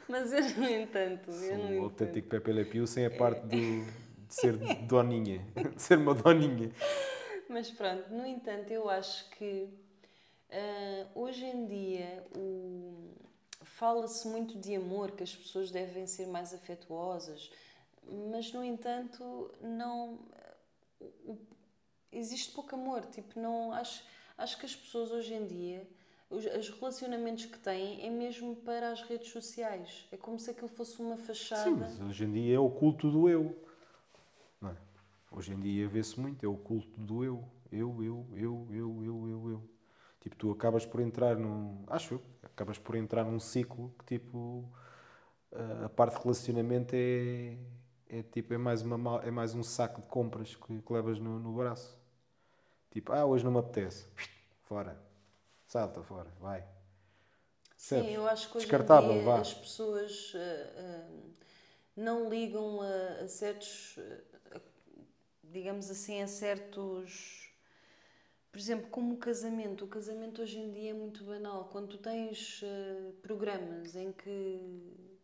mas 0.10 0.32
eu, 0.34 0.42
no 0.58 0.70
entanto, 0.70 1.30
eu 1.32 1.34
Sou 1.34 1.58
no 1.58 1.64
o 1.64 1.66
entanto, 1.66 1.84
autêntico 1.84 2.30
Pepe 2.30 2.52
Le 2.52 2.66
Pew 2.66 2.88
sem 2.88 3.06
a 3.06 3.12
parte 3.12 3.42
do, 3.42 3.50
de 3.50 3.86
ser 4.30 4.54
doninha. 4.88 5.40
De 5.76 5.82
ser 5.82 5.98
uma 5.98 6.14
doninha. 6.14 6.72
mas 7.50 7.70
pronto, 7.72 8.10
no 8.12 8.26
entanto, 8.26 8.72
eu 8.72 8.90
acho 8.90 9.30
que 9.32 9.70
ah, 10.50 11.08
hoje 11.16 11.46
em 11.46 11.66
dia 11.66 12.26
o- 12.36 13.14
fala-se 13.64 14.28
muito 14.28 14.58
de 14.58 14.76
amor, 14.76 15.12
que 15.12 15.24
as 15.24 15.36
pessoas 15.36 15.72
devem 15.72 16.08
ser 16.08 16.28
mais 16.28 16.54
afetuosas, 16.54 17.52
mas 18.32 18.52
no 18.54 18.64
entanto, 18.64 19.52
não. 19.62 20.20
existe 22.12 22.52
pouco 22.54 22.76
amor. 22.76 23.06
Tipo, 23.06 23.40
não 23.40 23.72
acho, 23.74 24.04
acho 24.38 24.58
que 24.58 24.66
as 24.66 24.76
pessoas 24.76 25.12
hoje 25.12 25.34
em 25.34 25.46
dia, 25.46 25.88
os, 26.30 26.46
os 26.46 26.70
relacionamentos 26.70 27.46
que 27.46 27.58
têm 27.60 28.06
é 28.06 28.10
mesmo 28.10 28.56
para 28.58 28.92
as 28.92 29.02
redes 29.02 29.32
sociais. 29.32 30.08
É 30.12 30.18
como 30.18 30.38
se 30.40 30.50
aquilo 30.52 30.68
fosse 30.68 31.00
uma 31.02 31.18
fachada. 31.18 31.64
Sim, 31.64 31.76
mas 31.76 32.00
hoje 32.10 32.26
em 32.26 32.32
dia 32.32 32.56
é 32.56 32.60
o 32.60 32.70
culto 32.70 33.10
do 33.12 33.30
eu. 33.30 33.56
É? 34.64 34.76
Hoje 35.32 35.54
em 35.54 35.60
dia 35.60 35.88
vê-se 35.88 36.20
muito, 36.20 36.46
é 36.46 36.50
o 36.50 36.58
culto 36.58 36.90
do 37.00 37.24
eu. 37.24 37.44
Eu, 37.72 38.02
eu, 38.04 38.26
eu, 38.34 38.68
eu, 38.72 39.04
eu, 39.04 39.28
eu, 39.30 39.50
eu. 39.50 39.64
Tipo, 40.22 40.36
tu 40.36 40.52
acabas 40.52 40.86
por 40.86 41.00
entrar 41.02 41.36
num. 41.38 41.84
Acho 41.88 42.16
eu, 42.16 42.22
acabas 42.44 42.78
por 42.78 42.96
entrar 42.96 43.26
num 43.26 43.40
ciclo 43.40 43.94
que 44.00 44.18
tipo. 44.18 44.64
a- 45.86 45.90
parte 45.90 46.18
de 46.18 46.24
relacionamento 46.24 46.94
é. 46.96 47.58
É 48.10 48.24
tipo, 48.24 48.54
é 48.54 48.58
mais, 48.58 48.82
uma, 48.84 49.20
é 49.22 49.30
mais 49.30 49.54
um 49.54 49.62
saco 49.62 50.02
de 50.02 50.08
compras 50.08 50.56
que, 50.56 50.82
que 50.82 50.94
levas 50.94 51.20
no, 51.20 51.40
no 51.40 51.52
braço. 51.54 51.98
Tipo, 52.92 53.14
ah, 53.14 53.26
hoje 53.26 53.44
não 53.46 53.52
me 53.52 53.60
apetece. 53.60 54.08
Fora. 54.64 54.98
Salta 55.68 56.02
fora, 56.02 56.32
vai. 56.40 56.66
Sim, 57.76 58.10
eu 58.14 58.26
acho 58.26 58.50
que 58.50 58.58
hoje 58.58 58.68
em 58.74 59.22
dia 59.22 59.36
as 59.36 59.54
pessoas 59.54 60.34
ah, 60.34 60.74
ah, 60.78 61.08
não 61.96 62.30
ligam 62.30 62.82
a, 62.82 63.24
a 63.24 63.28
certos, 63.28 64.00
ah, 64.54 64.62
digamos 65.44 65.92
assim, 65.92 66.22
a 66.22 66.28
certos. 66.28 67.52
Por 68.50 68.58
exemplo, 68.58 68.90
como 68.90 69.16
o 69.16 69.18
casamento. 69.18 69.84
O 69.84 69.90
casamento 69.90 70.42
hoje 70.42 70.58
em 70.58 70.72
dia 70.72 70.92
é 70.92 70.94
muito 70.94 71.26
banal. 71.26 71.66
Quando 71.66 71.90
tu 71.90 71.98
tens 71.98 72.64
programas 73.22 73.94
em 73.94 74.14
que 74.14 75.18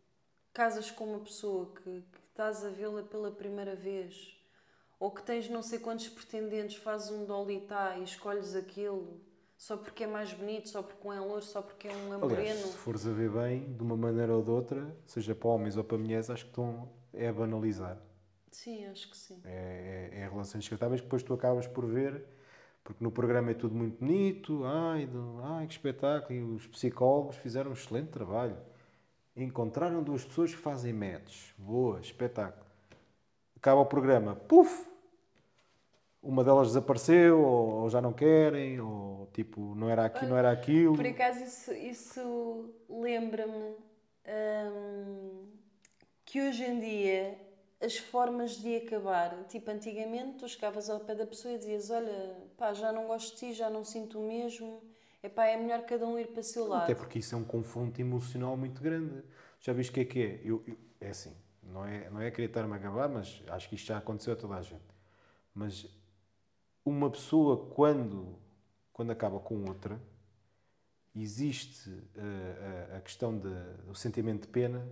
casas 0.52 0.90
com 0.90 1.06
uma 1.06 1.20
pessoa 1.20 1.74
que, 1.74 2.02
que 2.02 2.18
estás 2.28 2.62
a 2.62 2.68
vê-la 2.68 3.02
pela 3.02 3.32
primeira 3.32 3.74
vez, 3.74 4.38
ou 5.00 5.10
que 5.10 5.22
tens 5.22 5.48
não 5.48 5.62
sei 5.62 5.78
quantos 5.78 6.06
pretendentes, 6.08 6.76
fazes 6.76 7.10
um 7.10 7.24
dolitá 7.24 7.96
e 7.96 8.04
escolhes 8.04 8.54
aquilo 8.54 9.23
só 9.56 9.76
porque 9.76 10.04
é 10.04 10.06
mais 10.06 10.32
bonito, 10.32 10.68
só 10.68 10.82
porque 10.82 11.06
um 11.08 11.12
é 11.12 11.20
louro, 11.20 11.42
só 11.42 11.62
porque 11.62 11.88
é 11.88 11.92
um 11.92 12.12
é 12.14 12.16
Aliás, 12.16 12.48
moreno. 12.48 12.66
se 12.68 12.76
fores 12.76 13.06
a 13.06 13.12
ver 13.12 13.30
bem, 13.30 13.72
de 13.74 13.82
uma 13.82 13.96
maneira 13.96 14.34
ou 14.34 14.42
de 14.42 14.50
outra, 14.50 14.94
seja 15.06 15.34
para 15.34 15.48
homens 15.48 15.76
ou 15.76 15.84
para 15.84 15.96
mulheres, 15.98 16.30
acho 16.30 16.44
que 16.44 16.50
estão 16.50 16.88
é 17.12 17.28
a 17.28 17.32
banalizar. 17.32 17.98
Sim, 18.50 18.86
acho 18.86 19.10
que 19.10 19.16
sim. 19.16 19.40
É, 19.44 20.10
é, 20.12 20.20
é 20.20 20.28
relações 20.28 20.62
descartáveis 20.64 21.00
que 21.00 21.06
depois 21.06 21.22
tu 21.22 21.34
acabas 21.34 21.66
por 21.66 21.86
ver, 21.86 22.24
porque 22.82 23.02
no 23.02 23.10
programa 23.10 23.50
é 23.50 23.54
tudo 23.54 23.74
muito 23.74 23.98
bonito, 23.98 24.64
ai, 24.64 25.06
do- 25.06 25.40
ai 25.42 25.66
que 25.66 25.72
espetáculo, 25.72 26.34
e 26.38 26.42
os 26.42 26.66
psicólogos 26.66 27.36
fizeram 27.36 27.70
um 27.70 27.74
excelente 27.74 28.08
trabalho. 28.10 28.56
Encontraram 29.36 30.02
duas 30.02 30.24
pessoas 30.24 30.50
que 30.52 30.60
fazem 30.60 30.92
match. 30.92 31.52
Boa, 31.58 32.00
espetáculo. 32.00 32.64
Acaba 33.56 33.80
o 33.80 33.86
programa, 33.86 34.36
puf! 34.36 34.88
Uma 36.24 36.42
delas 36.42 36.68
desapareceu, 36.68 37.38
ou, 37.38 37.82
ou 37.82 37.90
já 37.90 38.00
não 38.00 38.12
querem, 38.12 38.80
ou 38.80 39.28
tipo, 39.32 39.74
não 39.74 39.90
era 39.90 40.06
aqui, 40.06 40.24
não 40.26 40.36
era 40.36 40.50
aquilo. 40.50 40.96
Por 40.96 41.06
acaso 41.06 41.44
isso, 41.44 41.72
isso 41.72 42.74
lembra-me 42.88 43.74
hum, 44.72 45.46
que 46.24 46.40
hoje 46.40 46.64
em 46.64 46.80
dia 46.80 47.38
as 47.80 47.98
formas 47.98 48.52
de 48.52 48.76
acabar, 48.76 49.44
tipo 49.48 49.70
antigamente 49.70 50.38
tu 50.38 50.48
chegavas 50.48 50.88
ao 50.88 51.00
pé 51.00 51.14
da 51.14 51.26
pessoa 51.26 51.52
e 51.54 51.58
dizias, 51.58 51.90
olha, 51.90 52.34
pá, 52.56 52.72
já 52.72 52.90
não 52.90 53.06
gosto 53.06 53.34
de 53.34 53.40
ti, 53.48 53.52
já 53.52 53.68
não 53.68 53.84
sinto 53.84 54.18
o 54.18 54.26
mesmo, 54.26 54.82
epá, 55.22 55.44
é 55.46 55.56
melhor 55.58 55.82
cada 55.82 56.06
um 56.06 56.18
ir 56.18 56.28
para 56.28 56.40
o 56.40 56.42
seu 56.42 56.66
lado. 56.66 56.84
Até 56.84 56.94
porque 56.94 57.18
isso 57.18 57.34
é 57.34 57.38
um 57.38 57.44
confronto 57.44 58.00
emocional 58.00 58.56
muito 58.56 58.80
grande. 58.80 59.22
Já 59.60 59.74
viste 59.74 59.90
o 59.90 59.92
que 59.94 60.00
é 60.00 60.04
que 60.06 60.22
é? 60.22 60.40
Eu, 60.42 60.62
eu- 60.66 60.78
é 61.00 61.10
assim, 61.10 61.36
não 61.62 61.84
é, 61.84 62.08
não 62.08 62.20
é 62.22 62.30
querer 62.30 62.46
estar-me 62.46 62.74
a 62.74 62.78
gabar, 62.78 63.10
mas 63.10 63.42
acho 63.48 63.68
que 63.68 63.74
isto 63.74 63.86
já 63.88 63.98
aconteceu 63.98 64.32
a 64.32 64.36
toda 64.36 64.54
a 64.54 64.62
gente. 64.62 64.82
Mas 65.54 65.86
uma 66.84 67.10
pessoa, 67.10 67.66
quando, 67.74 68.36
quando 68.92 69.10
acaba 69.10 69.38
com 69.40 69.64
outra, 69.66 70.00
existe 71.14 71.90
eh, 72.16 72.88
a, 72.92 72.96
a 72.96 73.00
questão 73.00 73.36
de- 73.38 73.82
do 73.86 73.94
sentimento 73.94 74.42
de 74.42 74.48
pena, 74.48 74.86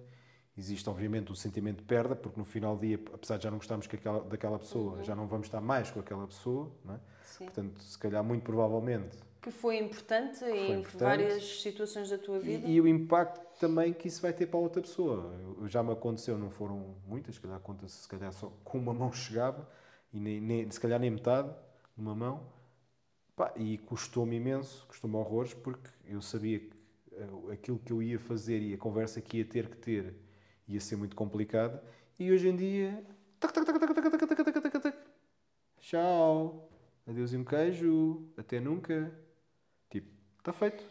existe 0.56 0.88
obviamente 0.88 1.32
o 1.32 1.34
sentimento 1.36 1.78
de 1.78 1.84
perda, 1.84 2.14
porque 2.14 2.38
no 2.38 2.44
final 2.44 2.76
do 2.76 2.86
dia, 2.86 3.00
apesar 3.12 3.36
de 3.38 3.44
já 3.44 3.50
não 3.50 3.58
gostarmos 3.58 3.86
que 3.86 3.96
aquela- 3.96 4.22
daquela 4.24 4.58
pessoa, 4.58 5.02
já 5.02 5.14
não 5.16 5.26
vamos 5.26 5.46
estar 5.48 5.60
mais 5.60 5.90
com 5.90 6.00
aquela 6.00 6.26
pessoa, 6.26 6.70
não 6.84 6.94
é? 6.94 7.00
Sim. 7.24 7.44
Portanto, 7.46 7.80
se 7.82 7.98
calhar, 7.98 8.22
muito 8.22 8.42
provavelmente, 8.44 9.18
Que 9.40 9.50
foi 9.50 9.76
importante 9.78 10.44
em 10.44 10.78
importante. 10.80 11.00
várias 11.00 11.60
situações 11.62 12.08
da 12.10 12.18
tua 12.18 12.38
vida. 12.38 12.64
E, 12.68 12.74
e 12.74 12.80
o 12.80 12.86
impacto 12.86 13.58
também 13.58 13.92
que 13.92 14.06
isso 14.06 14.22
vai 14.22 14.32
ter 14.32 14.46
para 14.46 14.58
a 14.58 14.62
outra 14.62 14.80
pessoa. 14.80 15.32
Já 15.66 15.82
me 15.82 15.90
aconteceu, 15.92 16.38
não 16.38 16.50
foram 16.50 16.94
muitas, 17.06 17.34
se 17.34 17.40
calhar 17.40 17.58
conta-se, 17.58 17.96
se 18.02 18.08
calhar 18.08 18.32
só 18.32 18.52
com 18.62 18.78
uma 18.78 18.94
mão 18.94 19.12
chegava, 19.12 19.68
e 20.12 20.20
nem, 20.20 20.40
nem- 20.40 20.70
se 20.70 20.78
calhar 20.78 21.00
nem 21.00 21.10
metade, 21.10 21.52
numa 21.96 22.14
mão. 22.14 22.46
Pá, 23.34 23.52
e 23.56 23.78
custou-me 23.78 24.36
imenso, 24.36 24.86
custou-me 24.86 25.16
horrores, 25.16 25.54
porque 25.54 25.88
eu 26.06 26.20
sabia 26.20 26.60
que 26.60 26.82
aquilo 27.52 27.78
que 27.78 27.92
eu 27.92 28.02
ia 28.02 28.18
fazer 28.18 28.60
e 28.60 28.74
a 28.74 28.78
conversa 28.78 29.20
que 29.20 29.38
ia 29.38 29.44
ter 29.44 29.68
que 29.68 29.76
ter 29.76 30.14
ia 30.68 30.80
ser 30.80 30.96
muito 30.96 31.16
complicada. 31.16 31.82
E 32.18 32.30
hoje 32.30 32.48
em 32.48 32.56
dia. 32.56 33.04
Tchau! 35.80 36.70
Adeus 37.06 37.32
e 37.32 37.36
um 37.36 37.44
queijo! 37.44 38.28
Até 38.36 38.60
nunca! 38.60 39.12
Tipo, 39.90 40.08
está 40.38 40.52
feito. 40.52 40.84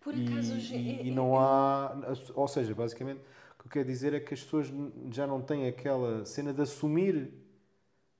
Por 0.00 0.14
acaso, 0.14 0.54
e, 0.54 1.02
e, 1.02 1.08
e 1.08 1.10
não 1.10 1.38
há. 1.38 1.96
Ou 2.34 2.46
seja, 2.46 2.74
basicamente, 2.74 3.20
o 3.54 3.62
que 3.62 3.66
eu 3.66 3.70
quero 3.70 3.88
dizer 3.88 4.14
é 4.14 4.20
que 4.20 4.32
as 4.32 4.42
pessoas 4.42 4.72
já 5.10 5.26
não 5.26 5.42
têm 5.42 5.66
aquela 5.66 6.24
cena 6.24 6.52
de 6.52 6.62
assumir. 6.62 7.32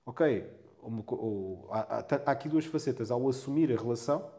Ok, 0.05 0.45
há, 1.71 2.31
aqui 2.31 2.49
duas 2.49 2.65
facetas. 2.65 3.11
Há 3.11 3.17
o 3.17 3.29
assumir 3.29 3.73
a 3.73 3.77
relação, 3.77 4.31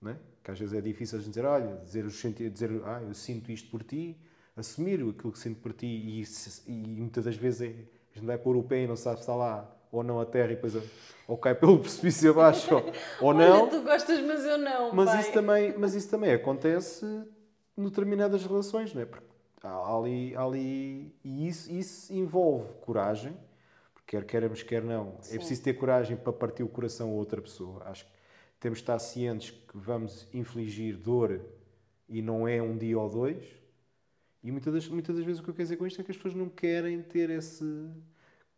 né? 0.00 0.18
que 0.42 0.50
às 0.50 0.58
vezes 0.58 0.74
é 0.74 0.80
difícil 0.80 1.18
a 1.18 1.20
gente 1.22 1.30
dizer, 1.30 1.46
olha, 1.46 1.76
dizer, 1.82 2.06
dizer 2.50 2.82
ah, 2.84 3.02
eu 3.02 3.14
sinto 3.14 3.50
isto 3.50 3.70
por 3.70 3.82
ti, 3.82 4.16
assumir 4.54 4.94
aquilo 4.96 5.32
que 5.32 5.38
sinto 5.38 5.60
por 5.60 5.72
ti, 5.72 5.86
e, 5.86 6.22
e 6.66 7.00
muitas 7.00 7.24
das 7.24 7.36
vezes 7.36 7.62
é, 7.62 7.74
a 8.12 8.18
gente 8.18 8.26
vai 8.26 8.36
pôr 8.36 8.56
o 8.56 8.62
pé 8.62 8.82
e 8.82 8.86
não 8.86 8.96
sabe 8.96 9.16
se 9.16 9.22
está 9.22 9.34
lá 9.34 9.70
ou 9.90 10.02
não 10.02 10.20
a 10.20 10.26
terra 10.26 10.52
e 10.52 10.56
depois 10.56 10.74
ou 11.26 11.38
cai 11.38 11.54
pelo 11.56 11.78
precipício 11.78 12.30
abaixo 12.30 12.74
ou, 12.74 12.82
ou 13.20 13.28
Olha, 13.28 13.48
não. 13.48 13.68
tu 13.68 13.80
gostas, 13.82 14.20
mas 14.20 14.44
eu 14.44 14.58
não. 14.58 14.92
Mas 14.92 15.10
pai. 15.10 15.20
isso, 15.20 15.32
também, 15.32 15.78
mas 15.78 15.94
isso 15.94 16.10
também 16.10 16.32
acontece 16.32 17.06
em 17.76 17.84
determinadas 17.84 18.44
relações, 18.44 18.92
não 18.92 19.02
é? 19.02 19.06
Porque 19.06 19.26
há 19.62 19.96
ali, 19.96 20.36
há 20.36 20.42
ali 20.42 21.14
e 21.24 21.48
isso, 21.48 21.72
isso 21.72 22.12
envolve 22.12 22.66
coragem, 22.82 23.36
quer 24.06 24.24
queiramos, 24.24 24.62
quer 24.62 24.82
não, 24.82 25.16
Sim. 25.20 25.34
é 25.34 25.38
preciso 25.38 25.62
ter 25.62 25.74
coragem 25.74 26.16
para 26.16 26.32
partir 26.32 26.62
o 26.62 26.68
coração 26.68 27.10
a 27.10 27.14
outra 27.14 27.40
pessoa. 27.40 27.82
Acho 27.84 28.04
que 28.04 28.12
temos 28.60 28.78
de 28.78 28.82
estar 28.82 28.98
cientes 28.98 29.50
que 29.50 29.76
vamos 29.76 30.26
infligir 30.32 30.96
dor 30.96 31.40
e 32.08 32.20
não 32.22 32.46
é 32.46 32.62
um 32.62 32.76
dia 32.76 32.98
ou 32.98 33.08
dois. 33.08 33.44
E 34.42 34.50
muitas 34.50 34.72
das, 34.74 34.88
muitas 34.88 35.16
das 35.16 35.24
vezes 35.24 35.40
o 35.40 35.44
que 35.44 35.50
eu 35.50 35.54
quero 35.54 35.64
dizer 35.64 35.76
com 35.76 35.86
isto 35.86 36.00
é 36.00 36.04
que 36.04 36.10
as 36.10 36.16
pessoas 36.16 36.34
não 36.34 36.48
querem 36.48 37.00
ter 37.02 37.30
esse 37.30 37.64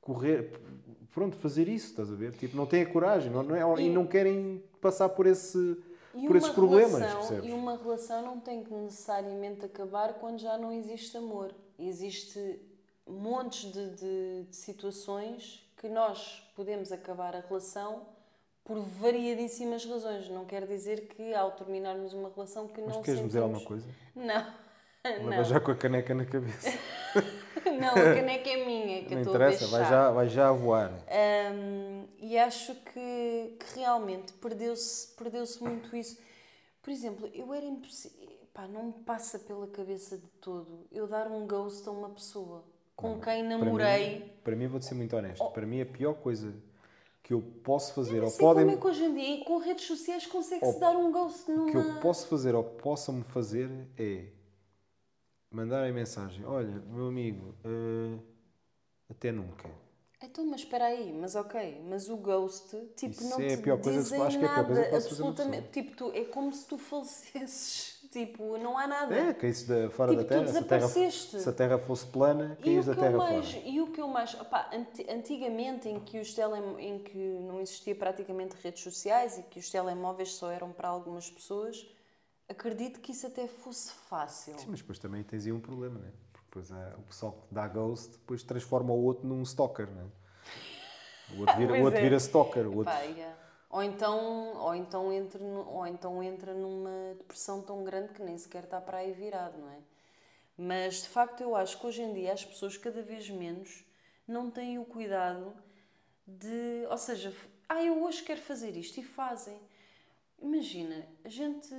correr, 0.00 0.52
pronto, 1.12 1.36
fazer 1.36 1.68
isso, 1.68 1.90
estás 1.90 2.10
a 2.12 2.14
ver? 2.14 2.32
Tipo, 2.32 2.56
não 2.56 2.66
têm 2.66 2.82
a 2.82 2.86
coragem 2.86 3.30
não, 3.30 3.42
não 3.42 3.54
é, 3.56 3.82
e, 3.82 3.86
E- 3.86 3.90
não 3.90 4.06
querem 4.06 4.62
passar 4.80 5.08
por 5.08 5.26
esse 5.26 5.76
por 6.26 6.34
esses 6.34 6.48
problemas, 6.50 6.92
relação- 6.98 7.18
percebes? 7.18 7.50
E 7.50 7.52
uma 7.52 7.76
relação 7.76 8.22
não 8.22 8.40
tem 8.40 8.64
que 8.64 8.72
necessariamente 8.72 9.64
acabar 9.66 10.14
quando 10.14 10.38
já 10.38 10.56
não 10.56 10.72
existe 10.72 11.14
amor. 11.16 11.54
Existe 11.78 12.58
montes 13.06 13.70
de, 13.72 13.90
de- 13.96 14.42
de 14.50 14.56
situações 14.56 15.62
que 15.76 15.88
nós 15.88 16.42
podemos 16.56 16.90
acabar 16.92 17.34
a 17.36 17.40
relação 17.40 18.06
por 18.64 18.78
variadíssimas 18.80 19.84
razões. 19.84 20.28
Não 20.28 20.44
quer 20.44 20.66
dizer 20.66 21.08
que 21.08 21.34
ao 21.34 21.52
terminarmos 21.52 22.12
uma 22.12 22.30
relação 22.30 22.66
que 22.66 22.80
Mas 22.80 22.94
não 22.96 23.02
queres 23.02 23.20
me 23.20 23.26
dizer 23.28 23.40
alguma 23.40 23.60
sentimos- 23.60 23.84
coisa? 23.84 23.96
Não. 24.14 24.66
Leva 25.28 25.44
já 25.44 25.60
com 25.60 25.70
a 25.70 25.76
caneca 25.76 26.12
na 26.14 26.24
cabeça. 26.24 26.68
não, 27.80 27.90
a 27.90 28.14
caneca 28.16 28.50
é 28.50 28.64
minha, 28.66 29.04
que 29.04 29.14
não 29.14 29.20
estou 29.22 29.34
interessa, 29.36 29.64
a 29.66 29.68
vai 29.68 29.84
já, 29.88 30.10
vai 30.10 30.28
já 30.28 30.48
a 30.48 30.52
voar. 30.52 30.90
Hum, 31.54 32.06
e 32.18 32.36
acho 32.36 32.74
que, 32.74 33.56
que 33.60 33.74
realmente 33.78 34.32
perdeu-se 34.32 35.14
perdeu 35.14 35.44
muito 35.60 35.94
isso. 35.96 36.18
Por 36.82 36.90
exemplo, 36.90 37.30
eu 37.32 37.54
era 37.54 37.64
impossível. 37.64 38.26
Pá, 38.52 38.66
não 38.66 38.84
me 38.84 38.92
passa 39.04 39.38
pela 39.38 39.66
cabeça 39.68 40.16
de 40.18 40.26
todo 40.40 40.86
eu 40.90 41.06
dar 41.06 41.28
um 41.28 41.46
ghost 41.46 41.86
a 41.88 41.92
uma 41.92 42.08
pessoa 42.10 42.64
com 42.96 43.20
quem 43.20 43.42
Para 43.46 43.58
namorei. 43.58 44.18
mim, 44.20 44.30
para 44.42 44.56
mim, 44.56 44.66
vou-te 44.66 44.86
ser 44.86 44.94
muito 44.94 45.14
honesto. 45.16 45.46
Para 45.50 45.66
mim, 45.66 45.80
a 45.82 45.86
pior 45.86 46.14
coisa 46.14 46.54
que 47.22 47.32
eu 47.32 47.42
posso 47.62 47.92
fazer, 47.92 48.18
Não 48.20 48.24
ou 48.24 48.30
sei 48.30 48.38
como 48.46 48.54
podem, 48.60 48.74
é 48.74 48.80
que 48.80 48.86
hoje 48.86 49.04
em 49.04 49.14
dia, 49.14 49.44
com 49.44 49.58
redes 49.58 49.84
sociais, 49.84 50.26
consegue-se 50.26 50.78
dar 50.80 50.96
um 50.96 51.10
ghost 51.12 51.50
numa. 51.50 51.70
que 51.70 51.76
eu 51.76 52.00
posso 52.00 52.26
fazer 52.28 52.54
ou 52.54 52.64
possam-me 52.64 53.24
fazer 53.24 53.68
é 53.98 54.26
mandarem 55.50 55.92
mensagem: 55.92 56.44
Olha, 56.44 56.80
meu 56.88 57.08
amigo, 57.08 57.54
eh, 57.64 58.18
até 59.10 59.32
nunca. 59.32 59.68
Então, 60.22 60.46
mas 60.46 60.60
espera 60.62 60.86
aí, 60.86 61.12
mas 61.12 61.34
ok, 61.34 61.82
mas 61.88 62.08
o 62.08 62.16
ghost, 62.16 62.74
tipo, 62.96 63.10
Isso 63.12 63.28
não 63.28 63.40
é 63.40 63.54
a 63.54 63.58
pior 63.58 63.76
coisa 63.78 63.98
que- 63.98 64.04
dizem 64.04 64.22
acho 64.22 64.38
que 64.38 64.44
é 64.44 64.48
a 64.48 64.50
pior 64.50 64.64
nada, 64.64 64.66
coisa 64.66 64.82
que 64.84 64.90
posso 64.90 65.08
fazer 65.10 65.22
absolutamente. 65.22 65.68
Tipo, 65.70 65.96
tu, 65.96 66.12
é 66.14 66.24
como 66.24 66.52
se 66.52 66.66
tu 66.66 66.78
falecesses. 66.78 67.95
Tipo, 68.16 68.56
não 68.56 68.78
há 68.78 68.86
nada. 68.86 69.14
É, 69.14 69.34
caísse 69.34 69.68
da, 69.68 69.90
fora 69.90 70.10
Tipo, 70.12 70.22
da 70.22 70.28
Terra. 70.28 70.46
Se 70.48 70.56
a 70.56 70.62
terra, 70.64 70.88
se 70.88 71.48
a 71.50 71.52
terra 71.52 71.78
fosse 71.78 72.06
plana, 72.06 72.56
E 72.60 72.64
caías 72.64 72.86
da 72.86 72.94
Terra 72.94 73.18
mais, 73.18 73.50
fora. 73.52 73.62
e 73.66 73.78
o 73.82 73.88
que 73.92 74.00
eu 74.00 74.08
mais. 74.08 74.34
anti- 74.72 75.06
antigamente, 75.10 75.86
em 75.86 76.00
que, 76.00 76.18
os 76.18 76.32
tele, 76.32 76.54
em 76.78 76.98
que 76.98 77.18
não 77.18 77.60
existia 77.60 77.94
praticamente 77.94 78.56
redes 78.62 78.82
sociais 78.82 79.36
e 79.36 79.42
que 79.42 79.58
os 79.58 79.68
telemóveis 79.68 80.30
só 80.32 80.50
eram 80.50 80.72
para 80.72 80.88
algumas 80.88 81.30
pessoas, 81.30 81.86
acredito 82.48 83.00
que 83.00 83.12
isso 83.12 83.26
até 83.26 83.46
fosse 83.46 83.92
fácil. 84.08 84.58
Sim, 84.58 84.68
mas 84.70 84.80
depois 84.80 84.98
também 84.98 85.22
tens 85.22 85.44
aí 85.44 85.52
um 85.52 85.60
problema, 85.60 85.98
né? 85.98 86.10
Porque 86.32 86.46
depois 86.46 86.72
há, 86.72 86.94
o 86.96 87.02
pessoal 87.02 87.32
que 87.32 87.54
dá 87.54 87.68
ghost 87.68 88.12
depois 88.12 88.42
transforma 88.42 88.94
o 88.94 89.04
outro 89.04 89.26
num 89.28 89.42
stalker, 89.42 89.90
né? 89.90 90.06
O 91.36 91.40
outro 91.40 91.56
vira, 91.56 91.74
o 91.74 91.82
outro 91.82 91.98
é. 91.98 92.02
vira 92.02 92.16
stalker. 92.16 92.66
O 92.66 92.76
outro... 92.78 92.94
Epá, 92.94 93.02
yeah. 93.02 93.45
Ou 93.76 93.82
então, 93.82 94.56
ou, 94.56 94.74
então 94.74 95.12
entra, 95.12 95.44
ou 95.44 95.86
então 95.86 96.22
entra 96.22 96.54
numa 96.54 97.14
depressão 97.18 97.60
tão 97.60 97.84
grande 97.84 98.14
que 98.14 98.22
nem 98.22 98.38
sequer 98.38 98.64
está 98.64 98.80
para 98.80 98.96
aí 98.96 99.12
virado, 99.12 99.58
não 99.58 99.70
é? 99.70 99.78
Mas 100.56 101.02
de 101.02 101.10
facto 101.10 101.42
eu 101.42 101.54
acho 101.54 101.78
que 101.78 101.86
hoje 101.86 102.00
em 102.00 102.14
dia 102.14 102.32
as 102.32 102.42
pessoas 102.42 102.78
cada 102.78 103.02
vez 103.02 103.28
menos 103.28 103.84
não 104.26 104.50
têm 104.50 104.78
o 104.78 104.86
cuidado 104.86 105.54
de. 106.26 106.86
Ou 106.88 106.96
seja, 106.96 107.36
ah, 107.68 107.84
eu 107.84 108.02
hoje 108.02 108.22
quero 108.22 108.40
fazer 108.40 108.74
isto 108.78 108.98
e 108.98 109.02
fazem. 109.02 109.60
Imagina, 110.40 111.06
a 111.22 111.28
gente, 111.28 111.74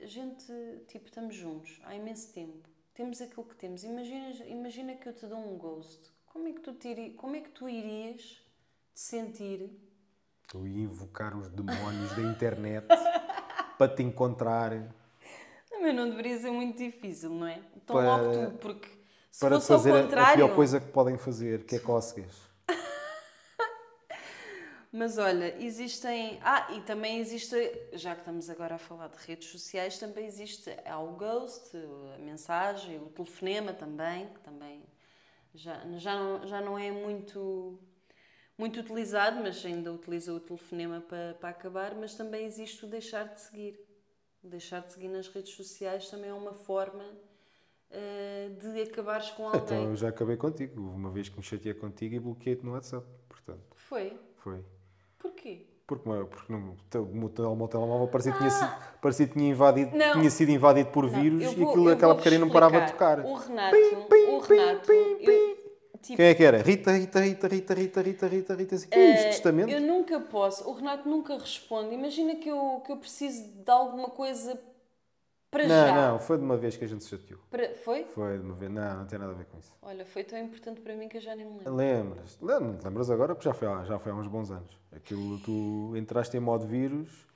a 0.00 0.06
gente, 0.06 0.46
tipo, 0.86 1.06
estamos 1.06 1.34
juntos 1.34 1.80
há 1.82 1.92
imenso 1.92 2.32
tempo. 2.32 2.68
Temos 2.94 3.20
aquilo 3.20 3.44
que 3.46 3.56
temos. 3.56 3.82
Imagina, 3.82 4.30
imagina 4.46 4.94
que 4.94 5.08
eu 5.08 5.12
te 5.12 5.26
dou 5.26 5.38
um 5.38 5.58
ghost. 5.58 6.08
Como 6.26 6.46
é 6.46 6.52
que 6.52 6.60
tu, 6.60 6.72
te 6.72 7.10
como 7.16 7.34
é 7.34 7.40
que 7.40 7.50
tu 7.50 7.68
irias 7.68 8.22
te 8.94 9.00
sentir? 9.00 9.91
Eu 10.54 10.66
ia 10.66 10.82
invocar 10.84 11.36
os 11.36 11.48
demónios 11.48 12.12
da 12.14 12.22
internet 12.22 12.86
para 13.78 13.94
te 13.94 14.02
encontrar, 14.02 14.70
Também 15.68 15.92
não 15.94 16.08
deveria 16.10 16.38
ser 16.38 16.50
muito 16.50 16.76
difícil, 16.78 17.30
não 17.30 17.46
é? 17.46 17.60
Então 17.76 17.96
Para- 17.96 18.16
logo 18.16 18.32
tu, 18.50 18.58
porque 18.58 18.88
se 19.30 19.40
para 19.40 19.54
fosse 19.56 19.72
ao 19.72 19.78
fazer 19.78 19.92
a- 19.92 19.98
a 19.98 20.02
contrário... 20.02 20.36
pior 20.36 20.54
coisa 20.54 20.80
que 20.80 20.88
podem 20.92 21.16
fazer, 21.18 21.64
que 21.64 21.76
é 21.76 21.78
cócegas. 21.78 22.36
Mas 24.92 25.16
olha, 25.16 25.56
existem. 25.64 26.38
Ah, 26.42 26.68
e 26.72 26.82
também 26.82 27.18
existe, 27.18 27.56
já 27.94 28.12
que 28.14 28.20
estamos 28.20 28.50
agora 28.50 28.74
a 28.74 28.78
falar 28.78 29.08
de 29.08 29.16
redes 29.26 29.48
sociais, 29.48 29.98
também 29.98 30.26
existe 30.26 30.70
há 30.84 30.98
o 31.00 31.12
Ghost, 31.16 31.74
a 32.14 32.18
mensagem, 32.18 32.98
o 32.98 33.06
telefonema 33.06 33.72
também, 33.72 34.28
que 34.28 34.40
também 34.40 34.84
já, 35.54 35.80
já, 35.96 36.14
não, 36.14 36.46
já 36.46 36.60
não 36.60 36.78
é 36.78 36.90
muito, 36.92 37.78
muito 38.58 38.80
utilizado, 38.80 39.40
mas 39.42 39.64
ainda 39.64 39.92
utiliza 39.92 40.32
o 40.32 40.40
telefonema 40.40 41.00
para, 41.00 41.34
para 41.40 41.48
acabar, 41.50 41.94
mas 41.94 42.14
também 42.14 42.44
existe 42.44 42.84
o 42.84 42.88
deixar 42.88 43.24
de 43.24 43.40
seguir. 43.40 43.78
O 44.42 44.48
deixar 44.48 44.80
de 44.80 44.92
seguir 44.92 45.08
nas 45.08 45.28
redes 45.28 45.52
sociais 45.54 46.08
também 46.10 46.30
é 46.30 46.34
uma 46.34 46.52
forma 46.52 47.04
eh, 47.90 48.50
de 48.60 48.82
acabares 48.82 49.30
com 49.30 49.46
alguém. 49.46 49.62
Então 49.62 49.84
eu 49.90 49.96
já 49.96 50.08
acabei 50.08 50.36
contigo. 50.36 50.82
Houve 50.82 50.96
uma 50.96 51.10
vez 51.10 51.28
que 51.28 51.36
me 51.36 51.42
chateei 51.42 51.74
contigo 51.74 52.14
e 52.14 52.18
bloqueei-te 52.20 52.64
no 52.64 52.72
WhatsApp. 52.72 53.06
Portanto, 53.28 53.62
Foi? 53.76 54.18
foi. 54.38 54.64
Porquê? 55.18 55.66
Porque, 55.86 56.04
porque 56.30 56.52
não, 56.52 56.76
o 57.02 57.14
meu 57.14 57.28
telemóvel 57.68 58.08
parecia 58.08 58.32
que 58.32 58.38
tinha, 58.38 58.50
sido, 58.50 58.72
parecia 59.00 59.26
tinha, 59.26 59.50
invadido, 59.50 59.90
Ah! 59.94 59.98
Não. 59.98 60.12
tinha 60.14 60.30
sido 60.30 60.50
invadido 60.50 60.90
por 60.90 61.04
Não, 61.10 61.20
vírus 61.20 61.42
eu 61.42 61.52
e 61.52 61.54
vou- 61.56 61.68
aquilo, 61.70 61.88
aquela 61.90 62.14
porcaria 62.14 62.38
não 62.38 62.48
parava 62.50 62.80
de 62.80 62.92
tocar. 62.92 63.20
O 63.20 63.34
Renato, 63.34 63.76
o 63.76 64.38
Renato, 64.40 64.90
eu, 64.92 65.61
tipo, 66.02 66.16
Quem 66.16 66.26
é 66.26 66.34
que 66.34 66.44
era? 66.44 66.58
Rita, 66.62 66.92
Rita, 66.92 67.20
Rita, 67.20 67.48
Rita, 67.48 67.74
Rita, 67.74 68.02
Rita, 68.02 68.26
Rita, 68.28 68.54
Rita. 68.54 68.74
assim, 68.74 68.88
Que 68.88 68.98
é 68.98 69.04
isto? 69.14 69.26
eh, 69.26 69.30
Testamento? 69.30 69.70
Eu 69.70 69.80
nunca 69.80 70.20
posso, 70.20 70.68
o 70.68 70.72
Renato 70.74 71.08
nunca 71.08 71.38
responde. 71.38 71.94
Imagina 71.94 72.34
que 72.36 72.48
eu, 72.48 72.82
que 72.84 72.92
eu 72.92 72.96
preciso 72.96 73.48
de 73.48 73.70
alguma 73.70 74.08
coisa 74.10 74.60
para 75.50 75.64
Não, 75.64 75.68
já. 75.86 75.94
não, 76.12 76.18
foi 76.18 76.38
de 76.38 76.44
uma 76.44 76.56
vez 76.56 76.76
que 76.76 76.84
a 76.84 76.88
gente 76.88 77.04
se 77.04 77.10
chateou. 77.10 77.38
Para- 77.50 77.74
foi? 77.74 78.04
Foi 78.04 78.38
de 78.38 78.44
uma 78.44 78.54
vez. 78.54 78.70
Não, 78.70 78.98
não 78.98 79.06
tem 79.06 79.18
nada 79.18 79.32
a 79.32 79.34
ver 79.34 79.44
com 79.46 79.58
isso. 79.58 79.72
Olha, 79.82 80.04
foi 80.04 80.24
tão 80.24 80.38
importante 80.38 80.80
para 80.80 80.94
mim 80.94 81.08
que 81.08 81.16
eu 81.18 81.20
já 81.20 81.34
nem 81.36 81.44
me 81.46 81.58
lembro. 81.58 81.74
Lembras? 81.74 82.38
Lembras, 82.40 83.10
agora 83.10 83.34
porque 83.34 83.48
já 83.48 83.54
foi, 83.54 83.68
já 83.86 83.98
foi 83.98 84.12
há 84.12 84.14
uns 84.14 84.26
bons 84.28 84.50
anos. 84.50 84.78
Aquilo 84.90 85.38
tu 85.40 85.94
entraste 85.96 86.36
em 86.36 86.40
modo 86.40 86.66
vírus 86.66 87.26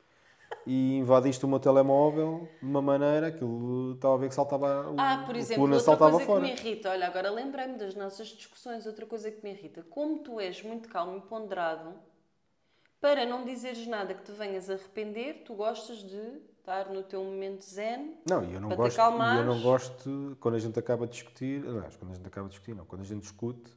e 0.67 0.99
invadiste 0.99 1.45
o 1.45 1.49
meu 1.49 1.61
telemóvel 1.61 2.49
de 2.61 2.69
uma 2.69 2.83
maneira, 2.83 3.29
aquilo 3.29 3.95
estava 3.95 4.15
a 4.15 4.17
ver 4.19 4.29
que 4.29 4.35
saltava 4.35 4.91
o, 4.91 4.97
Ah, 4.99 5.23
por 5.25 5.37
exemplo, 5.37 5.63
outra 5.73 5.97
coisa 5.97 6.21
fora. 6.21 6.45
que 6.45 6.53
me 6.53 6.53
irrita, 6.61 6.91
olha, 6.91 7.07
agora 7.07 7.31
lembrei-me 7.31 7.79
das 7.79 7.95
nossas 7.95 8.29
discussões, 8.29 8.85
outra 8.87 9.07
coisa 9.07 9.31
que 9.31 9.43
me 9.45 9.53
irrita, 9.53 9.85
como 9.89 10.19
tu 10.19 10.41
és 10.41 10.63
muito 10.63 10.89
calmo 10.89 11.17
e 11.19 11.21
ponderado, 11.21 11.95
para 13.01 13.25
não 13.25 13.45
dizeres 13.45 13.87
nada 13.87 14.13
que 14.15 14.25
te 14.25 14.33
venhas 14.33 14.69
a 14.69 14.75
arrepender, 14.75 15.45
tu 15.45 15.55
gostas 15.55 15.99
de 15.99 16.41
estar 16.59 16.91
no 16.91 17.05
teu 17.05 17.23
momento 17.23 17.63
zen, 17.65 18.17
Não, 18.29 18.43
e 18.43 18.55
eu 18.55 18.61
não 18.61 18.69
gosto, 18.71 18.99
e 18.99 19.37
eu 19.39 19.45
não 19.45 19.61
gosto 19.63 20.37
quando 20.41 20.57
a 20.57 20.59
gente 20.59 20.77
acaba 20.77 21.07
de 21.07 21.13
discutir, 21.13 21.65
aliás, 21.65 21.95
quando 21.97 22.11
a 22.11 22.15
gente 22.17 22.27
acaba 22.27 22.49
de 22.49 22.55
discutir, 22.55 22.75
não, 22.75 22.85
quando 22.85 23.03
a 23.03 23.05
gente 23.05 23.21
discute, 23.21 23.71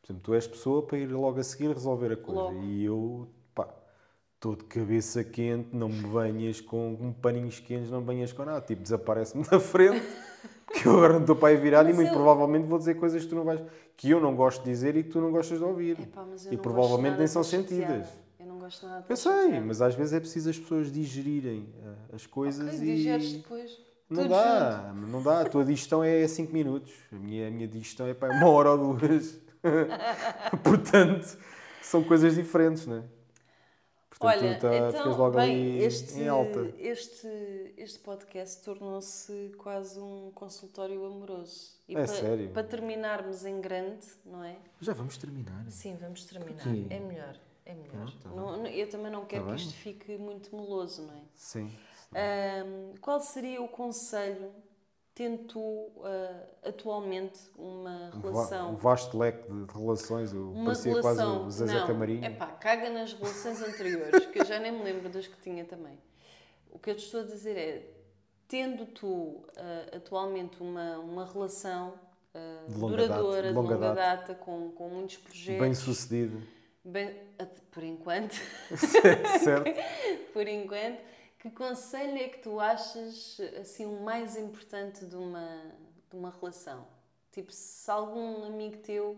por 0.00 0.06
exemplo, 0.06 0.22
tu 0.22 0.34
és 0.34 0.46
pessoa 0.46 0.86
para 0.86 0.98
ir 0.98 1.06
logo 1.08 1.40
a 1.40 1.42
seguir 1.42 1.68
resolver 1.72 2.12
a 2.12 2.16
coisa. 2.16 2.40
Logo. 2.42 2.62
E 2.62 2.84
eu, 2.84 3.28
estou 4.38 4.54
de 4.54 4.62
cabeça 4.64 5.24
quente, 5.24 5.68
não 5.74 5.88
me 5.88 6.00
venhas 6.08 6.60
com, 6.60 6.96
com 6.96 7.12
paninhos 7.12 7.58
quentes, 7.58 7.90
não 7.90 8.00
me 8.00 8.06
venhas 8.06 8.32
com 8.32 8.44
nada. 8.44 8.60
Tipo, 8.60 8.82
desaparece-me 8.82 9.42
da 9.44 9.58
frente, 9.58 10.06
que 10.72 10.86
eu 10.86 10.92
agora 10.92 11.14
não 11.14 11.20
estou 11.22 11.34
para 11.34 11.48
aí 11.48 11.56
virado 11.56 11.90
e 11.90 11.92
muito 11.92 12.08
eu- 12.08 12.14
provavelmente 12.14 12.64
vou 12.66 12.78
dizer 12.78 12.94
coisas 12.94 13.22
que 13.24 13.28
tu 13.28 13.34
não 13.34 13.42
vais, 13.44 13.60
que 13.96 14.08
eu 14.10 14.20
não 14.20 14.36
gosto 14.36 14.62
de 14.62 14.70
dizer 14.70 14.96
e 14.96 15.02
que 15.02 15.10
tu 15.10 15.20
não 15.20 15.32
gostas 15.32 15.58
de 15.58 15.64
ouvir. 15.64 15.98
Epá, 16.00 16.24
e 16.52 16.56
provavelmente 16.56 17.18
nem 17.18 17.26
são 17.26 17.42
sentidas. 17.42 18.06
Eu 18.38 18.46
não 18.46 18.58
gosto 18.60 18.86
nada 18.86 19.02
de 19.02 19.10
Eu 19.10 19.16
sei, 19.16 19.32
chateada. 19.32 19.66
mas 19.66 19.82
às 19.82 19.94
vezes 19.96 20.12
é 20.12 20.20
preciso 20.20 20.50
as 20.50 20.58
pessoas 20.58 20.92
digerirem 20.92 21.68
eh, 21.82 22.14
as 22.14 22.24
coisas 22.24 22.74
Ok, 22.76 22.78
e. 22.88 22.94
digeres 22.96 23.32
depois. 23.32 23.76
Não 24.08 24.22
Tudo 24.22 24.30
dá, 24.30 24.94
não 24.94 25.22
dá. 25.22 25.40
A 25.40 25.44
tua 25.46 25.64
digestão 25.64 26.02
é 26.04 26.26
5 26.28 26.52
minutos. 26.52 26.92
A 27.12 27.16
minha, 27.16 27.48
a 27.48 27.50
minha 27.50 27.66
digestão 27.68 28.06
é 28.06 28.14
para 28.14 28.32
uma 28.32 28.48
hora 28.48 28.70
ou 28.70 28.94
duas. 28.94 29.38
Portanto, 30.62 31.36
são 31.82 32.02
coisas 32.04 32.36
diferentes, 32.36 32.86
não 32.86 32.98
é? 32.98 33.02
Portanto, 34.18 34.42
Olha, 34.44 34.58
tá- 34.58 34.72
ficas 34.72 34.94
então, 34.94 35.16
logo 35.16 35.36
bem, 35.36 35.50
ali 35.50 35.82
este, 35.84 36.18
em 36.18 36.28
alta. 36.28 36.74
este, 36.78 37.72
este 37.76 37.98
podcast 38.00 38.62
tornou-se 38.64 39.52
quase 39.58 40.00
um 40.00 40.32
consultório 40.34 41.04
amoroso. 41.06 41.78
E 41.88 41.94
É 41.94 42.00
pa- 42.00 42.06
sério? 42.08 42.50
Para 42.50 42.64
terminarmos 42.64 43.44
em 43.44 43.60
grande, 43.60 44.06
não 44.26 44.42
é? 44.42 44.56
Já 44.80 44.92
vamos 44.92 45.16
terminar. 45.16 45.64
Sim, 45.70 45.96
vamos 46.00 46.24
terminar. 46.24 46.62
Sim. 46.64 46.86
É 46.90 46.98
melhor. 46.98 47.36
É 47.64 47.74
melhor. 47.74 48.10
Tá 48.20 48.30
Não- 48.30 48.56
não- 48.56 48.66
eu 48.66 48.88
também 48.90 49.12
não 49.12 49.24
quero 49.24 49.44
Tá 49.44 49.54
que 49.54 49.60
isto 49.60 49.74
fique 49.74 50.16
muito 50.18 50.54
meloso, 50.56 51.02
não 51.06 51.14
é? 51.14 51.20
Sim. 51.36 51.70
Ahm, 52.14 52.94
qual 53.00 53.20
seria 53.20 53.62
o 53.62 53.68
conselho, 53.68 54.50
tendo 55.18 55.38
tu 55.48 55.90
ah, 56.04 56.44
atualmente 56.68 57.40
uma 57.56 58.12
Um, 58.14 58.20
relação? 58.20 58.70
um 58.70 58.76
vasto 58.76 59.18
leque 59.18 59.50
de 59.52 59.72
relações. 59.72 60.32
O, 60.32 60.52
uma 60.52 60.66
parecia 60.66 60.92
relação. 60.92 61.38
quase 61.40 61.46
o 61.46 61.50
Zezé 61.50 61.80
não, 61.80 61.86
Camarinho. 61.88 62.24
Epá, 62.24 62.46
caga 62.46 62.88
nas 62.90 63.12
relações 63.14 63.60
anteriores, 63.60 64.26
que 64.26 64.38
eu 64.40 64.44
já 64.44 64.60
nem 64.60 64.70
me 64.70 64.84
lembro 64.84 65.08
das 65.08 65.26
que 65.26 65.36
tinha 65.42 65.64
também. 65.64 65.98
O 66.70 66.78
que 66.78 66.90
eu 66.90 66.94
te 66.94 67.04
estou 67.04 67.20
a 67.22 67.24
dizer 67.24 67.56
é, 67.58 67.90
tendo 68.46 68.86
tu 68.86 69.42
ah, 69.56 69.96
atualmente 69.96 70.62
uma, 70.62 70.98
uma 71.00 71.26
relação 71.26 71.94
ah, 72.32 72.64
De 72.68 72.78
longa 72.78 72.96
data, 72.96 73.08
duradoura, 73.08 73.48
de 73.48 73.54
longa 73.54 73.76
data. 73.76 73.94
data, 73.94 74.34
com, 74.36 74.70
com 74.70 74.88
muitos 74.88 75.16
projetos, 75.16 75.60
Bem 75.60 75.74
sucedido. 75.74 76.40
bem- 76.84 77.26
por 77.72 77.82
enquanto, 77.82 78.34
certo? 79.42 79.70
por 80.32 80.46
enquanto, 80.48 80.98
que 81.38 81.50
conselho 81.50 82.16
é 82.18 82.28
que 82.28 82.38
tu 82.38 82.58
achas 82.58 83.40
assim 83.60 83.86
o 83.86 84.00
mais 84.00 84.36
importante 84.36 85.06
de 85.06 85.14
uma, 85.16 85.72
de 86.10 86.16
uma 86.16 86.30
relação? 86.30 86.86
Tipo, 87.30 87.52
se 87.52 87.90
algum 87.90 88.44
amigo 88.44 88.78
teu 88.78 89.16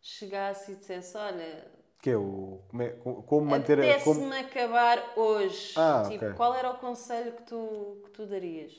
chegasse 0.00 0.72
e 0.72 0.74
dissesse, 0.76 1.16
olha, 1.16 1.66
Que 2.02 2.10
é 2.10 2.16
o. 2.16 2.60
Como, 2.68 2.82
é- 2.82 2.90
como 3.26 3.46
manter 3.46 3.80
a. 3.80 4.00
Como, 4.00 4.32
acabar 4.32 5.12
hoje. 5.16 5.74
Ah, 5.76 6.04
tipo, 6.08 6.24
ok. 6.24 6.36
qual 6.36 6.54
era 6.54 6.70
o 6.70 6.78
conselho 6.78 7.32
que 7.32 7.42
tu, 7.42 8.00
que 8.04 8.10
tu 8.10 8.26
darias? 8.26 8.72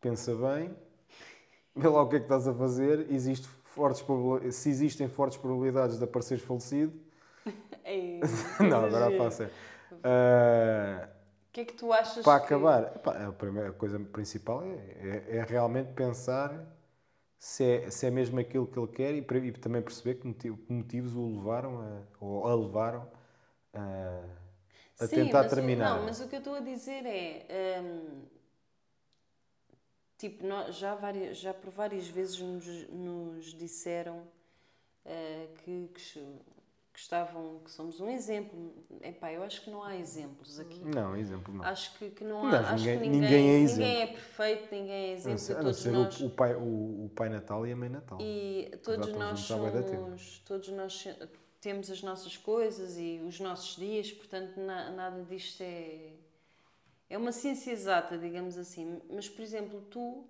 pensa 0.00 0.34
bem, 0.34 0.74
vê 1.76 1.88
lá 1.88 2.02
o 2.02 2.08
que 2.08 2.16
é 2.16 2.18
que 2.18 2.24
estás 2.24 2.48
a 2.48 2.54
fazer. 2.54 3.06
Existe 3.10 3.46
fortes 3.64 4.02
se 4.54 4.68
existem 4.70 5.08
fortes 5.08 5.36
probabilidades 5.36 5.98
de 5.98 6.04
apareceres 6.04 6.42
falecido. 6.42 6.98
Ei, 7.84 8.20
não, 8.60 8.84
agora 8.84 9.06
a 9.06 9.12
exagero. 9.12 9.50
O 11.50 11.52
que 11.52 11.60
é 11.62 11.64
que 11.66 11.74
tu 11.74 11.92
achas 11.92 12.22
para 12.22 12.36
que... 12.36 12.44
acabar, 12.44 12.96
epá, 12.96 13.26
a 13.28 13.32
primeira 13.32 13.72
coisa 13.72 13.98
principal 13.98 14.62
é, 14.62 15.26
é, 15.28 15.36
é 15.38 15.44
realmente 15.44 15.92
pensar 15.92 16.52
se 17.38 17.64
é, 17.64 17.90
se 17.90 18.06
é 18.06 18.10
mesmo 18.10 18.40
aquilo 18.40 18.66
que 18.66 18.78
ele 18.78 18.88
quer 18.88 19.14
e, 19.14 19.48
e 19.48 19.52
também 19.52 19.82
perceber 19.82 20.16
que 20.16 20.26
motivo- 20.28 20.58
que 20.58 20.72
motivos 20.72 21.14
o 21.14 21.26
levaram 21.38 21.80
a, 21.80 22.02
ou 22.20 22.46
a 22.48 22.54
levaram 22.56 23.08
a, 23.74 24.24
a 25.04 25.08
Sim, 25.08 25.08
tentar 25.08 25.44
o- 25.44 25.46
terminar. 25.46 25.78
não, 25.78 26.04
mas 26.04 26.20
o 26.20 26.28
que 26.28 26.36
eu 26.36 26.38
estou 26.40 26.54
a 26.54 26.60
dizer 26.60 27.04
é... 27.06 27.80
hum, 27.80 28.22
tipo, 30.18 30.46
nós 30.46 30.76
já, 30.76 30.94
várias, 30.94 31.38
já 31.38 31.54
por 31.54 31.70
várias 31.70 32.06
vezes 32.08 32.38
nos, 32.40 32.88
nos 32.90 33.54
disseram 33.54 34.26
eh, 35.04 35.48
que, 35.64 35.88
que, 35.94 36.00
que 37.00 37.04
estavam... 37.04 37.60
Que 37.64 37.70
somos 37.70 37.98
um 37.98 38.10
exemplo. 38.10 38.74
Epá, 39.02 39.32
eu 39.32 39.42
acho 39.42 39.62
que 39.62 39.70
não 39.70 39.82
há 39.82 39.96
exemplos 39.96 40.60
aqui. 40.60 40.84
Não, 40.84 41.16
exemplo 41.16 41.54
não. 41.54 41.64
Acho 41.64 41.96
que, 41.98 42.10
que 42.10 42.22
não 42.22 42.46
há. 42.46 42.58
Acho 42.60 42.74
ninguém- 42.84 42.98
que 43.00 43.08
ninguém 43.08 43.20
ninguém, 43.22 43.38
é 43.38 43.40
ninguém 43.40 43.62
exemplo. 43.62 43.84
é 43.84 44.06
perfeito, 44.08 44.74
ninguém 44.74 44.92
é 44.92 45.06
A 45.06 45.08
não 45.08 45.14
exemplo. 45.14 45.38
ser, 45.38 45.52
a 45.52 45.56
não 45.56 45.62
todos 45.64 45.78
ser 45.78 45.90
nós. 45.92 46.20
o, 46.20 46.26
o 46.26 46.30
pai, 46.30 46.54
o, 46.54 47.04
o 47.06 47.10
pai 47.14 47.28
Natal 47.30 47.66
e 47.66 47.72
a 47.72 47.76
mãe 47.76 47.88
Natal. 47.88 48.18
E 48.20 48.70
todos 48.82 49.08
nós 49.14 49.48
tempo. 49.48 49.60
somos, 49.94 50.38
todos 50.44 50.68
nós 50.68 51.08
temos 51.60 51.90
as 51.90 52.02
nossas 52.02 52.36
coisas 52.36 52.98
e 52.98 53.20
os 53.26 53.40
nossos 53.40 53.76
dias, 53.76 54.12
portanto 54.12 54.58
na- 54.60 54.90
nada 54.90 55.22
disto 55.24 55.62
é 55.62 56.12
é 57.08 57.16
uma 57.18 57.32
ciência 57.32 57.72
exata, 57.72 58.16
digamos 58.18 58.56
assim. 58.58 59.00
Mas 59.10 59.26
por 59.28 59.40
exemplo, 59.42 59.80
tu 59.90 60.24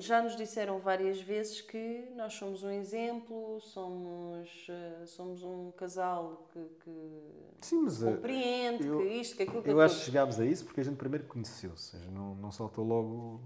já 0.00 0.20
nos 0.22 0.36
disseram 0.36 0.80
várias 0.80 1.20
vezes 1.20 1.60
que 1.60 2.08
nós 2.16 2.34
somos 2.34 2.64
um 2.64 2.70
exemplo, 2.70 3.60
somos 3.60 4.66
eh, 4.68 5.06
somos 5.06 5.42
um 5.44 5.70
casal 5.72 6.48
que, 6.52 6.60
que 6.82 7.20
Sim, 7.60 7.86
eh, 7.86 8.04
compreende, 8.14 8.86
eu- 8.86 8.98
que 8.98 9.04
isto, 9.04 9.36
que 9.36 9.42
aquilo, 9.44 9.62
que 9.62 9.70
eu 9.70 9.80
acho 9.80 9.98
que 10.00 10.04
chegámos 10.06 10.40
a 10.40 10.44
isso 10.44 10.64
porque 10.64 10.80
a 10.80 10.84
gente 10.84 10.96
primeiro 10.96 11.24
conheceu-se. 11.26 11.96
Não, 12.10 12.34
não 12.34 12.50
saltou 12.50 12.84
logo 12.84 13.40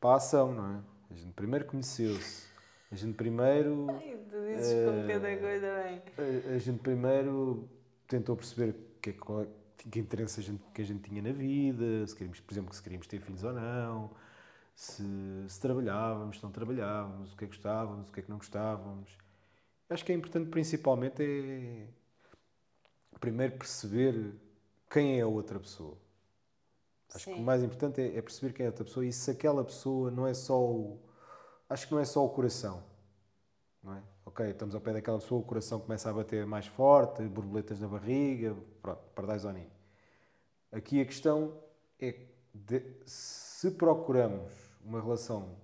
para 0.00 0.10
a 0.10 0.16
ação, 0.16 0.52
não 0.52 0.76
é? 0.76 0.80
A 1.10 1.14
gente 1.14 1.32
primeiro 1.32 1.64
conheceu-se. 1.64 2.46
A 2.90 2.94
gente 2.94 3.14
primeiro. 3.14 3.86
Ai, 3.90 4.16
tu 4.30 4.36
dizes 4.46 4.72
com 4.84 5.06
cada 5.08 5.36
coisa 5.36 5.82
bem. 5.82 6.02
A, 6.16 6.54
a 6.54 6.58
gente 6.58 6.78
primeiro 6.78 7.68
tentou 8.06 8.36
perceber 8.36 8.74
que 9.02 9.10
é 9.10 9.12
que, 9.12 9.88
que 9.90 9.98
interesse 9.98 10.40
a 10.40 10.42
gente, 10.42 10.62
que 10.72 10.80
a 10.80 10.84
gente 10.84 11.08
tinha 11.08 11.20
na 11.20 11.32
vida, 11.32 12.06
se 12.06 12.14
queríamos, 12.14 12.40
por 12.40 12.52
exemplo, 12.54 12.74
se 12.74 12.82
queríamos 12.82 13.06
ter 13.06 13.20
filhos 13.20 13.44
ou 13.44 13.52
não, 13.52 14.10
se, 14.78 15.02
se 15.48 15.60
trabalhávamos, 15.60 16.36
se 16.38 16.44
não 16.44 16.52
trabalhávamos, 16.52 17.32
o 17.32 17.36
que 17.36 17.44
é 17.44 17.48
que 17.48 17.54
gostávamos, 17.54 18.08
o 18.08 18.12
que 18.12 18.20
é 18.20 18.22
que 18.22 18.30
não 18.30 18.38
gostávamos. 18.38 19.10
Acho 19.90 20.04
que 20.04 20.12
é 20.12 20.14
importante 20.14 20.48
principalmente 20.50 21.20
é 21.20 21.88
primeiro 23.18 23.58
perceber 23.58 24.36
quem 24.88 25.18
é 25.18 25.22
a 25.22 25.26
outra 25.26 25.58
pessoa. 25.58 25.98
Acho 27.12 27.24
que 27.24 27.34
Sim. 27.34 27.40
o 27.40 27.42
mais 27.42 27.60
importante 27.64 28.00
é, 28.00 28.18
é 28.18 28.22
perceber 28.22 28.52
quem 28.52 28.64
é 28.64 28.68
a 28.68 28.70
outra 28.70 28.84
pessoa 28.84 29.04
e 29.04 29.12
se 29.12 29.32
aquela 29.32 29.64
pessoa 29.64 30.12
não 30.12 30.28
é 30.28 30.32
só 30.32 30.56
o. 30.62 31.02
Acho 31.68 31.88
que 31.88 31.92
não 31.92 32.00
é 32.00 32.04
só 32.04 32.24
o 32.24 32.28
coração. 32.28 32.84
Não 33.82 33.96
é? 33.96 34.02
Ok, 34.26 34.48
estamos 34.48 34.76
ao 34.76 34.80
pé 34.80 34.92
daquela 34.92 35.18
pessoa, 35.18 35.40
o 35.40 35.44
coração 35.44 35.80
começa 35.80 36.08
a 36.08 36.12
bater 36.12 36.46
mais 36.46 36.68
forte, 36.68 37.22
borboletas 37.24 37.80
na 37.80 37.88
barriga, 37.88 38.54
pronto, 38.80 39.02
pardais 39.12 39.44
ao 39.44 39.52
ninho. 39.52 39.72
Aqui 40.70 41.00
a 41.00 41.04
questão 41.04 41.60
é 41.98 42.14
de- 42.54 43.02
se 43.06 43.72
procuramos 43.72 44.67
uma 44.88 45.00
relação 45.00 45.54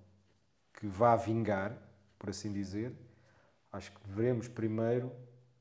que 0.75 0.87
vá 0.87 1.17
vingar, 1.17 1.77
por 2.19 2.29
assim 2.29 2.53
dizer, 2.53 2.95
acho 3.73 3.91
que 3.91 4.07
devemos 4.07 4.49
primeiro 4.49 5.11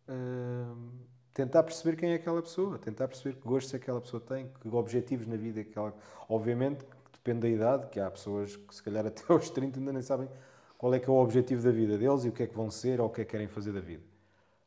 hum, 0.07 0.91
tentar 1.33 1.63
perceber 1.63 1.95
quem 1.95 2.11
é 2.11 2.15
aquela 2.15 2.41
pessoa, 2.41 2.77
tentar 2.77 3.07
perceber 3.07 3.37
que 3.37 3.47
gostos 3.47 3.73
aquela 3.73 4.01
pessoa 4.01 4.21
tem, 4.21 4.51
que 4.59 4.67
objetivos 4.67 5.25
na 5.25 5.37
vida 5.37 5.61
é 5.61 5.63
que 5.63 5.77
ela. 5.77 5.95
Obviamente, 6.27 6.85
depende 7.13 7.39
da 7.39 7.49
idade, 7.49 7.87
que 7.87 7.99
há 7.99 8.11
pessoas 8.11 8.55
que 8.55 8.75
se 8.75 8.83
calhar 8.83 9.05
até 9.05 9.23
aos 9.31 9.49
30 9.49 9.79
ainda 9.79 9.93
nem 9.93 10.01
sabem 10.01 10.27
qual 10.77 10.93
é 10.93 10.99
que 10.99 11.09
é 11.09 11.13
o 11.13 11.15
objetivo 11.15 11.63
da 11.63 11.71
vida 11.71 11.97
deles 11.97 12.25
e 12.25 12.29
o 12.29 12.31
que 12.33 12.43
é 12.43 12.47
que 12.47 12.55
vão 12.55 12.69
ser 12.69 12.99
ou 12.99 13.07
o 13.07 13.09
que 13.09 13.21
é 13.21 13.25
que 13.25 13.31
querem 13.31 13.47
fazer 13.47 13.71
da 13.71 13.79
vida. 13.79 14.03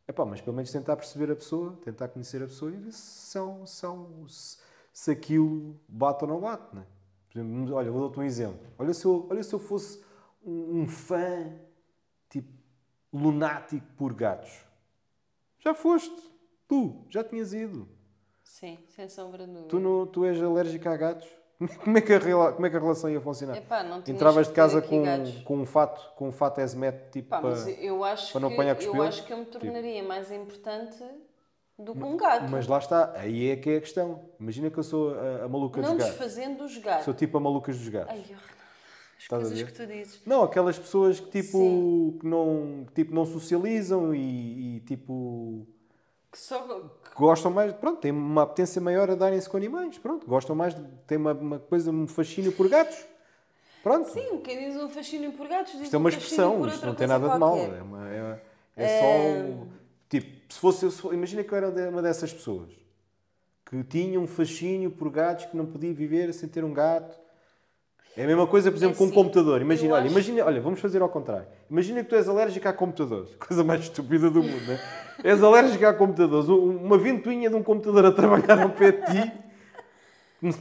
Epá, 0.08 0.24
mas 0.24 0.40
pelo 0.40 0.56
menos 0.56 0.70
tentar 0.70 0.96
perceber 0.96 1.30
a 1.30 1.36
pessoa, 1.36 1.76
tentar 1.84 2.08
conhecer 2.08 2.42
a 2.42 2.46
pessoa 2.46 2.70
e 2.70 2.76
ver 2.76 2.92
se, 2.92 3.30
são, 3.30 3.66
são, 3.66 4.26
se, 4.28 4.56
se 4.92 5.10
aquilo 5.10 5.78
bate 5.86 6.24
ou 6.24 6.30
não 6.30 6.40
bate. 6.40 6.74
Né? 6.74 6.82
Por 6.82 6.95
exemplo, 7.40 7.74
olha, 7.74 7.90
vou 7.90 8.08
dar-te 8.08 8.20
um 8.20 8.22
exemplo. 8.22 8.66
Olha 8.78 8.94
se 8.94 9.04
eu, 9.04 9.26
olha 9.30 9.42
se 9.42 9.52
eu 9.52 9.58
fosse 9.58 10.02
um, 10.44 10.80
um 10.80 10.88
fã 10.88 11.52
tipo 12.28 12.52
lunático 13.12 13.86
por 13.96 14.12
gatos. 14.14 14.64
Já 15.58 15.74
foste. 15.74 16.16
Tu, 16.68 17.04
já 17.08 17.22
tinhas 17.22 17.52
ido. 17.52 17.88
Sim, 18.42 18.78
sem 18.88 19.08
sombra 19.08 19.46
de 19.46 19.52
dúvida. 19.52 19.68
Tu, 19.68 19.80
não, 19.80 20.06
tu 20.06 20.24
és 20.24 20.40
alérgico 20.42 20.88
a 20.88 20.96
gatos. 20.96 21.28
Como 21.82 21.96
é, 21.96 22.02
que 22.02 22.12
a, 22.12 22.20
como 22.52 22.66
é 22.66 22.70
que 22.70 22.76
a 22.76 22.80
relação 22.80 23.08
ia 23.08 23.18
funcionar? 23.18 23.56
Epá, 23.56 23.82
não 23.82 24.02
Entravas 24.06 24.46
de 24.46 24.52
casa 24.52 24.82
com, 24.82 25.02
gatos. 25.02 25.42
com 25.42 25.56
um 25.56 25.64
fato, 25.64 26.14
com 26.14 26.28
um 26.28 26.32
fato 26.32 26.60
exmet 26.60 27.10
tipo 27.10 27.30
Pá, 27.30 27.40
para... 27.40 27.70
eu 27.70 28.04
acho, 28.04 28.32
para 28.32 28.40
não 28.42 28.52
apanhar 28.52 28.76
os 28.76 28.84
eu 28.84 29.02
acho 29.02 29.24
que 29.24 29.32
eu 29.32 29.38
me 29.38 29.46
tornaria 29.46 30.02
mais 30.02 30.30
importante 30.30 31.02
do 31.78 31.94
que 31.94 32.02
um 32.02 32.16
gato. 32.16 32.48
Mas 32.50 32.66
lá 32.66 32.78
está, 32.78 33.12
aí 33.16 33.50
é 33.50 33.56
que 33.56 33.70
é 33.70 33.76
a 33.76 33.80
questão. 33.80 34.20
Imagina 34.40 34.70
que 34.70 34.78
eu 34.78 34.82
sou 34.82 35.14
a, 35.14 35.44
a 35.44 35.48
maluca 35.48 35.80
não 35.80 35.90
dos 35.96 35.98
gatos. 36.04 36.18
desfazendo 36.18 36.64
os 36.64 36.78
gatos. 36.78 37.04
Sou 37.04 37.14
tipo 37.14 37.36
a 37.36 37.40
malucas 37.40 37.76
dos 37.78 37.88
gatos. 37.88 38.12
Ai, 38.12 38.24
eu- 38.30 38.36
as 38.36 39.22
Estás 39.22 39.42
coisas 39.48 39.62
que 39.62 39.72
tu 39.72 39.86
dizes. 39.86 40.20
Não, 40.26 40.42
aquelas 40.42 40.78
pessoas 40.78 41.18
que 41.20 41.30
tipo, 41.42 41.58
Sim. 41.58 42.18
que 42.20 42.26
não, 42.26 42.84
que, 42.88 42.92
tipo, 42.94 43.14
não 43.14 43.24
socializam 43.24 44.14
e, 44.14 44.76
e, 44.76 44.80
tipo 44.80 45.66
Que 46.30 46.38
só... 46.38 46.60
que 46.60 47.14
gostam 47.16 47.50
mais, 47.50 47.72
pronto, 47.72 47.98
têm 48.00 48.12
uma 48.12 48.42
apetência 48.42 48.80
maior 48.80 49.10
a 49.10 49.14
darem-se 49.14 49.48
com 49.48 49.56
animais, 49.56 49.96
pronto, 49.98 50.26
gostam 50.26 50.54
mais, 50.54 50.74
de, 50.74 50.82
têm 51.06 51.16
uma, 51.16 51.32
uma 51.32 51.58
coisa, 51.58 51.90
um 51.90 52.06
fascínio 52.06 52.52
por 52.52 52.68
gatos. 52.68 53.04
Pronto. 53.82 54.08
Sim, 54.10 54.38
quem 54.44 54.58
diz 54.70 54.76
um 54.76 54.88
fascínio 54.88 55.32
por 55.32 55.48
gatos 55.48 55.72
diz 55.72 55.82
Isto 55.82 55.94
é 55.94 55.98
um 55.98 56.02
uma 56.02 56.10
fascínio 56.10 56.26
expressão, 56.26 56.66
isto 56.68 56.86
não 56.86 56.94
tem 56.94 57.06
nada 57.06 57.28
de 57.30 57.38
mal. 57.38 57.52
qualquer. 57.56 57.78
É, 57.78 57.82
uma- 57.82 58.08
é- 58.10 58.42
é 58.76 59.00
só. 59.00 59.66
Se 60.48 60.58
fosse, 60.58 60.90
se 60.90 60.98
fosse- 61.00 61.14
imagina 61.14 61.42
que 61.42 61.52
eu 61.52 61.56
era 61.58 61.90
uma 61.90 62.02
dessas 62.02 62.32
pessoas 62.32 62.68
que 63.68 63.82
tinha 63.84 64.20
um 64.20 64.26
fascínio 64.26 64.90
por 64.90 65.10
gatos 65.10 65.46
que 65.46 65.56
não 65.56 65.66
podia 65.66 65.92
viver 65.92 66.32
sem 66.32 66.48
ter 66.48 66.62
um 66.64 66.72
gato. 66.72 67.16
É 68.16 68.24
a 68.24 68.26
mesma 68.26 68.46
coisa, 68.46 68.70
por 68.70 68.76
exemplo, 68.78 68.96
com 68.96 69.04
um 69.04 69.10
computador. 69.10 69.60
Imagina, 69.60 69.94
olha, 69.94 70.04
acho- 70.04 70.12
imagina, 70.12 70.44
olha, 70.44 70.60
vamos 70.60 70.80
fazer 70.80 71.02
ao 71.02 71.08
contrário. 71.08 71.46
Imagina 71.70 72.02
que 72.02 72.08
tu 72.08 72.14
és 72.16 72.26
alérgico 72.28 72.66
a 72.68 72.72
computadores. 72.72 73.34
Coisa 73.36 73.62
mais 73.64 73.82
estúpida 73.82 74.30
do 74.30 74.42
mundo, 74.42 74.66
né? 74.66 74.80
És 75.24 75.42
alérgico 75.42 75.84
a 75.84 75.92
computadores. 75.92 76.48
Um- 76.48 76.76
Uma 76.78 76.96
ventoinha 76.96 77.50
de 77.50 77.56
um 77.56 77.62
computador 77.62 78.06
a 78.06 78.12
trabalhar 78.12 78.62
ao 78.62 78.70
pé 78.70 78.92
de 78.92 79.02
ti 79.04 79.32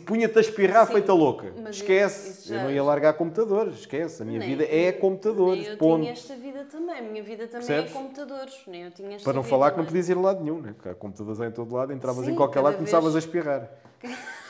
punha-te 0.05 0.37
a 0.37 0.41
espirrar 0.41 0.87
Sim, 0.87 0.93
feita 0.93 1.13
louca. 1.13 1.51
Esquece. 1.69 2.29
isso 2.31 2.49
já- 2.49 2.55
Eu 2.55 2.63
não 2.63 2.71
ia 2.71 2.83
largar 2.83 3.13
computadores. 3.13 3.79
Esquece. 3.79 4.21
A 4.21 4.25
minha 4.25 4.39
Nem- 4.39 4.49
vida 4.49 4.63
é 4.69 4.91
computadores. 4.91 5.61
Nem 5.63 5.71
eu 5.71 5.77
ponto. 5.77 6.01
tinha 6.01 6.11
esta 6.13 6.35
vida 6.35 6.65
também. 6.65 6.97
A 6.97 7.01
minha 7.01 7.21
vida 7.23 7.47
também 7.47 7.67
Percebes? 7.67 7.91
é 7.91 7.93
computadores. 7.93 8.61
Nem 8.67 8.83
eu 8.83 8.91
tinha 8.91 9.17
Para 9.19 9.33
não 9.33 9.43
falar 9.43 9.71
que 9.71 9.77
não 9.77 9.83
é? 9.83 9.87
podias 9.87 10.09
ir 10.09 10.17
a 10.17 10.21
lado 10.21 10.43
nenhum, 10.43 10.61
né? 10.61 10.73
Porque 10.73 10.89
há 10.89 10.95
computadores 10.95 11.39
em 11.41 11.51
todo 11.51 11.75
lado, 11.75 11.91
entravas 11.93 12.25
Sim, 12.25 12.31
em 12.31 12.35
qualquer 12.35 12.61
lado 12.61 12.73
e 12.73 12.77
começavas 12.77 13.13
vez- 13.13 13.23
a 13.23 13.27
espirrar. 13.27 13.69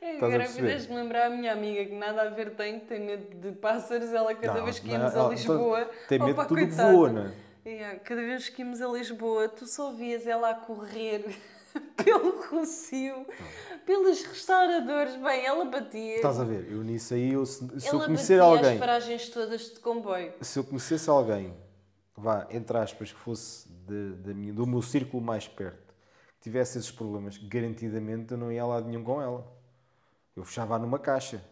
É, 0.00 0.16
agora 0.18 0.46
fizeste-me 0.46 0.96
lembrar 0.96 1.26
a 1.26 1.30
minha 1.30 1.52
amiga 1.52 1.84
que 1.84 1.94
nada 1.94 2.22
a 2.22 2.30
ver 2.30 2.50
tem, 2.54 2.78
que 2.80 2.86
tem 2.86 3.00
medo 3.00 3.34
de 3.38 3.52
pássaros. 3.56 4.12
Ela, 4.12 4.34
cada 4.34 4.58
Não, 4.58 4.64
vez 4.64 4.78
que 4.78 4.86
não, 4.86 4.94
íamos 4.94 5.14
ela- 5.14 5.26
a 5.26 5.30
Lisboa. 5.30 5.90
tem 6.08 6.18
medo 6.18 6.26
de 6.28 6.32
opa, 6.32 6.44
tudo 6.46 6.58
que 6.60 6.66
coitada. 6.68 6.92
voa, 6.92 7.10
não 7.10 7.32
é? 7.66 7.96
Cada 8.04 8.20
vez 8.22 8.48
que 8.48 8.62
íamos 8.62 8.80
a 8.80 8.86
Lisboa, 8.86 9.48
tu 9.48 9.66
só 9.66 9.92
vias 9.92 10.26
ela 10.26 10.50
a 10.50 10.54
correr 10.54 11.24
pelo 11.96 12.42
Rocio, 12.48 13.26
pelos 13.84 14.22
restauradores. 14.24 15.16
Bem, 15.16 15.44
ela 15.44 15.64
batia. 15.64 16.16
Estás 16.16 16.38
a 16.40 16.44
ver? 16.44 16.70
Eu 16.70 16.82
nisso 16.82 17.14
aí, 17.14 17.32
eu, 17.32 17.44
se, 17.46 17.58
se 17.80 17.88
eu 17.88 18.00
conhecer 18.00 18.40
alguém, 18.40 18.72
as 18.74 18.78
paragens 18.78 19.28
todas 19.28 19.60
de 19.72 19.80
comboio. 19.80 20.32
se 20.40 20.58
eu 20.58 20.64
conhecesse 20.64 21.08
alguém, 21.10 21.54
vá, 22.16 22.46
entre 22.50 22.76
aspas, 22.78 23.12
que 23.12 23.18
fosse 23.18 23.68
de, 23.68 24.10
da 24.16 24.34
minha- 24.34 24.52
do 24.52 24.66
meu 24.66 24.82
círculo 24.82 25.22
mais 25.22 25.46
perto, 25.48 25.94
que 26.38 26.42
tivesse 26.42 26.78
esses 26.78 26.90
problemas, 26.90 27.36
garantidamente 27.38 28.32
eu 28.32 28.38
não 28.38 28.50
ia 28.52 28.62
a 28.62 28.66
lado 28.66 28.86
nenhum 28.88 29.04
com 29.04 29.20
ela. 29.20 29.46
Eu 30.34 30.44
fechava 30.44 30.78
numa 30.78 30.98
caixa. 30.98 31.42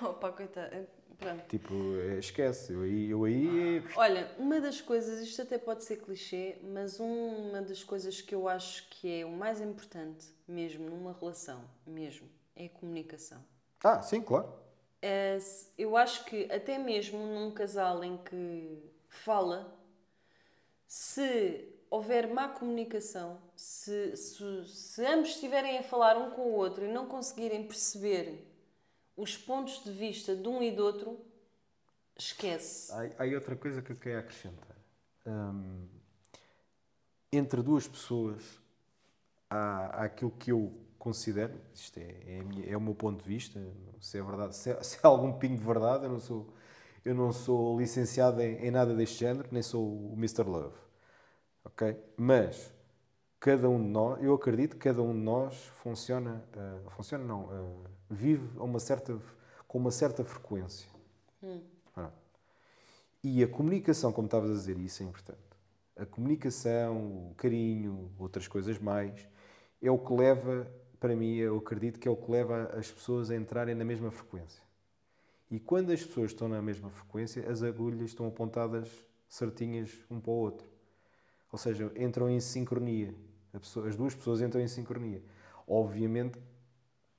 Opa, 0.00 0.30
coitada. 0.30 0.88
Pronto. 1.20 1.44
Tipo, 1.48 1.74
eh, 1.74 2.18
esquece. 2.18 2.72
Eu 2.72 2.80
aí, 2.80 3.10
eu 3.10 3.24
aí 3.24 3.84
Olha, 3.94 4.30
uma 4.38 4.58
das 4.58 4.80
coisas, 4.80 5.20
isto 5.20 5.42
até 5.42 5.58
pode 5.58 5.84
ser 5.84 5.98
clichê, 5.98 6.56
mas 6.62 6.98
uma 6.98 7.60
das 7.60 7.84
coisas 7.84 8.22
que 8.22 8.34
eu 8.34 8.48
acho 8.48 8.88
que 8.88 9.20
é 9.20 9.26
o 9.26 9.30
mais 9.30 9.60
importante, 9.60 10.26
mesmo 10.48 10.88
numa 10.88 11.12
relação, 11.12 11.62
mesmo, 11.86 12.26
é 12.56 12.64
a 12.66 12.68
comunicação. 12.70 13.44
Ah, 13.84 14.00
sim, 14.00 14.22
claro. 14.22 14.50
É, 15.02 15.38
eu 15.76 15.94
acho 15.94 16.24
que 16.24 16.50
até 16.50 16.78
mesmo 16.78 17.18
num 17.18 17.50
casal 17.50 18.02
em 18.02 18.16
que 18.16 18.82
fala, 19.08 19.78
se 20.86 21.68
houver 21.90 22.32
má 22.32 22.48
comunicação, 22.48 23.38
se, 23.54 24.16
se, 24.16 24.66
se 24.66 25.04
ambos 25.04 25.30
estiverem 25.30 25.78
a 25.78 25.82
falar 25.82 26.16
um 26.16 26.30
com 26.30 26.42
o 26.42 26.52
outro 26.52 26.84
e 26.84 26.88
não 26.88 27.06
conseguirem 27.06 27.66
perceber 27.66 28.49
os 29.20 29.36
pontos 29.36 29.84
de 29.84 29.92
vista 29.92 30.34
de 30.34 30.48
um 30.48 30.62
e 30.62 30.70
do 30.70 30.84
outro, 30.84 31.18
esquece. 32.18 32.92
Há, 32.92 33.24
há 33.24 33.26
outra 33.34 33.56
coisa 33.56 33.82
que 33.82 33.92
eu 33.92 33.96
queria 33.96 34.20
acrescentar. 34.20 34.76
Hum, 35.26 35.86
entre 37.32 37.62
duas 37.62 37.86
pessoas 37.86 38.60
há, 39.48 40.02
há 40.02 40.04
aquilo 40.04 40.30
que 40.32 40.50
eu 40.52 40.72
considero, 40.98 41.54
isto 41.74 41.98
é, 41.98 42.16
é, 42.38 42.42
minha- 42.42 42.66
é 42.72 42.76
o 42.76 42.80
meu 42.80 42.94
ponto 42.94 43.22
de 43.22 43.28
vista, 43.28 43.60
se 44.00 44.18
é 44.18 44.22
verdade, 44.22 44.56
se, 44.56 44.70
é- 44.70 44.82
se 44.82 44.98
há 45.02 45.08
algum 45.08 45.32
pingo 45.32 45.56
de 45.56 45.64
verdade, 45.64 46.04
eu 46.04 46.10
não 46.10 46.20
sou, 46.20 46.52
eu 47.04 47.14
não 47.14 47.32
sou 47.32 47.78
licenciado 47.78 48.40
em, 48.42 48.66
em 48.66 48.70
nada 48.70 48.94
deste 48.94 49.18
género, 49.20 49.48
nem 49.50 49.62
sou 49.62 49.82
o 50.12 50.14
Mr. 50.16 50.48
Love. 50.48 50.76
Ok? 51.64 51.96
Mas 52.16 52.72
cada 53.40 53.68
um 53.70 53.82
de 53.82 53.88
nós, 53.88 54.22
eu 54.22 54.34
acredito 54.34 54.76
que 54.76 54.82
cada 54.82 55.02
um 55.02 55.12
de 55.12 55.18
nós 55.18 55.56
funciona, 55.82 56.44
ah, 56.54 56.90
funciona 56.90 57.24
não, 57.24 57.48
ah, 57.50 57.88
vive 58.10 58.46
uma 58.58 58.78
certa, 58.78 59.18
com 59.66 59.78
uma 59.78 59.90
certa 59.90 60.22
frequência. 60.22 60.86
Pronto. 61.94 62.12
E 63.24 63.42
a 63.42 63.48
comunicação, 63.48 64.12
como 64.12 64.26
estavas 64.26 64.50
a 64.50 64.54
dizer, 64.54 64.78
isso 64.78 65.02
é 65.02 65.06
importante. 65.06 65.40
A 65.96 66.04
comunicação, 66.04 67.30
o 67.30 67.34
carinho, 67.34 68.10
outras 68.18 68.46
coisas 68.46 68.78
mais, 68.78 69.26
é 69.80 69.90
o 69.90 69.98
que 69.98 70.12
leva, 70.12 70.70
para 70.98 71.16
mim, 71.16 71.36
eu 71.36 71.56
acredito 71.56 71.98
que 71.98 72.06
é 72.06 72.10
o 72.10 72.16
que 72.16 72.30
leva 72.30 72.70
as 72.74 72.90
pessoas 72.90 73.30
a 73.30 73.36
entrarem 73.36 73.74
na 73.74 73.84
mesma 73.84 74.10
frequência. 74.10 74.62
E 75.50 75.58
quando 75.58 75.90
as 75.90 76.04
pessoas 76.04 76.30
estão 76.30 76.48
na 76.48 76.60
mesma 76.62 76.90
frequência, 76.90 77.50
as 77.50 77.62
agulhas 77.62 78.10
estão 78.10 78.26
apontadas 78.26 78.88
certinhas 79.28 79.90
um 80.10 80.20
para 80.20 80.30
o 80.30 80.34
outro. 80.34 80.68
Ou 81.50 81.58
seja, 81.58 81.90
entram 81.96 82.30
em 82.30 82.38
sincronia. 82.38 83.14
Pessoa- 83.58 83.88
as 83.88 83.96
duas 83.96 84.14
pessoas 84.14 84.40
entram 84.40 84.60
em 84.60 84.68
sincronia. 84.68 85.22
Obviamente, 85.66 86.38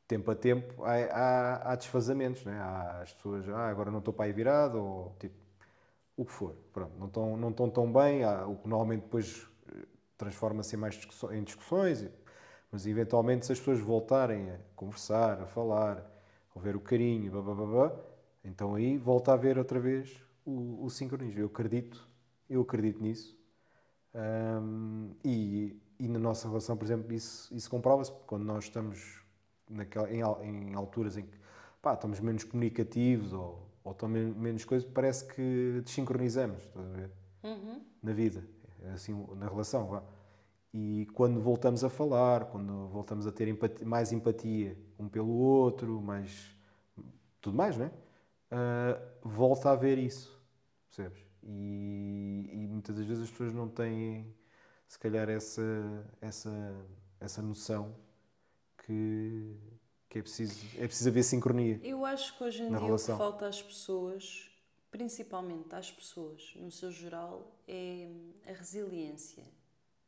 tempo 0.07 0.31
a 0.31 0.35
tempo, 0.35 0.83
há, 0.83 0.93
há, 0.95 1.71
há 1.73 1.75
desfazamentos. 1.75 2.43
Né? 2.45 2.53
Há 2.59 3.01
as 3.01 3.13
pessoas, 3.13 3.47
ah, 3.49 3.67
agora 3.69 3.91
não 3.91 3.99
estou 3.99 4.13
para 4.13 4.25
aí 4.25 4.33
virado, 4.33 4.77
ou 4.83 5.15
tipo, 5.19 5.35
o 6.17 6.25
que 6.25 6.31
for. 6.31 6.55
Pronto, 6.73 6.93
não 6.97 7.07
estão, 7.07 7.37
não 7.37 7.49
estão 7.49 7.69
tão 7.69 7.91
bem, 7.91 8.23
há, 8.23 8.45
o 8.47 8.57
que 8.57 8.67
normalmente 8.67 9.03
depois 9.03 9.47
eh, 9.73 9.85
transforma-se 10.17 10.75
em 10.75 10.79
mais 10.79 10.95
discussões, 10.95 11.37
em 11.37 11.43
discussões, 11.43 12.09
mas 12.71 12.85
eventualmente 12.87 13.45
se 13.45 13.51
as 13.51 13.59
pessoas 13.59 13.79
voltarem 13.79 14.51
a 14.51 14.57
conversar, 14.75 15.41
a 15.41 15.45
falar, 15.45 16.05
a 16.55 16.59
ver 16.59 16.75
o 16.75 16.79
carinho, 16.79 17.31
blá, 17.31 17.41
blá, 17.41 17.65
blá, 17.65 17.91
então 18.43 18.75
aí 18.75 18.97
volta 18.97 19.31
a 19.31 19.33
haver 19.35 19.57
outra 19.57 19.79
vez 19.79 20.15
o, 20.45 20.83
o 20.85 20.89
sincronismo. 20.89 21.39
Eu 21.41 21.47
acredito, 21.47 22.07
eu 22.49 22.61
acredito 22.61 23.01
nisso. 23.01 23.37
Ahm, 24.13 25.11
e, 25.23 25.77
e 26.03 26.07
na 26.07 26.19
nossa 26.19 26.47
relação, 26.47 26.75
por 26.75 26.85
exemplo, 26.85 27.13
isso, 27.13 27.53
isso 27.53 27.69
comprova-se 27.69 28.11
quando 28.25 28.43
nós 28.43 28.63
estamos 28.65 29.21
naquela, 29.69 30.11
em, 30.11 30.21
em 30.71 30.73
alturas 30.73 31.17
em 31.17 31.23
que 31.25 31.37
pá, 31.81 31.93
estamos 31.93 32.19
menos 32.19 32.43
comunicativos 32.43 33.33
ou, 33.33 33.67
ou 33.83 33.91
estamos 33.91 34.19
men- 34.19 34.33
menos 34.33 34.65
coisas, 34.65 34.87
parece 34.89 35.25
que 35.25 35.81
desincronizamos, 35.85 36.63
estás 36.63 36.85
a 36.85 36.89
ver? 36.89 37.11
Na 38.03 38.13
vida, 38.13 38.43
assim, 38.93 39.13
na 39.35 39.47
relação, 39.47 39.87
vá. 39.87 40.03
E 40.73 41.07
quando 41.13 41.39
voltamos 41.41 41.83
a 41.83 41.89
falar, 41.89 42.45
quando 42.45 42.87
voltamos 42.87 43.27
a 43.27 43.31
ter 43.31 43.47
empati- 43.47 43.83
mais 43.85 44.11
empatia 44.11 44.77
um 44.97 45.07
pelo 45.09 45.31
outro, 45.33 46.01
mais 46.01 46.55
tudo 47.41 47.57
mais, 47.57 47.77
não 47.77 47.85
é? 47.85 47.91
Ah, 48.51 48.99
volta 49.23 49.69
a 49.69 49.73
haver 49.73 49.97
isso, 49.97 50.39
percebes? 50.89 51.25
E, 51.43 52.49
e 52.53 52.67
muitas 52.67 52.95
das 52.95 53.05
vezes 53.05 53.23
as 53.25 53.29
pessoas 53.31 53.53
não 53.53 53.67
têm, 53.67 54.33
se 54.91 54.99
calhar, 54.99 55.29
essa, 55.29 55.61
essa, 56.19 56.85
essa 57.17 57.41
noção 57.41 57.95
que, 58.85 59.55
que 60.09 60.19
é, 60.19 60.21
preciso, 60.21 60.65
é 60.77 60.85
preciso 60.85 61.07
haver 61.07 61.23
sincronia. 61.23 61.79
Eu 61.81 62.05
acho 62.05 62.37
que 62.37 62.43
hoje 62.43 62.63
em 62.63 62.67
dia 62.67 62.77
relação. 62.77 63.15
o 63.15 63.17
que 63.17 63.23
falta 63.23 63.47
às 63.47 63.63
pessoas, 63.63 64.51
principalmente 64.91 65.73
às 65.73 65.89
pessoas, 65.89 66.51
no 66.57 66.69
seu 66.69 66.91
geral, 66.91 67.55
é 67.65 68.09
a 68.45 68.51
resiliência. 68.51 69.45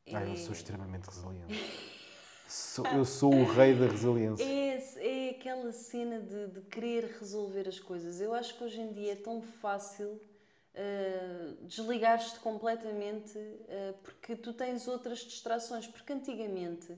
É, 0.06 0.18
Ah, 0.18 0.26
eu 0.28 0.36
sou 0.36 0.52
extremamente 0.52 1.06
resiliente. 1.06 1.54
Sou- 2.46 2.86
eu 2.88 3.06
sou 3.06 3.34
o 3.34 3.46
rei 3.46 3.74
da 3.74 3.88
resiliência. 3.88 4.44
é, 4.44 4.78
é 4.98 5.30
aquela 5.30 5.72
cena 5.72 6.20
de, 6.20 6.48
de 6.48 6.62
querer 6.64 7.06
resolver 7.18 7.70
as 7.70 7.80
coisas. 7.80 8.20
Eu 8.20 8.34
acho 8.34 8.58
que 8.58 8.64
hoje 8.66 8.82
em 8.82 8.92
dia 8.92 9.14
é 9.14 9.16
tão 9.16 9.42
fácil 9.42 10.20
ah, 10.76 11.54
desligares-te 11.62 12.40
completamente 12.40 13.38
ah, 13.70 13.94
porque 14.04 14.36
tu 14.36 14.54
tens 14.54 14.88
outras 14.88 15.20
distrações. 15.20 15.88
Porque 15.88 16.14
antigamente 16.14 16.94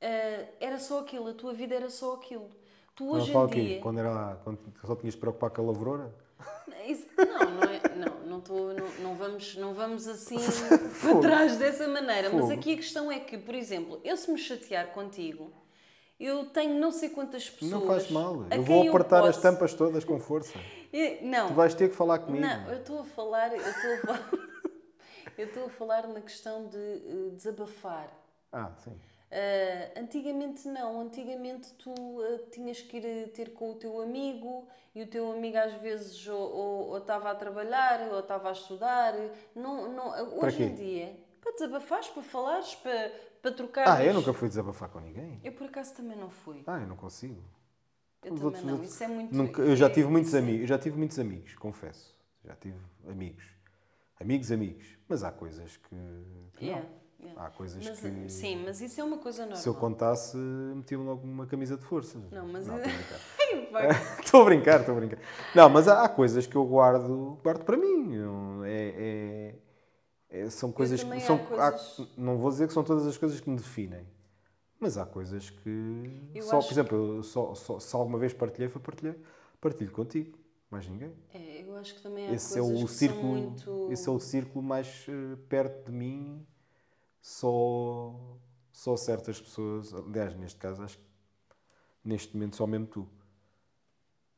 ah, 0.00 0.44
era 0.60 0.78
só 0.78 1.00
aquilo, 1.00 1.28
a 1.28 1.34
tua 1.34 1.52
vida 1.52 1.74
era 1.74 1.90
só 1.90 2.14
aquilo. 2.14 2.50
Tu 2.94 3.04
Não 3.04 3.12
hoje 3.12 3.32
em 3.34 3.46
dia. 3.46 3.80
Quando, 3.80 3.98
era 3.98 4.40
quando 4.44 4.58
só 4.84 4.94
tinhas 4.96 5.14
de 5.14 5.20
preocupar 5.20 5.50
com 5.50 5.62
a 5.62 5.66
lavroura? 5.66 6.14
Isso- 6.86 7.06
não, 7.16 7.50
não, 7.50 7.62
é, 7.64 7.80
não, 7.96 8.26
não, 8.26 8.40
tô, 8.40 8.72
não, 8.72 8.88
não 9.00 9.14
vamos, 9.14 9.56
não 9.56 9.74
vamos 9.74 10.06
assim 10.08 10.36
para 11.00 11.20
trás 11.20 11.56
dessa 11.56 11.86
maneira. 11.88 12.30
Mas 12.30 12.40
Fogo. 12.40 12.52
aqui 12.52 12.72
a 12.74 12.76
questão 12.76 13.10
é 13.10 13.18
que, 13.20 13.36
por 13.38 13.54
exemplo, 13.54 14.00
eu 14.04 14.16
se 14.16 14.30
me 14.30 14.38
chatear 14.38 14.88
contigo, 14.88 15.52
eu 16.20 16.44
tenho 16.46 16.78
não 16.78 16.92
sei 16.92 17.08
quantas 17.08 17.48
pessoas. 17.48 17.70
Não 17.72 17.86
faz 17.86 18.10
mal. 18.10 18.44
Eu 18.50 18.62
vou 18.62 18.88
apertar 18.88 19.20
as 19.24 19.36
posso- 19.36 19.42
tampas 19.42 19.74
todas 19.74 20.04
com 20.04 20.18
força. 20.20 20.58
Não, 21.22 21.48
Tu 21.48 21.54
vais 21.54 21.74
ter 21.74 21.88
que 21.88 21.94
falar 21.96 22.18
comigo. 22.18 22.44
não, 22.44 22.68
eu 22.70 22.78
estou 22.80 23.00
a 23.00 23.04
falar, 23.04 23.52
eu 23.52 23.60
estou 23.70 23.92
a 23.94 23.96
falar, 23.98 24.30
eu 25.38 25.46
estou 25.46 25.64
a 25.66 25.70
falar 25.70 26.06
na 26.08 26.20
questão 26.20 26.66
de 26.66 26.76
eh, 26.78 27.30
desabafar. 27.32 28.08
Ah, 28.52 28.70
sim. 28.78 28.92
Ah, 29.32 30.00
antigamente 30.00 30.66
não, 30.66 31.00
antigamente 31.02 31.72
tu 31.74 31.94
ah, 32.20 32.50
tinhas 32.50 32.80
que 32.80 32.96
ir 32.96 33.04
eh, 33.06 33.26
ter 33.28 33.52
com 33.52 33.70
o 33.70 33.74
teu 33.76 34.00
amigo 34.00 34.66
e 34.92 35.02
o 35.02 35.06
teu 35.06 35.30
amigo 35.30 35.56
às 35.56 35.72
vezes 35.74 36.26
ou- 36.26 36.98
estava 36.98 37.30
a 37.30 37.34
trabalhar 37.36 38.08
ou 38.12 38.18
estava 38.18 38.48
a 38.48 38.52
estudar. 38.52 39.14
Não, 39.54 39.88
não, 39.92 40.38
hoje 40.42 40.64
em 40.64 40.74
dia, 40.74 41.16
para 41.40 41.52
desabafares, 41.52 42.08
para 42.08 42.22
falares, 42.24 42.74
para, 42.74 43.12
para 43.42 43.52
trocar. 43.52 43.88
Ah, 43.88 44.04
eu 44.04 44.12
nunca 44.14 44.32
fui 44.32 44.48
desabafar 44.48 44.88
com 44.88 45.00
ninguém. 45.00 45.40
Eu 45.42 45.52
por 45.52 45.66
acaso 45.66 45.94
também 45.94 46.16
não 46.16 46.30
fui. 46.30 46.62
Ah, 46.66 46.78
eu 46.80 46.86
não 46.86 46.96
consigo. 46.96 47.42
Eu 48.22 48.32
Os 48.34 48.40
também 48.40 48.44
outros- 48.44 48.64
não. 48.64 48.72
outros- 48.74 48.92
Isso 48.92 49.04
é 49.04 49.08
muito. 49.08 49.34
Nunca- 49.34 49.62
eu 49.62 49.74
já 49.76 49.86
é- 49.86 49.90
tive 49.90 50.08
muitos 50.08 50.34
é- 50.34 50.38
amigos, 50.38 50.60
eu 50.62 50.66
já 50.66 50.78
tive 50.78 50.96
muitos 50.98 51.18
amigos, 51.18 51.54
confesso. 51.56 52.14
Já 52.44 52.54
tive 52.54 52.76
amigos. 53.08 53.44
Amigos, 54.20 54.52
amigos. 54.52 54.86
Mas 55.08 55.22
há 55.24 55.30
coisas 55.32 55.76
que, 55.78 55.96
que 56.58 56.64
Yeah, 56.66 56.86
não. 57.18 57.26
yeah. 57.28 57.46
Há 57.46 57.50
coisas 57.50 57.82
Mas, 57.86 58.00
que 58.00 58.28
Sim, 58.28 58.62
mas 58.64 58.80
isso 58.82 59.00
é 59.00 59.04
uma 59.04 59.16
coisa 59.18 59.40
normal. 59.42 59.56
se 59.58 59.68
eu 59.68 59.74
contasse, 59.74 60.36
metia-me 60.36 61.04
logo 61.04 61.22
uma 61.24 61.46
camisa 61.46 61.76
de 61.78 61.84
forças. 61.84 62.22
Não, 62.30 62.46
mas- 62.46 62.66
Não, 62.66 62.76
estou 64.20 64.42
a 64.42 64.44
brincar. 64.44 64.80
Estou 64.80 64.92
a 64.96 64.98
brincar. 65.00 65.18
Não, 65.54 65.68
mas 65.70 65.88
há, 65.88 66.04
há 66.04 66.08
coisas 66.08 66.46
que 66.46 66.54
eu 66.56 66.64
guardo, 66.66 67.38
guardo 67.42 67.64
para 67.64 67.76
mim. 67.78 68.12
É, 68.66 68.94
é- 68.96 69.54
é- 70.30 70.48
são 70.50 70.70
coisas 70.72 71.02
que. 71.02 71.20
São, 71.20 71.38
coisas- 71.38 71.98
há- 72.00 72.06
não 72.16 72.38
vou 72.38 72.50
dizer 72.50 72.66
que 72.68 72.72
são 72.72 72.82
todas 72.84 73.06
as 73.06 73.16
coisas 73.18 73.40
que 73.40 73.50
me 73.50 73.56
definem. 73.56 74.06
Mas 74.78 74.96
há 74.96 75.04
coisas 75.04 75.50
que. 75.50 76.30
Eu 76.34 76.42
só, 76.42 76.60
por 76.62 76.72
exemplo, 76.72 77.16
eu 77.16 77.22
só, 77.22 77.54
só- 77.54 77.78
se 77.78 77.94
alguma 77.94 78.18
vez 78.18 78.32
partilhei, 78.32 78.68
foi 78.68 78.80
partilhar. 78.80 79.16
Partilho 79.60 79.90
contigo. 79.92 80.38
Mais 80.70 80.86
ninguém. 80.88 81.12
É, 81.34 81.62
eu 81.64 81.76
acho 81.76 81.94
que 81.96 82.00
também 82.00 82.28
há 82.28 82.32
Esse 82.32 82.56
é 82.58 82.62
coisas 82.62 82.82
o 82.82 82.86
que 82.86 82.92
círculo. 82.92 83.22
são 83.22 83.32
muito. 83.76 83.92
Esse 83.92 84.08
é 84.08 84.12
o 84.12 84.20
círculo 84.20 84.62
mais 84.64 85.04
eh, 85.08 85.36
perto 85.48 85.90
de 85.90 85.92
mim. 85.92 86.46
Só, 87.20 88.14
só 88.72 88.96
certas 88.96 89.40
pessoas. 89.40 89.92
Aliás, 89.92 90.34
neste 90.36 90.58
caso, 90.58 90.82
acho 90.82 90.96
que 90.96 91.04
neste 92.04 92.34
momento 92.34 92.56
só 92.56 92.66
mesmo 92.68 92.86
tu. 92.86 93.08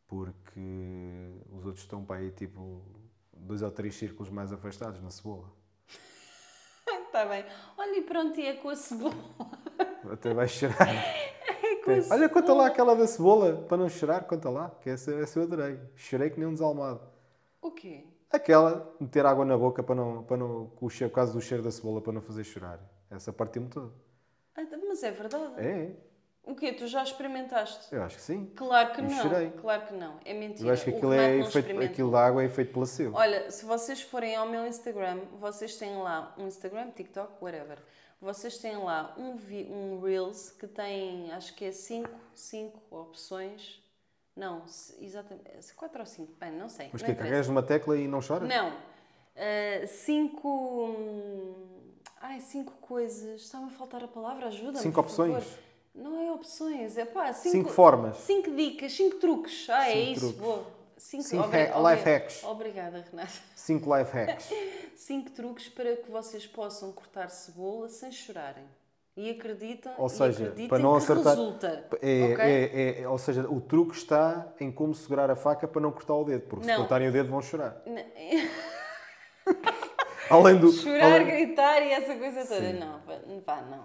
Porque 0.08 0.60
os 1.50 1.64
outros 1.64 1.84
estão 1.84 2.04
para 2.04 2.16
aí 2.20 2.30
tipo 2.30 2.82
dois 3.32 3.62
ou 3.62 3.70
três 3.70 3.94
círculos 3.94 4.30
mais 4.30 4.52
afastados 4.52 5.00
na 5.02 5.10
cebola. 5.10 5.50
Está 7.12 7.26
bem. 7.26 7.44
Olha, 7.76 7.98
e 7.98 8.00
pronto, 8.00 8.40
e 8.40 8.46
é 8.46 8.54
com 8.54 8.70
a 8.70 8.74
cebola. 8.74 9.14
Até 10.10 10.32
vais 10.32 10.50
chorar. 10.50 10.88
É 11.64 11.76
com 11.76 11.90
a 11.90 12.16
Olha, 12.16 12.28
conta 12.28 12.54
lá 12.54 12.66
aquela 12.66 12.96
da 12.96 13.06
cebola, 13.06 13.64
para 13.68 13.76
não 13.76 13.88
chorar, 13.88 14.24
conta 14.24 14.48
lá, 14.48 14.70
que 14.80 14.88
essa, 14.88 15.12
essa 15.14 15.38
eu 15.38 15.42
adorei. 15.44 15.78
Chorei 15.94 16.30
que 16.30 16.38
nem 16.38 16.48
um 16.48 16.52
desalmado. 16.52 17.00
O 17.60 17.70
quê? 17.70 18.04
Aquela, 18.30 18.94
meter 18.98 19.26
água 19.26 19.44
na 19.44 19.56
boca 19.58 19.82
para 19.82 19.94
não, 19.94 20.22
para 20.24 20.36
não, 20.36 20.68
com 20.68 20.86
o 20.86 20.90
cheiro, 20.90 21.10
por 21.10 21.16
causa 21.16 21.32
do 21.32 21.40
cheiro 21.40 21.62
da 21.62 21.70
cebola 21.70 22.00
para 22.00 22.12
não 22.12 22.22
fazer 22.22 22.44
chorar. 22.44 22.80
Essa 23.10 23.32
partiu-me 23.32 23.68
toda. 23.68 23.92
Ah, 24.56 24.62
Mas 24.88 25.02
é 25.02 25.10
verdade. 25.10 25.52
É, 25.58 25.70
é, 25.70 25.96
O 26.44 26.56
quê? 26.56 26.72
Tu 26.72 26.86
já 26.88 27.02
experimentaste? 27.02 27.94
eu 27.94 28.02
acho 28.02 28.16
que 28.16 28.22
sim. 28.22 28.50
Claro 28.56 28.92
que 28.92 29.00
Eu 29.00 29.04
não. 29.04 29.22
chorei. 29.22 29.50
Claro 29.50 29.86
que 29.86 29.94
não. 29.94 30.18
É 30.24 30.34
mentira. 30.34 30.68
Eu 30.68 30.72
acho 30.72 30.84
que 30.84 30.90
aquilo, 30.90 31.12
é 31.12 31.36
efeito, 31.38 31.80
aquilo 31.80 32.10
da 32.10 32.26
água 32.26 32.42
é 32.42 32.48
feito 32.48 32.72
placebo. 32.72 33.16
Olha, 33.16 33.50
se 33.50 33.64
vocês 33.64 34.02
forem 34.02 34.34
ao 34.34 34.48
meu 34.48 34.66
Instagram, 34.66 35.20
vocês 35.38 35.76
têm 35.76 35.96
lá 35.96 36.34
um 36.36 36.46
Instagram, 36.48 36.90
TikTok, 36.90 37.32
whatever. 37.40 37.78
Vocês 38.20 38.58
têm 38.58 38.76
lá 38.76 39.14
um, 39.16 39.36
um 39.70 40.00
Reels 40.00 40.50
que 40.50 40.66
tem, 40.66 41.32
acho 41.32 41.54
que 41.54 41.64
é 41.64 41.72
5 41.72 42.08
cinco, 42.34 42.80
opções. 42.90 43.80
Não, 44.34 44.62
exatamente. 45.00 45.74
4 45.74 46.00
ou 46.00 46.06
5, 46.06 46.32
bem, 46.40 46.52
não 46.52 46.68
sei. 46.68 46.88
Mas 46.92 47.02
não 47.02 47.08
que 47.08 47.14
carregas 47.14 47.48
numa 47.48 47.62
tecla 47.62 47.96
e 47.96 48.08
não 48.08 48.20
choras? 48.22 48.48
Não. 48.48 48.72
Ah, 49.36 49.86
cinco. 49.86 50.86
hum, 50.86 51.54
Ai, 52.20 52.40
cinco 52.40 52.72
coisas. 52.80 53.40
Está-me 53.42 53.66
a 53.66 53.70
faltar 53.70 54.04
a 54.04 54.08
palavra, 54.08 54.46
ajuda-me. 54.46 54.78
Cinco 54.78 55.02
por 55.02 55.10
favor. 55.10 55.42
Não 55.94 56.20
é 56.20 56.32
opções, 56.32 56.96
é 56.96 57.04
pá, 57.04 57.32
cinco, 57.32 57.52
Cinco 57.56 57.70
formas. 57.70 58.16
Cinco 58.18 58.50
dicas, 58.50 58.92
cinco 58.92 59.16
truques. 59.16 59.68
Ah, 59.68 59.88
é 59.90 59.92
Cinco 59.92 60.10
isso, 60.12 60.20
truques. 60.20 60.40
boa. 60.40 60.66
Cinco, 60.96 61.22
Cinco 61.24 61.44
obri- 61.44 61.58
life 61.90 62.04
hacks. 62.08 62.44
Obrigada, 62.44 63.04
Renata. 63.10 63.32
Cinco 63.56 63.94
life 63.96 64.12
hacks. 64.12 64.48
Cinco 64.96 65.30
truques 65.32 65.68
para 65.68 65.96
que 65.96 66.10
vocês 66.10 66.46
possam 66.46 66.92
cortar 66.92 67.28
cebola 67.28 67.88
sem 67.88 68.10
chorarem. 68.12 68.64
E 69.14 69.28
acreditam, 69.30 69.92
Ou 69.98 70.06
e 70.06 70.10
seja, 70.10 70.44
acreditem 70.44 70.68
para 70.68 70.78
não 70.78 70.92
que 70.92 70.96
acertar. 70.98 71.36
resulta. 71.36 71.86
É, 72.00 72.32
ok? 72.32 72.44
é- 72.44 73.00
é- 73.02 73.08
ou 73.08 73.18
seja, 73.18 73.46
o 73.46 73.60
truque 73.60 73.94
está 73.94 74.54
em 74.58 74.72
como 74.72 74.94
segurar 74.94 75.30
a 75.30 75.36
faca 75.36 75.68
para 75.68 75.82
não 75.82 75.92
cortar 75.92 76.14
o 76.14 76.24
dedo, 76.24 76.46
porque 76.48 76.64
se 76.64 76.70
Não. 76.70 76.78
cortarem 76.78 77.08
o 77.08 77.12
dedo 77.12 77.28
vão 77.28 77.42
chorar. 77.42 77.82
Além 80.30 80.56
do. 80.58 80.72
Chorar, 80.72 81.20
além- 81.20 81.26
gritar 81.26 81.82
e 81.82 81.90
essa 81.90 82.14
coisa 82.14 82.42
toda. 82.46 82.60
Sim. 82.60 82.78
Não, 82.78 83.00
vá, 83.44 83.60
não. 83.60 83.84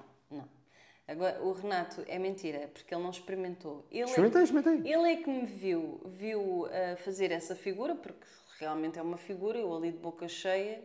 Agora, 1.08 1.42
o 1.42 1.54
Renato 1.54 2.04
é 2.08 2.20
mentira, 2.20 2.70
porque 2.74 2.94
ele 2.94 3.02
não 3.02 3.12
experimentou. 3.12 3.86
Ele 3.90 4.04
Experimentei, 4.04 4.42
é, 4.42 4.44
experimentei. 4.44 4.92
Ele 4.94 5.12
é 5.14 5.16
que 5.16 5.30
me 5.30 5.46
viu, 5.46 6.02
viu 6.06 6.66
a 6.66 6.98
fazer 6.98 7.32
essa 7.32 7.56
figura, 7.56 7.96
porque 7.96 8.26
realmente 8.60 9.00
é 9.00 9.02
uma 9.02 9.18
figura, 9.18 9.58
eu 9.58 9.74
ali 9.76 9.92
de 9.92 9.98
boca 10.00 10.28
cheia, 10.28 10.82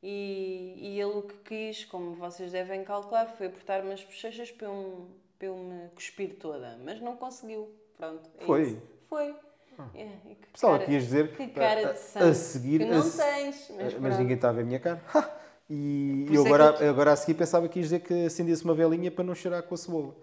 e, 0.00 0.74
e 0.80 1.00
ele 1.00 1.10
o 1.18 1.22
que 1.22 1.34
quis, 1.38 1.84
como 1.84 2.14
vocês 2.14 2.52
devem 2.52 2.84
calcular, 2.84 3.26
foi 3.26 3.48
apertar-me 3.48 3.92
as 3.92 4.04
bochechas 4.04 4.52
para 4.52 4.68
eu, 4.68 4.74
me- 4.74 5.08
para 5.38 5.48
eu 5.48 5.56
me 5.56 5.88
cuspir 5.88 6.36
toda, 6.36 6.78
mas 6.84 7.00
não 7.00 7.16
conseguiu. 7.16 7.68
Pronto. 7.96 8.30
é 8.38 8.44
Foi? 8.44 8.62
isso. 8.62 8.82
Foi. 9.08 9.34
É, 9.94 10.02
e 10.30 10.34
que 10.36 10.60
cara- 10.60 10.84
que 10.84 10.90
dizer 10.90 11.36
que 11.36 11.42
a- 11.42 11.48
cara 11.50 11.80
a- 11.90 11.92
de 11.92 12.18
a 12.30 12.34
seguir- 12.34 12.78
que 12.78 12.84
a 12.84 12.94
não 12.94 13.02
se- 13.02 13.16
tens, 13.22 13.70
mas, 13.76 13.94
Mas, 13.94 14.18
ninguém 14.18 14.34
está 14.36 14.50
a 14.50 14.52
ver 14.52 14.62
a 14.62 14.64
minha 14.64 14.78
cara. 14.80 15.02
E 15.70 16.26
eu 16.30 16.42
é 16.42 16.46
agora, 16.46 16.76
eu- 16.80 16.90
agora 16.90 17.12
a 17.12 17.16
seguir 17.16 17.34
pensava 17.34 17.68
que 17.68 17.78
ias 17.78 17.88
dizer 17.90 18.00
que 18.00 18.26
acendia-se 18.26 18.64
uma 18.64 18.74
velinha 18.74 19.10
para 19.10 19.22
não 19.24 19.34
chorar 19.34 19.62
com 19.62 19.74
a 19.74 19.78
cebola. 19.78 20.14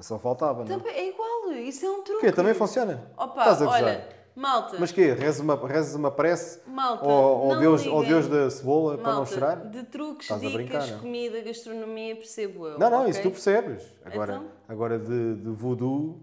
Só 0.00 0.18
faltava, 0.18 0.64
não 0.64 0.86
é? 0.86 0.90
É 0.90 1.08
igual, 1.08 1.52
isso 1.54 1.84
é 1.84 1.90
um 1.90 2.02
truque. 2.02 2.20
Quê? 2.26 2.32
Também 2.32 2.54
funciona? 2.54 3.10
Opa, 3.18 3.40
Estás 3.40 3.62
a 3.62 3.64
gozar? 3.64 3.82
olha, 3.82 4.08
malta, 4.36 4.76
Mas 4.78 4.92
quê? 4.92 5.12
Rezas 5.12 5.40
uma, 5.40 5.56
rezas 5.66 5.96
uma 5.96 6.12
prece 6.12 6.60
Malta, 6.68 7.04
ao 7.04 7.48
não 7.48 7.58
Deus, 7.58 7.82
liguem. 7.82 8.04
Deus 8.04 8.28
da 8.28 8.48
cebola 8.50 8.96
para 8.96 9.08
não 9.10 9.14
malta, 9.16 9.34
chorar? 9.34 9.56
de 9.68 9.82
truques, 9.82 10.26
Estás 10.30 10.40
dicas, 10.40 10.54
brincar, 10.54 10.86
não? 10.86 11.00
comida, 11.00 11.40
gastronomia, 11.40 12.14
percebo 12.14 12.68
eu. 12.68 12.78
Não, 12.78 12.88
não, 12.88 12.98
ok? 13.00 13.10
isso 13.10 13.22
tu 13.22 13.30
percebes. 13.32 13.82
Agora, 14.04 14.34
Então? 14.34 14.48
agora 14.68 14.98
de, 15.00 15.34
de 15.34 15.50
voodoo, 15.50 16.20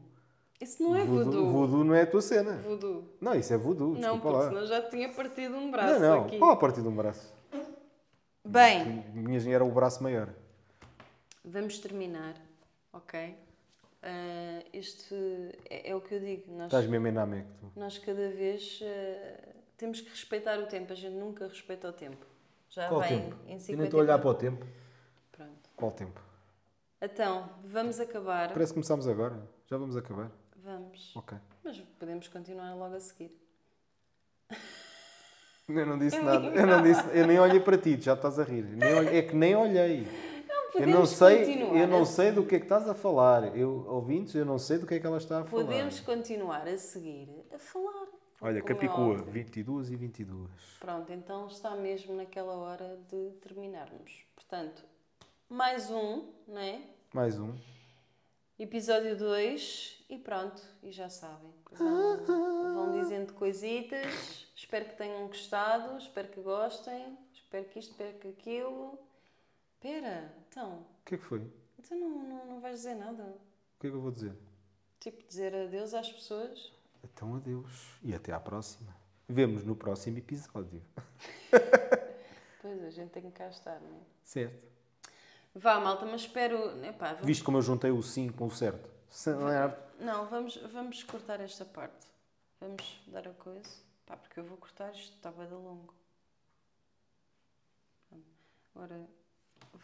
Isso 0.61 0.81
não 0.81 0.95
é 0.95 1.03
voodoo, 1.03 1.51
voodoo. 1.51 1.83
não 1.83 1.93
é 1.93 2.03
a 2.03 2.07
tua 2.07 2.21
cena. 2.21 2.53
Voodoo. 2.63 3.03
Não, 3.19 3.35
isso 3.35 3.53
é 3.53 3.57
voodoo, 3.57 3.95
Não, 3.99 4.17
porque 4.21 4.37
lá. 4.37 4.47
senão 4.47 4.65
já 4.65 4.81
tinha 4.83 5.09
partido 5.09 5.57
um 5.57 5.69
braço 5.69 5.99
Não, 5.99 6.09
não, 6.19 6.25
aqui. 6.25 6.39
qual 6.39 6.51
a 6.51 6.55
partir 6.55 6.81
de 6.81 6.87
um 6.87 6.95
braço? 6.95 7.35
Bem, 8.47 9.03
minha 9.13 9.53
era 9.53 9.65
o 9.65 9.69
braço 9.69 10.01
maior. 10.01 10.29
vamos 11.43 11.79
terminar, 11.79 12.33
ok? 12.93 13.35
Ah, 14.01 14.63
este 14.71 15.13
é, 15.69 15.89
é 15.91 15.95
o 15.95 15.99
que 15.99 16.15
eu 16.15 16.19
digo. 16.21 16.51
Nós, 16.53 16.67
Estás 16.67 16.87
mesmo 16.87 17.11
Namek, 17.11 17.45
tu. 17.59 17.71
nós 17.75 17.97
cada 17.97 18.29
vez 18.29 18.79
ah, 18.81 19.49
temos 19.75 19.99
que 19.99 20.09
respeitar 20.09 20.57
o 20.59 20.65
tempo. 20.65 20.93
A 20.93 20.95
gente 20.95 21.15
nunca 21.15 21.45
respeita 21.45 21.89
o 21.89 21.91
tempo. 21.91 22.25
Já 22.69 22.87
Qual 22.87 23.01
vai 23.01 23.09
tempo? 23.09 23.35
em 23.47 23.53
Eu 23.55 23.59
50 23.59 23.75
nem 23.75 23.83
estou 23.85 23.99
a 23.99 24.03
olhar 24.03 24.17
para 24.19 24.29
o 24.29 24.33
tempo. 24.33 24.65
Pronto. 25.31 25.69
Qual 25.75 25.91
tempo? 25.91 26.21
Então, 27.01 27.49
vamos 27.65 27.99
acabar. 27.99 28.53
Parece 28.53 28.71
que 28.71 28.75
começámos 28.75 29.07
agora. 29.09 29.45
Já 29.69 29.77
vamos 29.77 29.97
acabar. 29.97 30.31
Vamos. 30.55 31.13
Ok. 31.17 31.37
Mas 31.65 31.79
podemos 31.99 32.27
continuar 32.29 32.73
logo 32.75 32.95
a 32.95 32.99
seguir. 33.01 33.31
Eu 35.69 35.85
não 35.85 35.99
disse 35.99 36.17
nada. 36.21 36.47
Eu, 36.47 36.65
não 36.65 36.81
disse, 36.81 37.03
eu 37.13 37.27
nem 37.27 37.37
olhei 37.39 37.59
para 37.59 37.77
ti, 37.77 37.99
já 37.99 38.13
estás 38.13 38.39
a 38.39 38.43
rir. 38.43 38.63
Nem 38.63 38.93
olhei- 38.93 39.17
é 39.19 39.21
que 39.21 39.35
nem 39.35 39.53
olhei. 39.53 40.07
eu 40.75 40.87
não 40.87 41.05
sei, 41.05 41.39
continuar 41.39 41.75
eu 41.77 41.87
não 41.89 42.05
sei 42.05 42.31
do 42.31 42.45
que 42.45 42.55
é 42.55 42.59
que 42.59 42.65
estás 42.65 42.87
a 42.87 42.93
falar. 42.95 43.53
Eu, 43.57 43.85
ouvintes, 43.89 44.33
eu 44.33 44.45
não 44.45 44.57
sei 44.57 44.77
do 44.77 44.87
que 44.87 44.95
é 44.95 44.99
que 44.99 45.05
ela 45.05 45.17
está 45.17 45.41
a 45.41 45.43
falar. 45.43 45.63
Podemos 45.65 45.99
continuar 45.99 46.65
a 46.65 46.77
seguir 46.77 47.27
a 47.53 47.59
falar. 47.59 48.07
Olha, 48.39 48.59
é 48.59 48.61
Capicua, 48.61 48.97
óbvio. 49.09 49.25
22 49.25 49.91
e 49.91 49.95
22. 49.97 50.49
Pronto, 50.79 51.11
então 51.11 51.47
está 51.47 51.75
mesmo 51.75 52.15
naquela 52.15 52.53
hora 52.53 52.97
de 53.11 53.31
terminarmos. 53.41 54.23
Portanto, 54.35 54.85
mais 55.49 55.91
um, 55.91 56.29
não 56.47 56.59
é? 56.61 56.79
Mais 57.13 57.37
um. 57.37 57.53
Episódio 58.57 59.17
2 59.17 60.05
e 60.09 60.17
pronto, 60.17 60.61
e 60.81 60.91
já 60.91 61.09
sabem. 61.09 61.51
Vão, 61.73 62.17
vão 62.77 62.99
dizendo 63.01 63.33
coisitas. 63.33 64.47
Espero 64.55 64.85
que 64.85 64.95
tenham 64.95 65.27
gostado, 65.27 65.97
espero 65.97 66.27
que 66.29 66.41
gostem, 66.41 67.17
espero 67.33 67.65
que 67.65 67.79
isto, 67.79 67.91
espero 67.91 68.17
que 68.17 68.27
aquilo. 68.29 68.97
Espera, 69.75 70.33
então, 70.49 70.79
O 71.01 71.05
que 71.05 71.15
é 71.15 71.17
que 71.17 71.23
foi? 71.23 71.39
O 71.39 71.51
então 71.79 71.97
não, 71.99 72.09
não, 72.23 72.45
não 72.45 72.59
vais 72.61 72.77
dizer 72.77 72.95
nada. 72.95 73.35
que 73.79 73.87
é 73.87 73.89
que 73.89 73.95
eu 73.95 74.01
vou 74.01 74.11
dizer? 74.11 74.33
Tipo, 74.99 75.27
dizer 75.27 75.53
adeus 75.55 75.93
às 75.93 76.11
pessoas. 76.11 76.73
Então 77.03 77.35
adeus. 77.35 77.93
E 78.03 78.13
até 78.13 78.33
à 78.33 78.39
próxima. 78.39 78.95
Vemos 79.29 79.63
no 79.63 79.75
próximo 79.75 80.17
episódio. 80.17 80.81
Pois, 82.59 82.83
a 82.83 82.89
gente 82.89 83.11
tem 83.11 83.21
que 83.23 83.31
cá 83.31 83.47
estar, 83.47 83.79
não 83.79 83.95
é? 83.95 83.99
Certo. 84.23 84.67
Vá, 85.55 85.79
malta, 85.79 86.05
mas 86.05 86.21
espero. 86.21 86.83
Epá, 86.83 87.13
vamos- 87.13 87.25
Visto 87.25 87.45
como 87.45 87.57
eu 87.57 87.61
juntei 87.61 87.91
o 87.91 88.01
5 88.01 88.35
com 88.37 88.47
o. 88.47 88.51
Certo. 88.51 88.89
Não, 89.99 90.25
vamos, 90.27 90.57
vamos 90.73 91.03
cortar 91.03 91.39
esta 91.39 91.63
parte. 91.63 92.05
Vamos 92.59 93.01
dar 93.07 93.27
a 93.27 93.33
coisa. 93.33 93.69
Pá, 94.05 94.17
porque 94.17 94.39
eu 94.39 94.43
vou 94.43 94.57
cortar 94.57 94.91
isto, 94.93 95.15
está 95.15 95.31
bem 95.31 95.47
longo. 95.49 95.93
Agora 98.73 99.07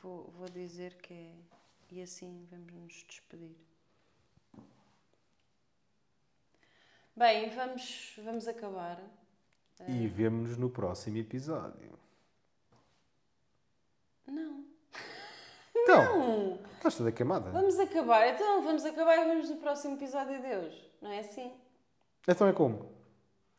vou, 0.02 0.32
vou 0.32 0.50
dizer 0.50 0.96
que 0.96 1.14
é. 1.14 1.34
E 1.92 2.02
assim 2.02 2.48
vamos 2.50 2.74
nos 2.74 3.04
despedir. 3.08 3.56
Bem, 7.16 7.50
vamos, 7.52 8.14
vamos 8.24 8.48
acabar. 8.48 9.00
E 9.88 10.08
vemo-nos 10.08 10.58
no 10.58 10.70
próximo 10.70 11.18
episódio. 11.18 12.00
Não. 14.26 14.66
Então, 15.76 16.20
Não! 16.20 16.60
estás 16.76 16.96
toda 16.96 17.12
queimada? 17.12 17.52
Vamos 17.52 17.78
acabar. 17.80 18.28
Então, 18.30 18.64
vamos 18.64 18.86
acabar 18.86 19.18
e 19.18 19.28
vamos 19.28 19.50
no 19.50 19.58
próximo 19.58 19.96
episódio, 19.96 20.42
Deus. 20.42 20.74
Não 21.02 21.12
é 21.12 21.20
assim? 21.20 21.54
Então 22.28 22.48
é 22.48 22.54
como? 22.54 22.90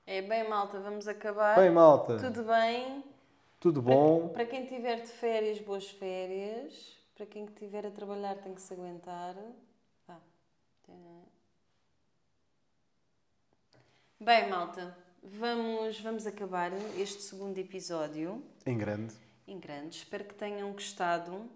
É 0.07 0.21
bem, 0.23 0.49
malta, 0.49 0.79
vamos 0.81 1.07
acabar. 1.09 1.57
Bem, 1.57 1.71
malta. 1.71 2.19
Tudo 2.19 2.45
bem? 2.45 3.05
Tudo 3.61 3.81
bom? 3.83 4.29
Para 4.29 4.45
quem 4.45 4.67
tiver 4.67 5.01
de 5.01 5.09
férias, 5.09 5.59
boas 5.61 5.89
férias. 5.91 6.95
Para 7.15 7.27
quem 7.27 7.45
estiver 7.45 7.87
a 7.87 7.91
trabalhar, 7.91 8.35
tem 8.37 8.55
que 8.55 8.61
se 8.61 8.75
aguentar. 8.75 9.35
Vá. 10.07 10.19
Bem, 14.21 14.49
malta, 14.49 14.97
vamos, 15.23 16.01
vamos 16.01 16.27
acabar 16.27 16.73
este 16.99 17.23
segundo 17.23 17.57
episódio 17.59 18.43
Em 18.67 18.77
grande. 18.77 19.15
em 19.47 19.59
grande. 19.59 19.97
Espero 19.97 20.25
que 20.25 20.35
tenham 20.35 20.73
gostado. 20.73 21.49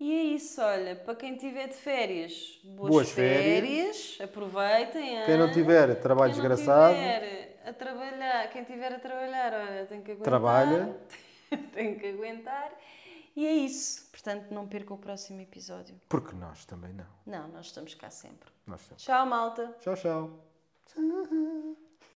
E 0.00 0.14
é 0.14 0.22
isso, 0.22 0.60
olha, 0.62 0.94
para 0.94 1.16
quem 1.16 1.34
estiver 1.34 1.66
de 1.68 1.74
férias, 1.74 2.60
boas, 2.62 2.90
Boas 2.90 3.10
férias. 3.10 4.16
aproveitem. 4.22 5.24
Quem 5.26 5.36
não 5.36 5.50
tiver 5.50 5.94
trabalho 6.00 6.32
Quem 6.32 6.40
não 6.42 6.48
desgraçado, 6.48 6.94
tiver 6.94 7.60
a 7.64 7.72
trabalhar, 7.72 8.50
quem 8.50 8.64
tiver 8.64 8.92
a 8.94 8.98
trabalhar, 9.00 9.52
olha, 9.54 9.86
tem 9.86 10.00
que 10.00 10.12
aguentar. 10.12 10.24
Trabalha. 10.24 10.96
tem 11.74 11.98
que 11.98 12.06
aguentar. 12.06 12.70
E 13.34 13.44
é 13.44 13.52
isso. 13.52 14.08
Portanto, 14.12 14.52
não 14.52 14.68
percam 14.68 14.96
o 14.96 15.00
próximo 15.00 15.40
episódio. 15.40 16.00
porque 16.08 16.34
nós 16.34 16.64
também 16.64 16.92
não. 16.92 17.06
Não, 17.26 17.48
nós 17.48 17.66
estamos 17.66 17.94
cá 17.94 18.08
sempre. 18.10 18.50
Nós 18.66 18.80
estamos. 18.80 19.02
Tchau, 19.02 19.26
malta. 19.26 19.76
Tchau, 19.80 19.96
tchau. 19.96 21.87